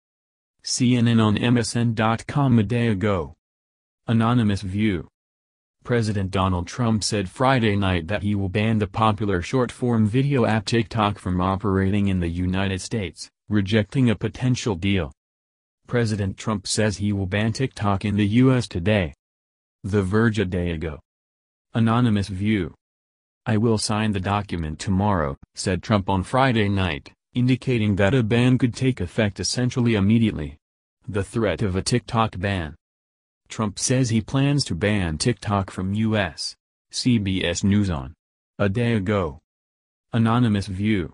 CNN 0.62 1.24
on 1.24 1.38
MSN.com 1.38 2.58
a 2.58 2.62
day 2.62 2.88
ago. 2.88 3.32
Anonymous 4.06 4.60
view. 4.60 5.08
President 5.88 6.30
Donald 6.30 6.66
Trump 6.66 7.02
said 7.02 7.30
Friday 7.30 7.74
night 7.74 8.08
that 8.08 8.22
he 8.22 8.34
will 8.34 8.50
ban 8.50 8.78
the 8.78 8.86
popular 8.86 9.40
short-form 9.40 10.06
video 10.06 10.44
app 10.44 10.66
TikTok 10.66 11.18
from 11.18 11.40
operating 11.40 12.08
in 12.08 12.20
the 12.20 12.28
United 12.28 12.82
States, 12.82 13.30
rejecting 13.48 14.10
a 14.10 14.14
potential 14.14 14.74
deal. 14.74 15.10
President 15.86 16.36
Trump 16.36 16.66
says 16.66 16.98
he 16.98 17.10
will 17.10 17.24
ban 17.24 17.54
TikTok 17.54 18.04
in 18.04 18.16
the 18.16 18.26
U.S. 18.42 18.68
today. 18.68 19.14
The 19.82 20.02
Verge 20.02 20.38
a 20.38 20.44
day 20.44 20.72
ago. 20.72 21.00
Anonymous 21.72 22.28
view. 22.28 22.74
I 23.46 23.56
will 23.56 23.78
sign 23.78 24.12
the 24.12 24.20
document 24.20 24.78
tomorrow, 24.78 25.38
said 25.54 25.82
Trump 25.82 26.10
on 26.10 26.22
Friday 26.22 26.68
night, 26.68 27.12
indicating 27.32 27.96
that 27.96 28.12
a 28.12 28.22
ban 28.22 28.58
could 28.58 28.74
take 28.74 29.00
effect 29.00 29.40
essentially 29.40 29.94
immediately. 29.94 30.58
The 31.08 31.24
threat 31.24 31.62
of 31.62 31.76
a 31.76 31.82
TikTok 31.82 32.38
ban. 32.38 32.74
Trump 33.48 33.78
says 33.78 34.10
he 34.10 34.20
plans 34.20 34.64
to 34.64 34.74
ban 34.74 35.18
TikTok 35.18 35.70
from 35.70 35.94
U.S. 35.94 36.54
CBS 36.92 37.64
News 37.64 37.90
on. 37.90 38.14
A 38.58 38.68
day 38.68 38.94
ago. 38.94 39.38
Anonymous 40.12 40.66
view. 40.66 41.12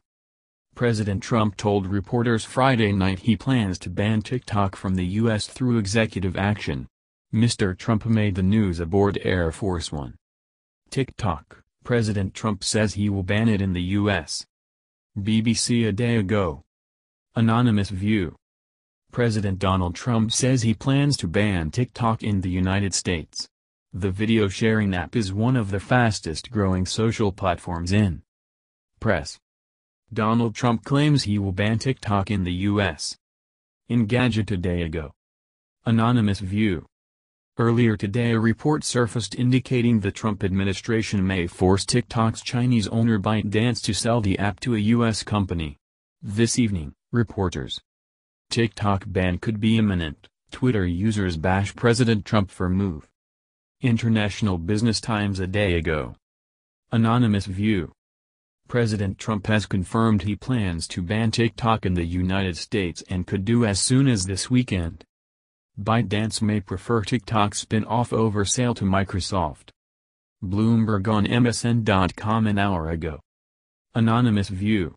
President 0.74 1.22
Trump 1.22 1.56
told 1.56 1.86
reporters 1.86 2.44
Friday 2.44 2.92
night 2.92 3.20
he 3.20 3.36
plans 3.36 3.78
to 3.78 3.90
ban 3.90 4.22
TikTok 4.22 4.74
from 4.74 4.96
the 4.96 5.06
U.S. 5.22 5.46
through 5.46 5.78
executive 5.78 6.36
action. 6.36 6.88
Mr. 7.32 7.76
Trump 7.76 8.06
made 8.06 8.34
the 8.34 8.42
news 8.42 8.80
aboard 8.80 9.18
Air 9.22 9.52
Force 9.52 9.92
One. 9.92 10.14
TikTok, 10.90 11.62
President 11.84 12.34
Trump 12.34 12.64
says 12.64 12.94
he 12.94 13.08
will 13.08 13.22
ban 13.22 13.48
it 13.48 13.60
in 13.60 13.72
the 13.72 13.82
U.S. 13.82 14.44
BBC 15.18 15.86
a 15.86 15.92
day 15.92 16.16
ago. 16.16 16.62
Anonymous 17.36 17.90
view. 17.90 18.36
President 19.14 19.60
Donald 19.60 19.94
Trump 19.94 20.32
says 20.32 20.62
he 20.62 20.74
plans 20.74 21.16
to 21.16 21.28
ban 21.28 21.70
TikTok 21.70 22.24
in 22.24 22.40
the 22.40 22.50
United 22.50 22.92
States. 22.92 23.48
The 23.92 24.10
video 24.10 24.48
sharing 24.48 24.92
app 24.92 25.14
is 25.14 25.32
one 25.32 25.54
of 25.54 25.70
the 25.70 25.78
fastest 25.78 26.50
growing 26.50 26.84
social 26.84 27.30
platforms 27.30 27.92
in 27.92 28.22
press. 28.98 29.38
Donald 30.12 30.56
Trump 30.56 30.82
claims 30.82 31.22
he 31.22 31.38
will 31.38 31.52
ban 31.52 31.78
TikTok 31.78 32.28
in 32.28 32.42
the 32.42 32.52
U.S. 32.70 33.16
Engadget 33.88 34.50
a 34.50 34.56
day 34.56 34.82
ago. 34.82 35.12
Anonymous 35.86 36.40
view. 36.40 36.84
Earlier 37.56 37.96
today 37.96 38.32
a 38.32 38.40
report 38.40 38.82
surfaced 38.82 39.36
indicating 39.36 40.00
the 40.00 40.10
Trump 40.10 40.42
administration 40.42 41.24
may 41.24 41.46
force 41.46 41.86
TikTok's 41.86 42.42
Chinese 42.42 42.88
owner 42.88 43.20
ByteDance 43.20 43.80
to 43.84 43.94
sell 43.94 44.20
the 44.20 44.40
app 44.40 44.58
to 44.58 44.74
a 44.74 44.86
U.S. 44.96 45.22
company. 45.22 45.78
This 46.20 46.58
evening, 46.58 46.94
reporters. 47.12 47.80
TikTok 48.50 49.04
ban 49.06 49.38
could 49.38 49.60
be 49.60 49.78
imminent, 49.78 50.28
Twitter 50.50 50.86
users 50.86 51.36
bash 51.36 51.74
President 51.74 52.24
Trump 52.24 52.50
for 52.50 52.68
move. 52.68 53.08
International 53.80 54.58
Business 54.58 55.00
Times 55.00 55.40
a 55.40 55.46
day 55.46 55.74
ago. 55.74 56.14
Anonymous 56.92 57.46
view. 57.46 57.92
President 58.68 59.18
Trump 59.18 59.46
has 59.46 59.66
confirmed 59.66 60.22
he 60.22 60.36
plans 60.36 60.88
to 60.88 61.02
ban 61.02 61.30
TikTok 61.30 61.84
in 61.84 61.94
the 61.94 62.04
United 62.04 62.56
States 62.56 63.02
and 63.10 63.26
could 63.26 63.44
do 63.44 63.64
as 63.64 63.80
soon 63.80 64.08
as 64.08 64.26
this 64.26 64.50
weekend. 64.50 65.04
ByteDance 65.80 66.40
may 66.40 66.60
prefer 66.60 67.02
TikTok 67.02 67.54
spin-off 67.54 68.12
over 68.12 68.44
sale 68.44 68.74
to 68.74 68.84
Microsoft. 68.84 69.70
Bloomberg 70.42 71.08
on 71.08 71.26
MSN.com 71.26 72.46
an 72.46 72.58
hour 72.58 72.90
ago. 72.90 73.20
Anonymous 73.94 74.48
view. 74.48 74.94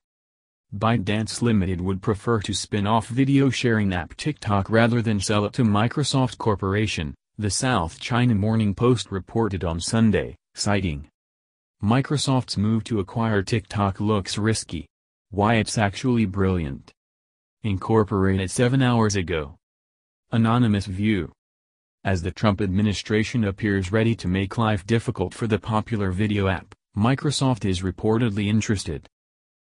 ByteDance 0.75 1.41
Limited 1.41 1.79
would 1.79 2.01
prefer 2.01 2.41
to 2.41 2.53
spin 2.53 2.85
off 2.85 3.07
video 3.07 3.49
sharing 3.49 3.93
app 3.93 4.17
TikTok 4.17 4.69
rather 4.69 5.01
than 5.01 5.21
sell 5.21 5.45
it 5.45 5.53
to 5.53 5.63
Microsoft 5.63 6.37
Corporation, 6.37 7.15
the 7.37 7.49
South 7.49 8.01
China 8.01 8.35
Morning 8.35 8.75
Post 8.75 9.09
reported 9.09 9.63
on 9.63 9.79
Sunday, 9.79 10.35
citing 10.55 11.07
Microsoft's 11.81 12.57
move 12.57 12.83
to 12.83 12.99
acquire 12.99 13.41
TikTok 13.41 14.01
looks 14.01 14.37
risky. 14.37 14.85
Why 15.29 15.55
it's 15.55 15.77
actually 15.77 16.25
brilliant. 16.25 16.91
Incorporated 17.63 18.51
seven 18.51 18.81
hours 18.81 19.15
ago. 19.15 19.55
Anonymous 20.31 20.85
view. 20.85 21.31
As 22.03 22.21
the 22.21 22.31
Trump 22.31 22.59
administration 22.59 23.45
appears 23.45 23.93
ready 23.93 24.15
to 24.15 24.27
make 24.27 24.57
life 24.57 24.85
difficult 24.85 25.33
for 25.33 25.47
the 25.47 25.59
popular 25.59 26.11
video 26.11 26.47
app, 26.47 26.75
Microsoft 26.95 27.63
is 27.63 27.83
reportedly 27.83 28.47
interested. 28.47 29.07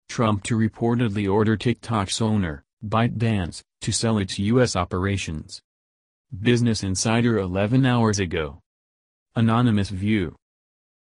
Trump 0.10 0.44
to 0.44 0.58
reportedly 0.58 1.32
order 1.32 1.56
TikTok's 1.56 2.22
owner, 2.22 2.64
ByteDance, 2.86 3.62
to 3.82 3.92
sell 3.92 4.18
its 4.18 4.40
U.S. 4.40 4.76
operations. 4.76 5.62
Business 6.42 6.84
Insider 6.84 7.38
11 7.38 7.86
hours 7.86 8.20
ago. 8.20 8.60
Anonymous 9.36 9.90
view. 9.90 10.36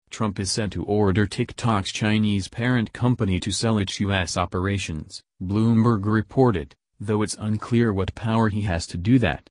Trump 0.09 0.39
is 0.39 0.51
said 0.51 0.71
to 0.71 0.83
order 0.85 1.25
TikTok's 1.25 1.91
Chinese 1.91 2.47
parent 2.47 2.93
company 2.93 3.39
to 3.39 3.51
sell 3.51 3.77
its 3.77 3.99
U.S. 3.99 4.37
operations, 4.37 5.21
Bloomberg 5.41 6.05
reported, 6.05 6.75
though 6.99 7.21
it's 7.21 7.35
unclear 7.39 7.91
what 7.91 8.15
power 8.15 8.49
he 8.49 8.61
has 8.61 8.87
to 8.87 8.97
do 8.97 9.19
that. 9.19 9.49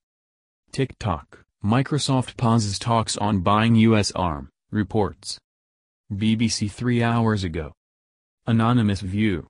TikTok, 0.73 1.45
Microsoft 1.65 2.37
pauses 2.37 2.79
talks 2.79 3.17
on 3.17 3.41
buying 3.41 3.75
U.S. 3.77 4.13
arm, 4.13 4.51
reports. 4.71 5.39
BBC 6.13 6.71
three 6.71 7.03
hours 7.03 7.45
ago. 7.45 7.73
Anonymous 8.49 9.01
view. 9.01 9.49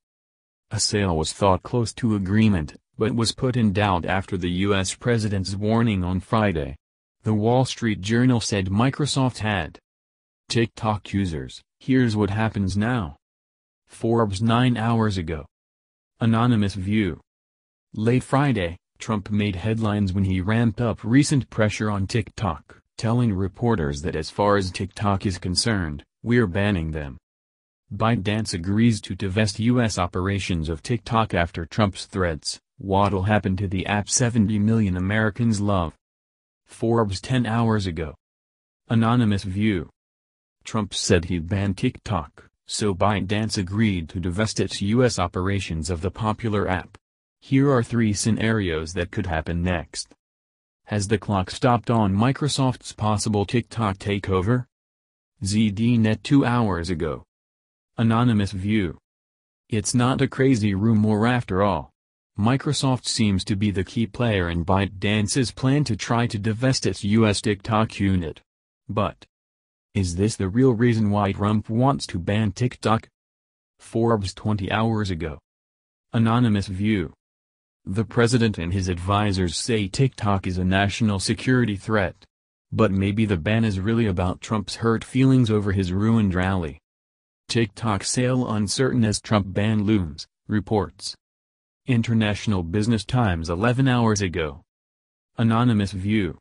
A 0.71 0.81
sale 0.81 1.19
was 1.19 1.35
thought 1.35 1.63
close 1.63 1.93
to 1.93 2.15
agreement, 2.15 2.77
but 2.97 3.15
was 3.15 3.33
put 3.33 3.55
in 3.55 3.75
doubt 3.75 4.07
after 4.07 4.39
the 4.39 4.51
U.S. 4.65 4.95
president's 4.95 5.55
warning 5.55 6.03
on 6.03 6.19
Friday. 6.19 6.77
The 7.23 7.35
Wall 7.35 7.67
Street 7.67 8.01
Journal 8.01 8.41
said 8.41 8.69
Microsoft 8.69 9.39
had 9.39 9.79
TikTok 10.49 11.13
users, 11.13 11.61
here's 11.79 12.17
what 12.17 12.31
happens 12.31 12.75
now. 12.75 13.17
Forbes 13.87 14.41
9 14.41 14.79
hours 14.79 15.19
ago. 15.19 15.45
Anonymous 16.19 16.75
view. 16.75 17.21
Late 17.93 18.25
Friday, 18.25 18.79
Trump 18.99 19.31
made 19.31 19.57
headlines 19.57 20.15
when 20.15 20.25
he 20.25 20.41
ramped 20.41 20.81
up 20.81 21.05
recent 21.05 21.51
pressure 21.51 21.91
on 21.91 22.07
TikTok, 22.07 22.81
telling 22.97 23.35
reporters 23.35 24.01
that 24.01 24.17
as 24.17 24.31
far 24.31 24.57
as 24.57 24.71
TikTok 24.71 25.27
is 25.27 25.37
concerned, 25.37 26.03
we're 26.23 26.47
banning 26.47 26.93
them. 26.93 27.19
ByteDance 27.95 28.53
agrees 28.53 29.01
to 29.03 29.15
divest 29.15 29.61
U.S. 29.61 29.97
operations 29.97 30.69
of 30.69 30.83
TikTok 30.83 31.35
after 31.35 31.65
Trump's 31.65 32.07
threats. 32.07 32.59
What'll 32.79 33.23
happen 33.23 33.57
to 33.59 33.69
the 33.69 33.87
app 33.87 34.09
70 34.09 34.59
million 34.59 34.97
Americans 34.97 35.61
love? 35.61 35.95
Forbes 36.65 37.21
10 37.21 37.47
hours 37.47 37.87
ago. 37.87 38.17
Anonymous 38.89 39.45
View. 39.45 39.89
Trump 40.65 40.95
said 40.95 41.27
he'd 41.27 41.49
ban 41.49 41.75
TikTok, 41.75 42.51
so 42.67 42.93
ByteDance 42.93 43.57
agreed 43.57 44.09
to 44.09 44.19
divest 44.19 44.59
its 44.59 44.83
U.S. 44.83 45.21
operations 45.21 45.89
of 45.89 46.01
the 46.01 46.11
popular 46.11 46.69
app. 46.69 46.99
Here 47.39 47.71
are 47.71 47.85
three 47.85 48.13
scenarios 48.13 48.95
that 48.95 49.13
could 49.13 49.27
happen 49.27 49.63
next. 49.63 50.13
Has 50.87 51.07
the 51.07 51.19
clock 51.19 51.53
stopped 51.53 51.89
on 51.89 52.17
Microsoft's 52.17 52.93
possible 52.93 53.45
TikTok 53.45 53.99
takeover? 53.99 54.67
ZDNet 55.45 56.25
2 56.25 56.45
hours 56.45 56.91
ago. 56.91 57.23
Anonymous 57.99 58.53
View. 58.53 58.99
It's 59.71 59.95
not 59.95 60.21
a 60.21 60.29
crazy 60.29 60.75
rumor 60.75 61.27
after 61.27 61.63
all. 61.63 61.95
Microsoft 62.39 63.07
seems 63.07 63.43
to 63.45 63.57
be 63.57 63.71
the 63.71 63.85
key 63.85 64.07
player 64.07 64.51
in 64.51 64.67
ByteDance's 64.67 65.51
plan 65.51 65.83
to 65.85 65.97
try 65.97 66.27
to 66.27 66.39
divest 66.39 66.85
its 66.85 67.05
US 67.05 67.41
TikTok 67.41 67.99
unit. 67.99 68.43
But 68.87 69.25
is 69.95 70.17
this 70.17 70.37
the 70.37 70.51
real 70.51 70.75
reason 70.75 71.09
why 71.09 71.33
Trump 71.33 71.71
wants 71.71 72.07
to 72.09 72.19
ban 72.19 72.53
TikTok? 72.53 73.09
Forbes 73.79 74.35
20 74.35 74.71
hours 74.71 75.11
ago. 75.11 75.39
Anonymous 76.13 76.67
View. 76.67 77.15
The 77.87 78.05
president 78.05 78.59
and 78.59 78.75
his 78.75 78.89
advisors 78.89 79.57
say 79.57 79.89
TikTok 79.89 80.47
is 80.47 80.59
a 80.59 80.65
national 80.67 81.19
security 81.19 81.77
threat. 81.77 82.27
But 82.71 82.91
maybe 82.91 83.25
the 83.25 83.39
ban 83.39 83.65
is 83.65 83.81
really 83.81 84.05
about 84.05 84.43
Trump's 84.43 84.77
hurt 84.77 85.03
feelings 85.03 85.51
over 85.51 85.73
his 85.73 85.95
ruined 85.95 86.35
rally. 86.35 86.79
TikTok 87.49 88.03
sale 88.03 88.51
uncertain 88.51 89.05
as 89.05 89.21
Trump 89.21 89.55
ban 89.55 89.85
looms, 89.85 90.27
reports. 90.49 91.15
International 91.87 92.65
Business 92.65 93.05
Times 93.05 93.49
11 93.49 93.87
hours 93.87 94.21
ago. 94.21 94.63
Anonymous 95.39 95.93
View. 95.93 96.39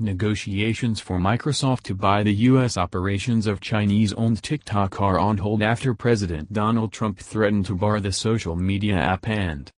Negotiations 0.00 0.98
for 0.98 1.20
Microsoft 1.20 1.82
to 1.82 1.94
buy 1.94 2.24
the 2.24 2.34
U.S. 2.34 2.76
operations 2.76 3.46
of 3.46 3.60
Chinese-owned 3.60 4.42
TikTok 4.42 5.00
are 5.00 5.20
on 5.20 5.38
hold 5.38 5.62
after 5.62 5.94
President 5.94 6.52
Donald 6.52 6.92
Trump 6.92 7.20
threatened 7.20 7.66
to 7.66 7.76
bar 7.76 8.00
the 8.00 8.10
social 8.10 8.56
media 8.56 8.96
app 8.96 9.28
and 9.28 9.70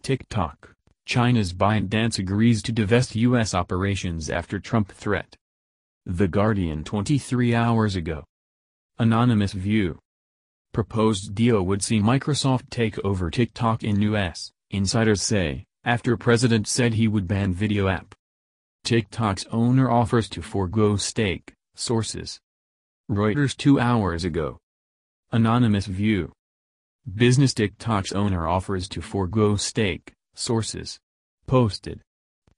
TikTok. 0.00 0.72
China's 1.04 1.52
ByteDance 1.52 2.18
agrees 2.18 2.62
to 2.62 2.72
divest 2.72 3.14
U.S. 3.14 3.52
operations 3.52 4.30
after 4.30 4.58
Trump 4.58 4.90
threat. 4.90 5.36
The 6.06 6.28
Guardian 6.28 6.82
23 6.82 7.54
hours 7.54 7.94
ago. 7.94 8.24
Anonymous 9.02 9.52
View. 9.52 9.98
Proposed 10.72 11.34
deal 11.34 11.60
would 11.64 11.82
see 11.82 11.98
Microsoft 11.98 12.70
take 12.70 13.04
over 13.04 13.32
TikTok 13.32 13.82
in 13.82 14.00
U.S., 14.02 14.52
insiders 14.70 15.20
say, 15.20 15.64
after 15.82 16.16
President 16.16 16.68
said 16.68 16.94
he 16.94 17.08
would 17.08 17.26
ban 17.26 17.52
video 17.52 17.88
app. 17.88 18.14
TikTok's 18.84 19.44
owner 19.50 19.90
offers 19.90 20.28
to 20.28 20.40
forego 20.40 20.94
stake, 20.94 21.52
sources. 21.74 22.38
Reuters 23.10 23.56
2 23.56 23.80
hours 23.80 24.22
ago. 24.22 24.58
Anonymous 25.32 25.86
View. 25.86 26.30
Business 27.12 27.52
TikTok's 27.54 28.12
owner 28.12 28.46
offers 28.46 28.88
to 28.90 29.02
forego 29.02 29.56
stake, 29.56 30.12
sources. 30.36 31.00
Posted. 31.48 32.02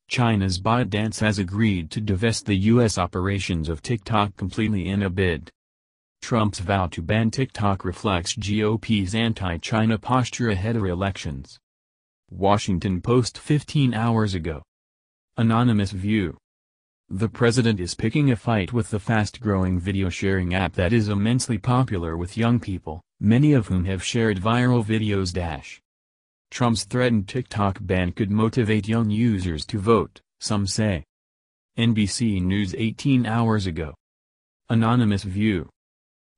China's 0.09 0.61
ByteDance 0.61 1.21
has 1.21 1.39
agreed 1.39 1.91
to 1.93 2.03
divest 2.03 2.45
the 2.45 2.55
U.S. 2.55 2.99
operations 2.99 3.71
of 3.71 3.81
TikTok 3.81 4.37
completely 4.37 4.91
in 4.91 5.03
a 5.03 5.09
bid. 5.09 5.51
Trump's 6.25 6.59
vow 6.59 6.87
to 6.87 7.03
ban 7.03 7.31
TikTok 7.31 7.85
reflects 7.85 8.35
GOP's 8.35 9.15
anti-China 9.15 9.99
posture 9.99 10.49
ahead 10.49 10.75
of 10.75 10.87
elections. 10.87 11.59
Washington 12.31 13.03
Post 13.03 13.37
15 13.37 13.93
hours 13.93 14.35
ago. 14.35 14.63
Anonymous 15.37 15.91
View. 15.91 16.39
The 17.11 17.29
president 17.29 17.79
is 17.79 17.95
picking 17.95 18.31
a 18.31 18.37
fight 18.37 18.73
with 18.73 18.89
the 18.89 18.99
fast-growing 18.99 19.79
video-sharing 19.79 20.55
app 20.55 20.73
that 20.77 20.95
is 20.95 21.11
immensely 21.11 21.59
popular 21.59 22.17
with 22.17 22.39
young 22.39 22.59
people, 22.59 23.03
many 23.21 23.53
of 23.53 23.67
whom 23.67 23.85
have 23.85 24.03
shared 24.03 24.41
viral 24.41 24.83
videos. 24.83 25.31
Dash. 25.31 25.79
Trump's 26.51 26.85
threatened 26.85 27.29
TikTok 27.29 27.81
ban 27.83 28.13
could 28.13 28.31
motivate 28.31 28.89
young 28.89 29.11
users 29.11 29.67
to 29.67 29.79
vote, 29.79 30.23
some 30.41 30.67
say. 30.67 31.05
NBC 31.79 32.41
News 32.41 32.75
18 32.75 33.27
hours 33.27 33.67
ago. 33.67 33.93
Anonymous 34.71 35.25
View. 35.25 35.69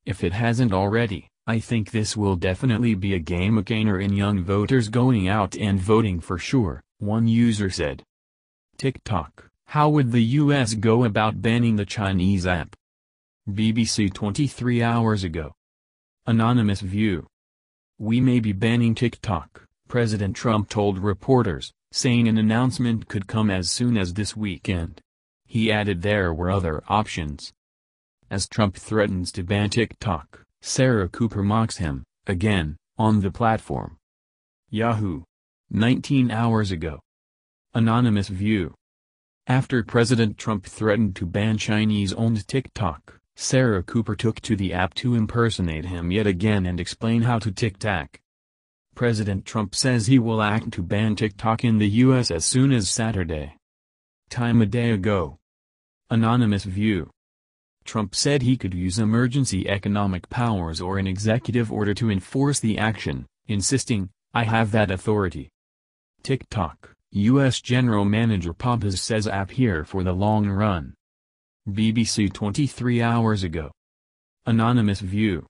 If 0.07 0.23
it 0.23 0.33
hasn't 0.33 0.73
already, 0.73 1.29
I 1.49 1.59
think 1.59 1.91
this 1.91 2.17
will 2.17 2.37
definitely 2.37 2.95
be 2.95 3.15
a 3.15 3.19
game 3.19 3.61
gainer 3.63 3.99
in 3.99 4.13
young 4.13 4.45
voters 4.45 4.89
going 4.89 5.27
out 5.27 5.57
and 5.57 5.81
voting 5.81 6.21
for 6.21 6.39
sure, 6.39 6.81
one 6.99 7.27
user 7.27 7.71
said. 7.71 8.05
TikTok, 8.79 9.51
how 9.67 9.89
would 9.89 10.13
the 10.13 10.23
US 10.23 10.75
go 10.75 11.03
about 11.03 11.43
banning 11.43 11.75
the 11.75 11.85
Chinese 11.85 12.47
app? 12.47 12.77
BBC 13.51 14.15
23 14.15 14.81
hours 14.81 15.25
ago. 15.25 15.53
Anonymous 16.25 16.81
View. 16.81 17.27
We 17.99 18.21
may 18.21 18.39
be 18.39 18.53
banning 18.53 18.95
TikTok, 18.95 19.65
President 19.89 20.37
Trump 20.37 20.69
told 20.69 20.99
reporters, 20.99 21.73
saying 21.91 22.29
an 22.29 22.39
announcement 22.39 23.09
could 23.09 23.27
come 23.27 23.51
as 23.51 23.71
soon 23.71 23.97
as 23.97 24.15
this 24.15 24.37
weekend. 24.37 25.01
He 25.47 25.73
added 25.73 26.03
there 26.03 26.33
were 26.33 26.51
other 26.51 26.83
options. 26.89 27.53
As 28.29 28.49
Trump 28.49 28.75
threatens 28.77 29.31
to 29.33 29.45
ban 29.45 29.71
TikTok, 29.71 30.43
Sarah 30.61 31.09
Cooper 31.09 31.45
mocks 31.45 31.77
him, 31.77 32.03
again, 32.27 32.77
on 32.99 33.21
the 33.21 33.31
platform. 33.31 33.99
Yahoo! 34.69 35.23
19 35.71 36.33
hours 36.33 36.73
ago. 36.73 36.99
Anonymous 37.73 38.29
View. 38.29 38.75
After 39.47 39.85
President 39.85 40.39
Trump 40.39 40.67
threatened 40.67 41.15
to 41.17 41.27
ban 41.27 41.57
Chinese-owned 41.57 42.49
TikTok, 42.49 43.21
Sarah 43.37 43.85
Cooper 43.85 44.17
took 44.17 44.41
to 44.41 44.57
the 44.57 44.73
app 44.73 44.95
to 44.95 45.15
impersonate 45.15 45.85
him 45.85 46.11
yet 46.11 46.27
again 46.27 46.67
and 46.67 46.81
explain 46.81 47.23
how 47.23 47.39
to 47.39 47.53
tic-tac. 47.53 48.21
President 48.97 49.45
Trump 49.45 49.73
says 49.73 50.07
he 50.07 50.19
will 50.19 50.43
act 50.43 50.73
to 50.73 50.83
ban 50.83 51.15
TikTok 51.15 51.63
in 51.63 51.79
the 51.79 51.89
U.S. 52.07 52.33
as 52.33 52.45
soon 52.45 52.73
as 52.73 52.89
Saturday. 52.89 53.55
Time 54.31 54.61
a 54.63 54.67
day 54.67 54.91
ago. 54.91 55.39
Anonymous 56.11 56.65
View. 56.65 57.11
Trump 57.87 58.15
said 58.15 58.43
he 58.43 58.57
could 58.57 58.75
use 58.75 58.99
emergency 58.99 59.69
economic 59.69 60.29
powers 60.29 60.81
or 60.81 60.99
an 60.99 61.07
executive 61.07 61.73
order 61.73 61.95
to 61.95 62.11
enforce 62.11 62.61
the 62.61 62.79
action, 62.79 63.27
insisting, 63.47 64.11
I 64.35 64.45
have 64.45 64.73
that 64.73 64.91
authority. 64.91 65.49
TikTok, 66.23 66.93
U.S. 67.13 67.61
General 67.61 68.05
Manager 68.05 68.53
Pappas 68.53 69.01
says 69.01 69.29
app 69.29 69.51
here 69.53 69.85
for 69.85 70.03
the 70.03 70.13
long 70.13 70.49
run. 70.49 70.95
BBC 71.69 72.33
23 72.33 73.01
hours 73.01 73.43
ago. 73.43 73.71
Anonymous 74.45 75.01
View. 75.01 75.47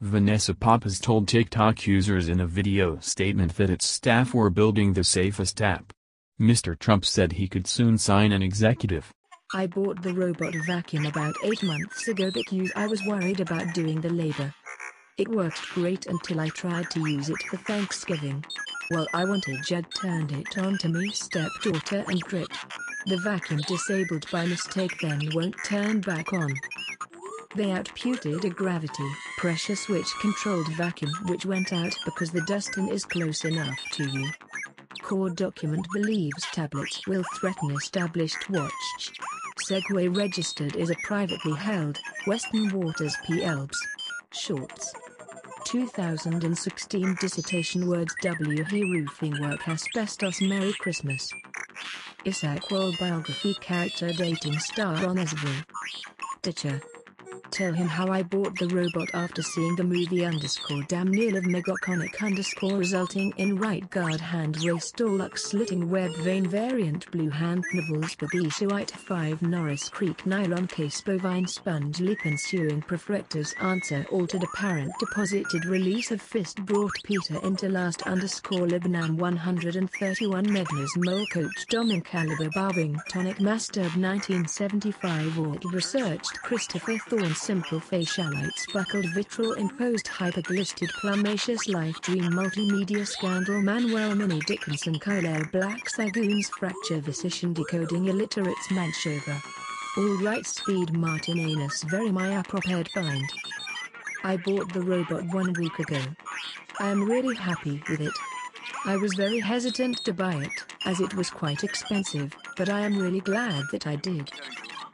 Vanessa 0.00 0.54
Pappas 0.54 0.98
told 0.98 1.28
TikTok 1.28 1.86
users 1.86 2.28
in 2.28 2.40
a 2.40 2.46
video 2.46 2.98
statement 2.98 3.56
that 3.56 3.70
its 3.70 3.86
staff 3.86 4.34
were 4.34 4.50
building 4.50 4.92
the 4.92 5.04
safest 5.04 5.62
app. 5.62 5.92
Mr. 6.40 6.76
Trump 6.76 7.04
said 7.04 7.32
he 7.32 7.46
could 7.46 7.66
soon 7.66 7.96
sign 7.96 8.32
an 8.32 8.42
executive. 8.42 9.12
I 9.54 9.66
bought 9.66 10.00
the 10.00 10.14
robot 10.14 10.54
vacuum 10.66 11.04
about 11.04 11.34
8 11.44 11.62
months 11.64 12.08
ago 12.08 12.30
because 12.32 12.72
I 12.74 12.86
was 12.86 13.04
worried 13.04 13.40
about 13.40 13.74
doing 13.74 14.00
the 14.00 14.08
labor. 14.08 14.54
It 15.18 15.28
worked 15.28 15.60
great 15.74 16.06
until 16.06 16.40
I 16.40 16.48
tried 16.48 16.90
to 16.92 17.00
use 17.00 17.28
it 17.28 17.42
for 17.50 17.58
Thanksgiving. 17.58 18.42
Well 18.90 19.06
I 19.12 19.26
wanted 19.26 19.62
Jed 19.62 19.84
turned 19.94 20.32
it 20.32 20.56
on 20.56 20.78
to 20.78 20.88
me 20.88 21.10
stepdaughter 21.10 22.02
and 22.08 22.20
gripped. 22.22 22.56
The 23.06 23.18
vacuum 23.18 23.60
disabled 23.68 24.24
by 24.32 24.46
mistake 24.46 24.98
then 25.02 25.20
won't 25.34 25.56
turn 25.66 26.00
back 26.00 26.32
on. 26.32 26.54
They 27.54 27.66
outputted 27.66 28.44
a 28.44 28.48
gravity 28.48 29.10
pressure 29.36 29.76
switch 29.76 30.08
controlled 30.22 30.72
vacuum 30.76 31.12
which 31.26 31.44
went 31.44 31.74
out 31.74 31.94
because 32.06 32.30
the 32.30 32.46
dustin 32.46 32.88
is 32.88 33.04
close 33.04 33.44
enough 33.44 33.78
to 33.92 34.10
you. 34.10 34.30
Core 35.02 35.30
document 35.30 35.86
believes 35.92 36.46
tablets 36.52 37.06
will 37.06 37.24
threaten 37.34 37.70
established 37.72 38.48
watch. 38.48 39.12
Segway 39.60 40.14
registered 40.14 40.76
is 40.76 40.90
a 40.90 40.96
privately 41.04 41.54
held, 41.54 41.98
Western 42.26 42.68
Waters 42.70 43.16
PLBs. 43.26 43.76
Shorts. 44.32 44.94
2016 45.66 47.16
dissertation 47.20 47.86
words 47.86 48.14
W. 48.22 48.64
He 48.64 48.82
roofing 48.82 49.40
work 49.40 49.68
asbestos 49.68 50.40
Merry 50.40 50.72
Christmas. 50.72 51.30
Isaac 52.26 52.70
Wall 52.70 52.92
biography 52.98 53.54
character 53.54 54.12
dating 54.12 54.58
star 54.58 54.96
on 55.06 55.18
Ezra. 55.18 55.64
Ditcher. 56.40 56.80
Tell 57.50 57.72
him 57.72 57.86
how 57.86 58.10
I 58.10 58.22
bought 58.22 58.58
the 58.58 58.68
robot 58.68 59.08
after 59.14 59.42
seeing 59.42 59.76
the 59.76 59.84
movie 59.84 60.24
underscore 60.24 60.82
damn 60.88 61.08
near 61.08 61.36
of 61.36 61.44
Megaconic 61.44 62.22
underscore 62.22 62.76
resulting 62.78 63.32
in 63.36 63.58
right 63.58 63.88
guard 63.90 64.20
hand 64.20 64.62
race 64.64 64.92
Dorlux 64.92 65.38
slitting 65.38 65.90
web 65.90 66.14
vein 66.16 66.46
variant 66.46 67.10
blue 67.10 67.30
hand 67.30 67.64
nibbles 67.72 68.14
babesia 68.16 68.70
white 68.70 68.90
5 68.90 69.42
Norris 69.42 69.88
Creek 69.88 70.24
nylon 70.26 70.66
case 70.66 71.00
bovine 71.00 71.46
sponge 71.46 72.00
lip 72.00 72.18
ensuing 72.24 72.80
perfectors 72.82 73.54
answer 73.60 74.06
altered 74.10 74.42
apparent 74.42 74.92
deposited 74.98 75.64
release 75.64 76.10
of 76.10 76.22
fist 76.22 76.64
brought 76.64 76.92
Peter 77.04 77.38
into 77.42 77.68
last 77.68 78.02
underscore 78.02 78.68
Lebanon 78.68 79.16
131 79.16 80.46
Megners 80.46 80.96
mole 80.96 81.26
coach 81.32 81.66
Domin 81.70 82.04
caliber 82.04 82.48
barbing 82.54 82.98
tonic 83.08 83.40
master 83.40 83.82
1975 83.82 85.38
alt 85.38 85.64
researched 85.72 86.40
Christopher 86.42 86.98
Thorne 87.08 87.31
simple 87.34 87.80
facialites 87.80 88.72
buckled 88.72 89.04
vitral 89.06 89.56
imposed 89.56 90.06
hyperglisted 90.06 90.88
plumacious 91.00 91.68
life 91.68 92.00
dream 92.00 92.24
multimedia 92.24 93.06
scandal 93.06 93.62
Manuel 93.62 94.14
Mini 94.14 94.40
Dickinson 94.40 94.98
Colel 94.98 95.44
Black 95.52 95.88
Sagoons 95.88 96.46
fracture 96.58 97.00
physician 97.00 97.52
decoding 97.52 98.06
illiterates 98.06 98.68
Manchova. 98.68 99.40
All 99.96 100.24
right 100.24 100.46
speed 100.46 100.92
Martin 100.92 101.38
Anus 101.38 101.82
very 101.84 102.10
my 102.10 102.32
apropos 102.32 102.84
find. 102.94 103.24
I 104.24 104.36
bought 104.36 104.72
the 104.72 104.82
robot 104.82 105.24
one 105.32 105.52
week 105.54 105.78
ago. 105.78 106.00
I 106.80 106.88
am 106.88 107.04
really 107.04 107.36
happy 107.36 107.82
with 107.88 108.00
it. 108.00 108.14
I 108.84 108.96
was 108.96 109.14
very 109.14 109.40
hesitant 109.40 110.04
to 110.04 110.12
buy 110.12 110.34
it, 110.34 110.64
as 110.86 111.00
it 111.00 111.14
was 111.14 111.30
quite 111.30 111.62
expensive, 111.62 112.34
but 112.56 112.68
I 112.68 112.80
am 112.80 112.98
really 112.98 113.20
glad 113.20 113.64
that 113.70 113.86
I 113.86 113.96
did. 113.96 114.30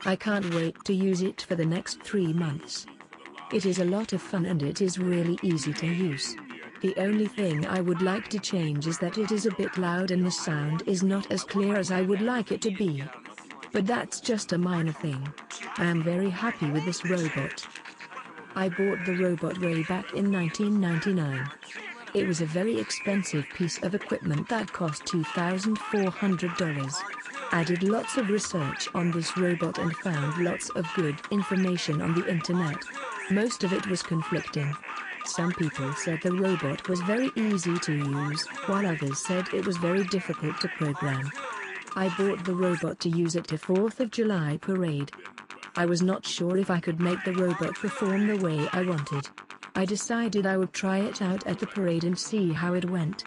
I 0.04 0.14
can't 0.16 0.54
wait 0.54 0.76
to 0.84 0.94
use 0.94 1.22
it 1.22 1.42
for 1.42 1.54
the 1.56 1.66
next 1.66 2.02
three 2.02 2.32
months. 2.32 2.86
It 3.52 3.66
is 3.66 3.78
a 3.78 3.84
lot 3.84 4.12
of 4.12 4.22
fun 4.22 4.46
and 4.46 4.62
it 4.62 4.80
is 4.80 4.98
really 4.98 5.38
easy 5.42 5.72
to 5.72 5.86
use. 5.86 6.36
The 6.80 6.94
only 6.98 7.26
thing 7.26 7.66
I 7.66 7.80
would 7.80 8.00
like 8.02 8.28
to 8.28 8.38
change 8.38 8.86
is 8.86 8.98
that 8.98 9.18
it 9.18 9.32
is 9.32 9.46
a 9.46 9.54
bit 9.56 9.76
loud 9.76 10.12
and 10.12 10.24
the 10.24 10.30
sound 10.30 10.84
is 10.86 11.02
not 11.02 11.32
as 11.32 11.42
clear 11.42 11.76
as 11.76 11.90
I 11.90 12.02
would 12.02 12.20
like 12.20 12.52
it 12.52 12.62
to 12.62 12.70
be. 12.70 13.02
But 13.72 13.86
that's 13.86 14.20
just 14.20 14.52
a 14.52 14.58
minor 14.58 14.92
thing. 14.92 15.26
I 15.76 15.86
am 15.86 16.04
very 16.04 16.30
happy 16.30 16.70
with 16.70 16.84
this 16.84 17.04
robot. 17.04 17.66
I 18.54 18.68
bought 18.68 19.04
the 19.04 19.16
robot 19.16 19.58
way 19.58 19.82
back 19.82 20.14
in 20.14 20.30
1999. 20.30 21.50
It 22.14 22.26
was 22.26 22.40
a 22.40 22.46
very 22.46 22.78
expensive 22.78 23.46
piece 23.54 23.82
of 23.82 23.94
equipment 23.94 24.48
that 24.48 24.72
cost 24.72 25.04
$2,400. 25.06 26.94
I 27.50 27.64
did 27.64 27.82
lots 27.82 28.18
of 28.18 28.28
research 28.28 28.88
on 28.94 29.10
this 29.10 29.36
robot 29.36 29.78
and 29.78 29.96
found 29.96 30.44
lots 30.44 30.68
of 30.70 30.86
good 30.94 31.16
information 31.30 32.02
on 32.02 32.14
the 32.14 32.28
internet. 32.28 32.76
Most 33.30 33.64
of 33.64 33.72
it 33.72 33.86
was 33.86 34.02
conflicting. 34.02 34.76
Some 35.24 35.52
people 35.52 35.92
said 35.94 36.20
the 36.22 36.32
robot 36.32 36.88
was 36.88 37.00
very 37.00 37.30
easy 37.36 37.78
to 37.78 37.94
use, 37.94 38.46
while 38.66 38.86
others 38.86 39.18
said 39.18 39.48
it 39.54 39.66
was 39.66 39.78
very 39.78 40.04
difficult 40.04 40.60
to 40.60 40.68
program. 40.68 41.30
I 41.96 42.14
bought 42.16 42.44
the 42.44 42.54
robot 42.54 43.00
to 43.00 43.08
use 43.08 43.34
at 43.34 43.50
a 43.50 43.56
4th 43.56 43.98
of 44.00 44.10
July 44.10 44.58
parade. 44.60 45.10
I 45.74 45.86
was 45.86 46.02
not 46.02 46.26
sure 46.26 46.58
if 46.58 46.70
I 46.70 46.80
could 46.80 47.00
make 47.00 47.24
the 47.24 47.32
robot 47.32 47.74
perform 47.74 48.26
the 48.26 48.36
way 48.36 48.68
I 48.72 48.82
wanted. 48.82 49.28
I 49.74 49.84
decided 49.84 50.44
I 50.44 50.58
would 50.58 50.72
try 50.72 50.98
it 50.98 51.22
out 51.22 51.46
at 51.46 51.58
the 51.60 51.66
parade 51.66 52.04
and 52.04 52.18
see 52.18 52.52
how 52.52 52.74
it 52.74 52.90
went. 52.90 53.24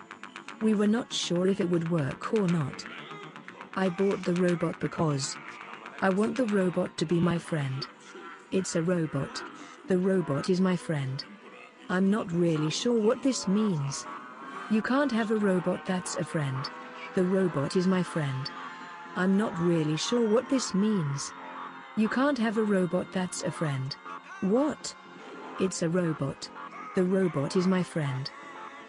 We 0.61 0.75
were 0.75 0.87
not 0.87 1.11
sure 1.11 1.47
if 1.47 1.59
it 1.59 1.69
would 1.69 1.89
work 1.89 2.33
or 2.33 2.47
not. 2.47 2.85
I 3.73 3.87
bought 3.87 4.23
the 4.23 4.33
robot 4.33 4.79
because 4.81 5.37
I 6.01 6.09
want 6.09 6.35
the 6.35 6.45
robot 6.45 6.97
to 6.97 7.05
be 7.05 7.19
my 7.19 7.37
friend. 7.37 7.87
It's 8.51 8.75
a 8.75 8.81
robot. 8.81 9.41
The 9.87 9.97
robot 9.97 10.49
is 10.49 10.59
my 10.59 10.75
friend. 10.75 11.23
I'm 11.89 12.11
not 12.11 12.31
really 12.33 12.69
sure 12.69 12.99
what 12.99 13.23
this 13.23 13.47
means. 13.47 14.05
You 14.69 14.81
can't 14.81 15.11
have 15.11 15.31
a 15.31 15.35
robot 15.35 15.85
that's 15.85 16.17
a 16.17 16.23
friend. 16.23 16.69
The 17.15 17.23
robot 17.23 17.77
is 17.77 17.87
my 17.87 18.03
friend. 18.03 18.51
I'm 19.15 19.37
not 19.37 19.57
really 19.57 19.95
sure 19.95 20.27
what 20.27 20.49
this 20.49 20.73
means. 20.73 21.31
You 21.95 22.09
can't 22.09 22.37
have 22.37 22.57
a 22.57 22.63
robot 22.63 23.07
that's 23.13 23.43
a 23.43 23.51
friend. 23.51 23.95
What? 24.41 24.93
It's 25.59 25.81
a 25.81 25.89
robot. 25.89 26.49
The 26.95 27.03
robot 27.03 27.55
is 27.55 27.67
my 27.67 27.83
friend. 27.83 28.29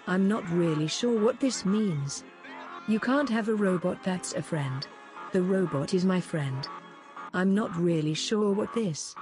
I'm 0.08 0.26
not 0.28 0.48
really 0.50 0.88
sure 0.88 1.20
what 1.20 1.38
this 1.38 1.64
means. 1.64 2.24
You 2.92 3.00
can't 3.00 3.30
have 3.30 3.48
a 3.48 3.54
robot 3.54 4.02
that's 4.04 4.34
a 4.34 4.42
friend. 4.42 4.86
The 5.32 5.40
robot 5.40 5.94
is 5.94 6.04
my 6.04 6.20
friend. 6.20 6.68
I'm 7.32 7.54
not 7.54 7.74
really 7.74 8.12
sure 8.12 8.52
what 8.52 8.74
this. 8.74 9.14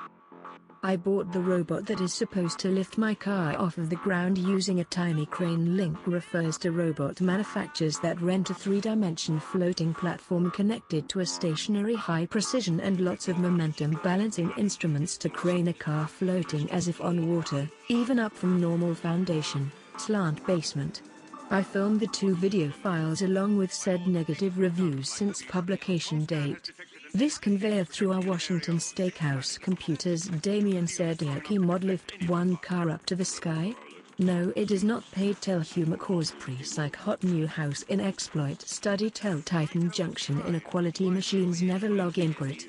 I 0.83 0.97
bought 0.97 1.31
the 1.31 1.39
robot 1.39 1.87
that 1.87 2.01
is 2.01 2.13
supposed 2.13 2.59
to 2.59 2.69
lift 2.69 2.99
my 2.99 3.15
car 3.15 3.57
off 3.57 3.79
of 3.79 3.89
the 3.89 3.95
ground 3.95 4.39
using 4.39 4.81
a 4.81 4.85
tiny 4.85 5.25
crane 5.25 5.77
link 5.77 5.97
refers 6.05 6.59
to 6.59 6.73
robot 6.73 7.21
manufacturers 7.21 8.01
that 8.01 8.21
rent 8.21 8.51
a 8.51 8.55
three-dimension 8.55 9.39
floating 9.39 9.95
platform 9.95 10.51
connected 10.51 11.09
to 11.09 11.21
a 11.21 11.25
stationary 11.25 11.95
high 11.95 12.27
precision 12.27 12.81
and 12.81 12.99
lots 12.99 13.29
of 13.29 13.39
momentum 13.39 14.01
balancing 14.03 14.53
instruments 14.57 15.17
to 15.17 15.29
crane 15.29 15.69
a 15.69 15.73
car 15.73 16.09
floating 16.09 16.69
as 16.73 16.89
if 16.89 17.01
on 17.01 17.33
water, 17.33 17.71
even 17.87 18.19
up 18.19 18.33
from 18.33 18.61
normal 18.61 18.97
foundation, 18.97 19.71
slant 19.97 20.45
basement. 20.45 21.03
I 21.53 21.65
filmed 21.65 21.99
the 21.99 22.07
two 22.07 22.37
video 22.37 22.71
files 22.71 23.23
along 23.23 23.57
with 23.57 23.73
said 23.73 24.07
negative 24.07 24.57
reviews 24.57 25.11
since 25.11 25.43
publication 25.43 26.25
date. 26.25 26.71
This 27.13 27.39
conveyor 27.39 27.87
through 27.87 28.13
our 28.13 28.21
Washington 28.21 28.77
Steakhouse 28.77 29.59
computers 29.61 30.29
Damien 30.29 30.87
said 30.87 31.19
Yoki 31.19 31.59
mod 31.59 31.83
lift 31.83 32.13
one 32.29 32.57
car 32.59 32.89
up 32.89 33.05
to 33.07 33.17
the 33.17 33.25
sky? 33.25 33.75
No 34.17 34.53
it 34.55 34.71
is 34.71 34.85
not 34.85 35.11
paid 35.11 35.41
tell 35.41 35.59
humor 35.59 35.97
cause 35.97 36.31
pre-psych 36.39 36.95
hot 36.95 37.25
new 37.25 37.49
house 37.49 37.83
in 37.89 37.99
exploit 37.99 38.63
study 38.63 39.11
tell 39.11 39.41
Titan 39.41 39.91
junction 39.91 40.41
inequality 40.47 41.11
machines 41.11 41.61
never 41.63 41.89
log 41.89 42.17
in 42.17 42.27
input. 42.27 42.67